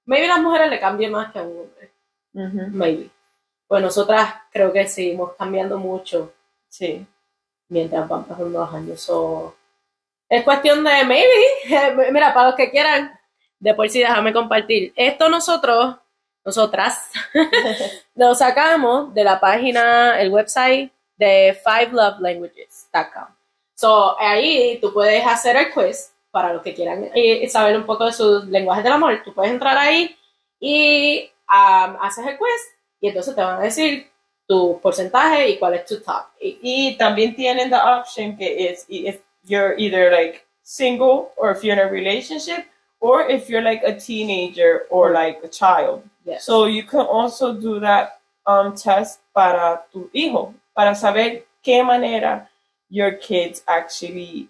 maybe 0.06 0.26
las 0.26 0.40
mujeres 0.40 0.68
le 0.68 0.80
cambie 0.80 1.08
más 1.08 1.30
que 1.32 1.38
a 1.38 1.42
un 1.42 1.58
hombre, 1.60 1.92
Mhm. 2.32 2.76
maybe. 2.76 3.10
Pues 3.68 3.82
nosotras 3.82 4.34
creo 4.50 4.72
que 4.72 4.86
seguimos 4.88 5.34
cambiando 5.38 5.78
mucho 5.78 6.32
sí 6.68 7.06
mientras 7.68 8.08
van 8.08 8.24
pasando 8.24 8.58
los 8.60 8.74
años. 8.74 9.00
So, 9.00 9.56
es 10.28 10.42
cuestión 10.44 10.82
de 10.84 11.04
maybe. 11.04 11.28
Mira, 12.12 12.32
para 12.34 12.48
los 12.48 12.56
que 12.56 12.70
quieran, 12.70 13.16
de 13.60 13.74
por 13.74 13.88
sí 13.88 14.00
déjame 14.00 14.32
compartir. 14.32 14.92
Esto 14.96 15.28
nosotros, 15.28 15.96
nosotras, 16.44 17.10
lo 18.14 18.34
sacamos 18.34 19.14
de 19.14 19.22
la 19.24 19.38
página, 19.40 20.20
el 20.20 20.30
website 20.30 20.92
de 21.16 21.56
fivelovelanguages.com. 21.64 23.35
So, 23.76 24.18
ahí 24.18 24.78
tú 24.80 24.92
puedes 24.92 25.24
hacer 25.26 25.54
el 25.56 25.72
quiz 25.72 26.10
para 26.30 26.52
los 26.52 26.62
que 26.62 26.74
quieran 26.74 27.10
eh, 27.14 27.46
saber 27.48 27.76
un 27.76 27.84
poco 27.84 28.06
de 28.06 28.12
sus 28.12 28.46
lenguajes 28.46 28.82
del 28.82 28.94
amor, 28.94 29.22
tú 29.24 29.32
puedes 29.32 29.52
entrar 29.52 29.76
ahí 29.76 30.16
y 30.58 31.30
um, 31.48 31.96
haces 32.00 32.26
el 32.26 32.38
quiz 32.38 32.74
y 33.00 33.08
entonces 33.08 33.34
te 33.34 33.42
van 33.42 33.58
a 33.58 33.64
decir 33.64 34.10
tu 34.46 34.80
porcentaje 34.80 35.50
y 35.50 35.58
cuál 35.58 35.74
es 35.74 35.84
tu 35.84 36.00
top. 36.00 36.24
Y, 36.40 36.58
y 36.62 36.96
también 36.96 37.34
tienen 37.34 37.68
the 37.68 37.76
option 37.76 38.36
que 38.36 38.68
es 38.70 38.86
if 38.88 39.20
you're 39.44 39.74
either 39.78 40.10
like 40.10 40.46
single 40.62 41.32
or 41.36 41.52
if 41.52 41.62
you're 41.62 41.78
in 41.78 41.86
a 41.86 41.90
relationship 41.90 42.66
or 43.00 43.30
if 43.30 43.48
you're 43.48 43.62
like 43.62 43.82
a 43.84 43.94
teenager 43.94 44.86
or 44.90 45.12
like 45.12 45.38
a 45.44 45.48
child. 45.48 46.02
Yes. 46.24 46.44
So 46.44 46.66
you 46.66 46.82
can 46.82 47.00
also 47.00 47.52
do 47.52 47.78
that 47.80 48.20
um, 48.46 48.74
test 48.74 49.20
para 49.34 49.82
tu 49.92 50.10
hijo, 50.12 50.54
para 50.74 50.94
saber 50.94 51.44
qué 51.62 51.84
manera 51.84 52.48
your 52.88 53.12
kids 53.12 53.62
actually 53.66 54.48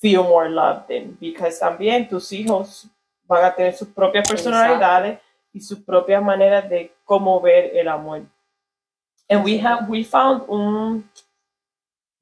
feel 0.00 0.24
more 0.24 0.48
loved 0.48 0.90
in. 0.90 1.16
Because 1.20 1.58
también 1.58 2.08
tus 2.08 2.32
hijos 2.32 2.86
van 3.26 3.44
a 3.44 3.54
tener 3.54 3.74
sus 3.74 3.88
propias 3.88 4.28
personalidades 4.28 5.18
y 5.52 5.60
sus 5.60 5.78
propias 5.78 6.22
maneras 6.22 6.68
de 6.68 6.92
cómo 7.04 7.40
ver 7.40 7.76
el 7.76 7.88
amor. 7.88 8.22
And 9.28 9.44
we 9.44 9.58
have, 9.58 9.88
we 9.88 10.04
found 10.04 10.42
un, 10.48 11.08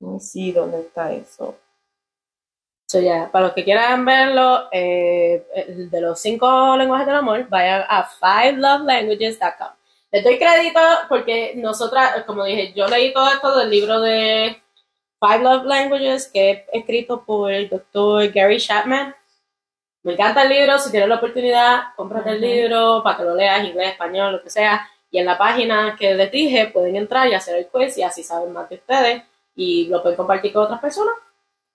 let 0.00 0.08
me 0.08 0.20
see 0.20 0.52
dónde 0.52 0.80
está 0.80 1.12
eso. 1.12 1.56
So, 2.86 3.00
yeah, 3.00 3.30
para 3.32 3.46
los 3.46 3.54
que 3.54 3.64
quieran 3.64 4.04
verlo, 4.04 4.68
eh, 4.70 5.46
de 5.90 6.00
los 6.00 6.20
cinco 6.20 6.76
lenguajes 6.76 7.06
del 7.06 7.16
amor, 7.16 7.48
vayan 7.48 7.84
a 7.88 8.04
fivelovelanguages.com. 8.04 9.68
Les 10.12 10.22
doy 10.22 10.38
crédito 10.38 10.80
porque 11.08 11.54
nosotras, 11.56 12.22
como 12.24 12.44
dije, 12.44 12.74
yo 12.74 12.86
leí 12.86 13.14
todo 13.14 13.28
esto 13.28 13.56
del 13.56 13.70
libro 13.70 13.98
de 13.98 14.60
Five 15.22 15.44
Love 15.44 15.66
Languages 15.66 16.26
que 16.26 16.50
es 16.50 16.62
escrito 16.72 17.24
por 17.24 17.52
el 17.52 17.68
doctor 17.68 18.28
Gary 18.32 18.58
Chapman. 18.58 19.14
Me 20.02 20.14
encanta 20.14 20.42
el 20.42 20.48
libro, 20.48 20.76
si 20.80 20.90
tienes 20.90 21.08
la 21.08 21.14
oportunidad, 21.14 21.82
cómprate 21.94 22.30
el 22.30 22.38
Ujú. 22.38 22.46
libro 22.46 23.02
para 23.04 23.18
que 23.18 23.22
lo 23.22 23.36
leas, 23.36 23.64
inglés, 23.64 23.92
español, 23.92 24.32
lo 24.32 24.42
que 24.42 24.50
sea. 24.50 24.88
Y 25.12 25.18
en 25.18 25.26
la 25.26 25.38
página 25.38 25.94
que 25.96 26.12
les 26.14 26.32
dije, 26.32 26.66
pueden 26.66 26.96
entrar 26.96 27.28
y 27.28 27.34
hacer 27.34 27.56
el 27.56 27.68
quiz 27.68 27.96
y 27.98 28.02
así 28.02 28.24
saben 28.24 28.52
más 28.52 28.68
de 28.68 28.76
ustedes 28.76 29.22
y 29.54 29.86
lo 29.86 30.02
pueden 30.02 30.16
compartir 30.16 30.52
con 30.52 30.64
otras 30.64 30.80
personas, 30.80 31.14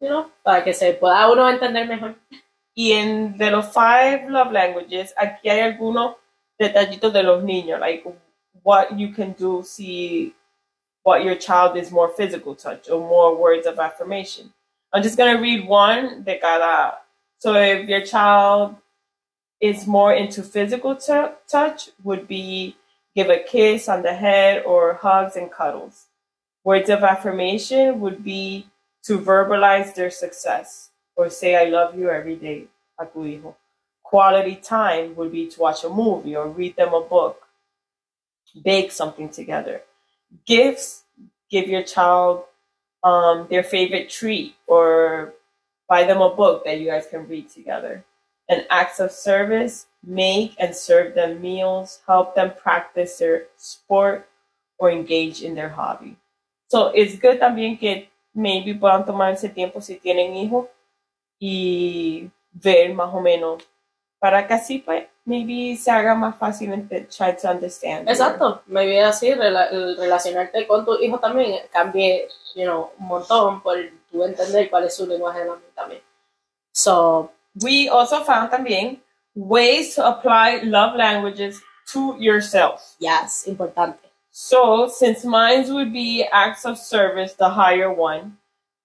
you 0.02 0.10
know, 0.10 0.30
para 0.44 0.62
que 0.66 0.74
se 0.74 0.94
pueda 0.94 1.32
uno 1.32 1.50
entender 1.50 1.88
mejor. 1.88 2.16
Y 2.74 2.92
en 2.92 3.38
de 3.38 3.50
los 3.50 3.68
five 3.68 4.26
love 4.28 4.52
languages, 4.52 5.14
aquí 5.16 5.50
hay 5.50 5.62
algunos 5.62 6.18
detallitos 6.60 7.14
de 7.14 7.24
los 7.24 7.44
niños, 7.44 7.80
like 7.80 8.04
what 8.62 8.88
you 8.98 9.14
can 9.16 9.34
do, 9.40 9.64
see 9.64 10.36
what 11.08 11.24
your 11.24 11.36
child 11.36 11.78
is 11.78 11.90
more 11.90 12.10
physical 12.10 12.54
touch 12.54 12.90
or 12.90 13.00
more 13.00 13.34
words 13.34 13.66
of 13.66 13.80
affirmation. 13.80 14.52
I'm 14.92 15.02
just 15.02 15.18
gonna 15.18 15.40
read 15.40 15.66
one 15.66 16.24
de 16.24 16.38
cada. 16.38 16.98
So 17.40 17.54
if 17.54 17.88
your 17.88 18.02
child 18.02 18.76
is 19.62 19.88
more 19.88 20.14
into 20.14 20.44
physical 20.44 20.98
tou- 20.98 21.36
touch, 21.48 21.92
would 22.04 22.28
be 22.28 22.76
give 23.16 23.30
a 23.30 23.40
kiss 23.40 23.88
on 23.88 24.02
the 24.02 24.16
head 24.16 24.64
or 24.66 24.96
hugs 24.96 25.38
and 25.38 25.50
cuddles. 25.50 26.08
Words 26.66 26.90
of 26.90 27.06
affirmation 27.06 28.02
would 28.02 28.22
be 28.22 28.68
to 29.06 29.18
verbalize 29.18 29.96
their 29.96 30.12
success 30.12 30.90
or 31.16 31.30
say 31.30 31.56
I 31.56 31.70
love 31.70 31.98
you 31.98 32.10
every 32.10 32.36
day 32.36 32.66
a 33.00 33.06
tu 33.06 33.24
hijo. 33.24 33.56
Quality 34.04 34.58
time 34.58 35.16
would 35.16 35.32
be 35.32 35.48
to 35.48 35.62
watch 35.62 35.86
a 35.86 35.90
movie 35.90 36.36
or 36.36 36.50
read 36.50 36.76
them 36.76 36.94
a 36.94 37.02
book, 37.02 37.48
bake 38.62 38.92
something 38.92 39.30
together. 39.30 39.84
Gifts, 40.46 41.04
give 41.50 41.68
your 41.68 41.84
child 41.84 42.44
um, 43.04 43.48
their 43.50 43.64
favorite 43.64 44.10
treat 44.10 44.56
or 44.68 45.34
buy 45.88 46.04
them 46.04 46.22
a 46.22 46.34
book 46.34 46.66
that 46.66 46.80
you 46.80 46.88
guys 46.88 47.08
can 47.08 47.28
read 47.28 47.50
together. 47.50 48.04
And 48.50 48.66
acts 48.70 49.00
of 49.00 49.12
service, 49.12 49.88
make 50.06 50.56
and 50.58 50.76
serve 50.76 51.16
them 51.16 51.42
meals, 51.42 52.00
help 52.08 52.36
them 52.36 52.54
practice 52.56 53.18
their 53.18 53.48
sport 53.58 54.28
or 54.80 54.90
engage 54.90 55.42
in 55.42 55.56
their 55.56 55.70
hobby. 55.70 56.16
So 56.70 56.88
it's 56.88 57.18
good 57.18 57.40
también 57.40 57.80
que 57.80 58.08
maybe 58.36 58.74
puedan 58.74 59.06
tomarse 59.06 59.50
tiempo 59.54 59.80
si 59.80 59.96
tienen 59.96 60.36
hijos 60.36 60.68
y 61.40 62.30
ver 62.54 62.94
más 62.94 63.14
o 63.14 63.22
menos 63.22 63.64
para 64.20 64.48
que 64.48 64.54
así 64.54 64.80
pues 64.80 65.06
maybe 65.26 65.76
se 65.78 65.92
haga 65.92 66.16
más 66.16 66.38
fácil 66.38 66.72
try 67.16 67.36
to 67.40 67.50
understand. 67.50 68.10
Exacto, 68.10 68.62
me 68.68 68.86
viene 68.86 69.04
así, 69.06 69.30
rela- 69.34 69.70
el 69.72 69.98
relacionarte 69.98 70.66
con 70.68 70.86
tu 70.86 70.96
hijo 71.02 71.20
también 71.20 71.60
cambie, 71.72 72.28
you 72.56 72.64
know, 72.64 72.92
un 73.00 73.08
montón 73.08 73.62
por 73.62 73.76
tú 74.12 74.24
entender 74.24 74.70
cuál 74.70 74.86
es 74.86 74.96
su 74.96 75.06
lenguaje 75.06 75.42
también. 75.76 76.02
So, 76.74 77.32
We 77.64 77.90
also 77.90 78.24
found 78.24 78.52
también 78.52 79.02
ways 79.36 79.96
to 79.96 80.06
apply 80.06 80.62
love 80.64 80.96
languages 80.96 81.60
to 81.92 82.16
yourself. 82.20 82.96
yes, 83.00 83.48
importante. 83.48 84.00
So, 84.32 84.88
since 84.88 85.26
mine 85.26 85.66
would 85.74 85.92
be 85.92 86.24
acts 86.32 86.64
of 86.66 86.78
service, 86.78 87.34
the 87.34 87.50
higher 87.50 87.92
one, 87.92 88.38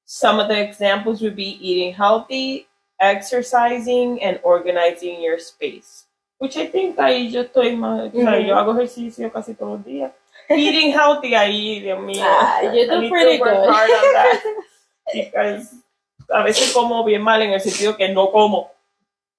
some 0.06 0.40
of 0.40 0.48
the 0.48 0.58
examples 0.58 1.20
would 1.20 1.36
be 1.36 1.58
eating 1.60 1.92
healthy, 1.94 2.66
exercising, 3.02 4.22
and 4.22 4.38
organizing 4.42 5.20
your 5.20 5.38
space. 5.38 6.06
Which 6.38 6.56
I 6.56 6.66
think 6.66 6.96
ahí 6.98 7.30
yo 7.30 7.42
estoy 7.42 7.76
más, 7.76 8.10
o 8.14 8.20
sea, 8.20 8.38
yo 8.38 8.56
hago 8.56 8.72
ejercicio 8.72 9.30
casi 9.32 9.54
todos 9.54 9.78
los 9.78 9.84
días. 9.84 10.12
Eating 10.48 10.92
healthy 10.92 11.34
ahí, 11.34 11.80
Dios 11.80 12.00
mío. 12.00 12.24
Ah, 12.24 12.62
you 12.62 12.82
I 12.82 12.86
do 12.86 13.08
pretty 13.08 13.38
good. 13.38 13.68
hard 13.68 13.90
on 13.90 14.12
that. 14.14 14.42
Because 15.12 15.74
a 16.30 16.42
veces 16.42 16.72
como 16.72 17.04
bien 17.04 17.22
mal 17.22 17.42
en 17.42 17.52
el 17.52 17.60
sentido 17.60 17.96
que 17.96 18.08
no 18.08 18.30
como. 18.30 18.70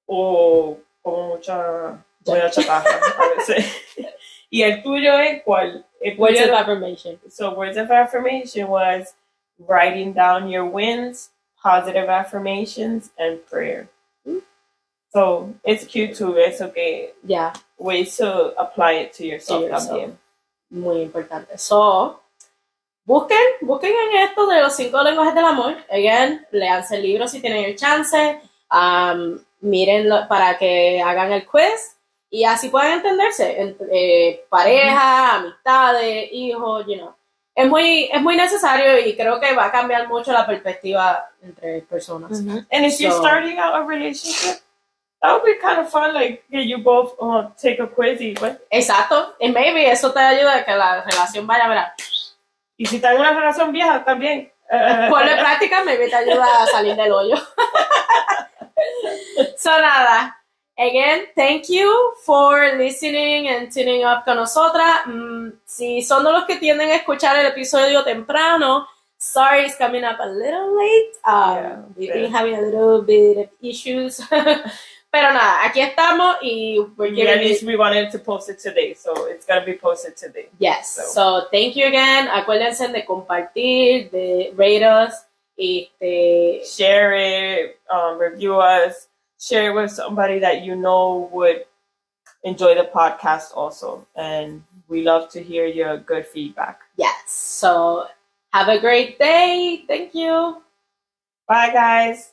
O 0.05 0.77
como 1.01 1.27
mucha, 1.29 2.03
mucha 2.25 2.49
chatarra 2.49 2.99
a 3.17 3.35
veces. 3.37 3.65
y 4.49 4.61
el 4.61 4.81
tuyo 4.83 5.17
es 5.19 5.43
cuál? 5.43 5.85
Words 6.17 6.41
of 6.41 6.51
affirmation. 6.51 7.19
so 7.29 7.53
words 7.53 7.77
of 7.77 7.89
affirmation 7.89 8.67
was 8.67 9.15
writing 9.57 10.13
down 10.13 10.49
your 10.49 10.65
wins, 10.65 11.31
positive 11.63 12.09
affirmations, 12.09 13.09
and 13.17 13.39
prayer. 13.49 13.87
Mm. 14.27 14.41
So 15.13 15.53
it's 15.63 15.85
cute 15.85 16.15
too. 16.15 16.35
It's 16.37 16.61
okay. 16.61 17.11
Ya, 17.23 17.53
Ways 17.77 18.17
to 18.17 18.53
apply 18.59 18.93
it 18.93 19.13
to 19.13 19.25
yourself, 19.25 19.61
To 19.63 19.67
yourself. 19.69 19.89
también. 19.99 20.17
muy 20.69 21.01
importante. 21.01 21.57
So, 21.57 22.19
busquen, 23.05 23.37
busquen 23.61 23.93
en 23.93 24.23
esto 24.23 24.47
de 24.47 24.61
los 24.61 24.75
cinco 24.75 25.01
lenguajes 25.03 25.35
del 25.35 25.45
amor. 25.45 25.75
Again, 25.89 26.45
leanse 26.51 26.95
el 26.95 27.03
libro 27.03 27.27
si 27.27 27.39
tienen 27.41 27.65
el 27.65 27.75
chance. 27.75 28.39
Um, 28.71 29.39
mírenlo 29.61 30.27
para 30.27 30.57
que 30.57 30.99
hagan 31.01 31.31
el 31.31 31.45
quiz 31.45 31.95
y 32.31 32.43
así 32.43 32.69
puedan 32.69 32.93
entenderse. 32.93 33.61
entre, 33.61 33.87
eh, 33.91 34.45
pareja, 34.49 35.35
amistades, 35.35 36.29
hijos, 36.31 36.85
you 36.87 36.95
know. 36.97 37.15
Es 37.55 37.67
muy, 37.69 38.09
es 38.11 38.21
muy 38.21 38.35
necesario 38.35 38.99
y 39.05 39.15
creo 39.15 39.39
que 39.39 39.53
va 39.53 39.65
a 39.65 39.71
cambiar 39.71 40.07
mucho 40.07 40.31
la 40.31 40.45
perspectiva 40.45 41.29
entre 41.41 41.81
personas. 41.83 42.39
And 42.71 42.85
if 42.85 42.99
you're 42.99 43.13
So- 43.13 43.21
starting 43.21 43.59
out 43.59 43.75
a 43.75 43.83
relationship, 43.85 44.59
that 45.21 45.33
would 45.33 45.43
be 45.45 45.57
kind 45.59 45.79
of 45.79 45.89
fun. 45.89 46.13
Like 46.13 46.43
yeah, 46.49 46.61
you 46.61 46.79
both 46.79 47.13
uh, 47.19 47.49
take 47.61 47.79
a 47.81 47.87
quiz 47.87 48.19
y, 48.21 48.33
pues, 48.33 48.57
Exacto. 48.71 49.35
Y 49.39 49.49
maybe 49.51 49.89
eso 49.89 50.11
te 50.11 50.19
ayuda 50.19 50.55
a 50.57 50.65
que 50.65 50.75
la 50.75 51.03
relación 51.03 51.45
vaya, 51.45 51.67
verá. 51.67 51.93
y 52.75 52.87
si 52.87 52.95
están 52.95 53.13
en 53.15 53.21
una 53.21 53.33
relación 53.33 53.71
vieja 53.71 54.03
también. 54.03 54.51
eh, 54.71 55.07
Ponle 55.09 55.35
práctica, 55.37 55.83
maybe 55.83 56.09
te 56.09 56.15
ayuda 56.15 56.63
a 56.63 56.65
salir 56.67 56.95
del 56.95 57.11
hoyo. 57.11 57.35
so 59.57 59.69
nada. 59.79 60.42
Again, 60.77 61.25
thank 61.35 61.69
you 61.69 62.13
for 62.25 62.77
listening 62.77 63.47
and 63.47 63.71
tuning 63.71 64.03
up 64.03 64.25
con 64.25 64.37
nosotras. 64.37 65.05
Mm, 65.05 65.51
si 65.65 66.01
son 66.01 66.23
de 66.23 66.31
los 66.31 66.45
que 66.45 66.55
tienden 66.57 66.89
a 66.89 66.95
escuchar 66.95 67.35
el 67.37 67.45
episodio 67.45 68.03
temprano, 68.03 68.87
sorry 69.19 69.65
it's 69.65 69.75
coming 69.77 70.03
up 70.03 70.19
a 70.19 70.25
little 70.27 70.75
late. 70.75 71.11
Um, 71.25 71.55
Yeah, 71.55 71.79
we've 71.95 72.13
been 72.13 72.31
having 72.31 72.55
a 72.55 72.61
little 72.61 73.03
bit 73.03 73.37
of 73.37 73.49
issues. 73.61 74.19
Pero 75.11 75.31
nada, 75.31 75.63
aquí 75.63 75.79
estamos 75.79 76.37
y 76.41 76.79
we're 76.97 77.13
yeah, 77.13 77.33
at 77.33 77.39
least 77.39 77.61
we 77.61 77.75
wanted 77.77 78.09
to 78.09 78.17
post 78.17 78.49
it 78.49 78.57
today, 78.57 78.95
so 78.95 79.13
it's 79.27 79.45
gonna 79.45 79.63
be 79.63 79.73
posted 79.73 80.17
today. 80.17 80.49
Yes. 80.57 80.95
So- 80.95 81.03
So, 81.03 81.47
thank 81.51 81.75
you 81.75 81.85
again. 81.85 82.27
Acuérdense 82.29 82.87
de 82.91 83.05
compartir, 83.05 84.09
de 84.09 84.51
rate 84.55 84.83
us, 84.83 85.13
este, 85.55 86.63
share 86.65 87.13
it, 87.13 87.77
um, 87.91 88.17
review 88.17 88.55
us, 88.59 89.07
share 89.43 89.71
it 89.71 89.75
with 89.75 89.91
somebody 89.91 90.39
that 90.39 90.63
you 90.63 90.75
know 90.75 91.29
would 91.33 91.65
enjoy 92.43 92.75
the 92.75 92.89
podcast 92.95 93.55
also. 93.55 94.07
And 94.15 94.63
we 94.87 95.03
love 95.03 95.29
to 95.31 95.43
hear 95.43 95.65
your 95.67 95.97
good 95.97 96.25
feedback. 96.27 96.81
yes. 96.97 97.31
So, 97.31 98.07
have 98.53 98.69
a 98.69 98.79
great 98.79 99.19
day. 99.19 99.83
Thank 99.87 100.15
you. 100.15 100.61
Bye, 101.47 101.71
guys. 101.73 102.32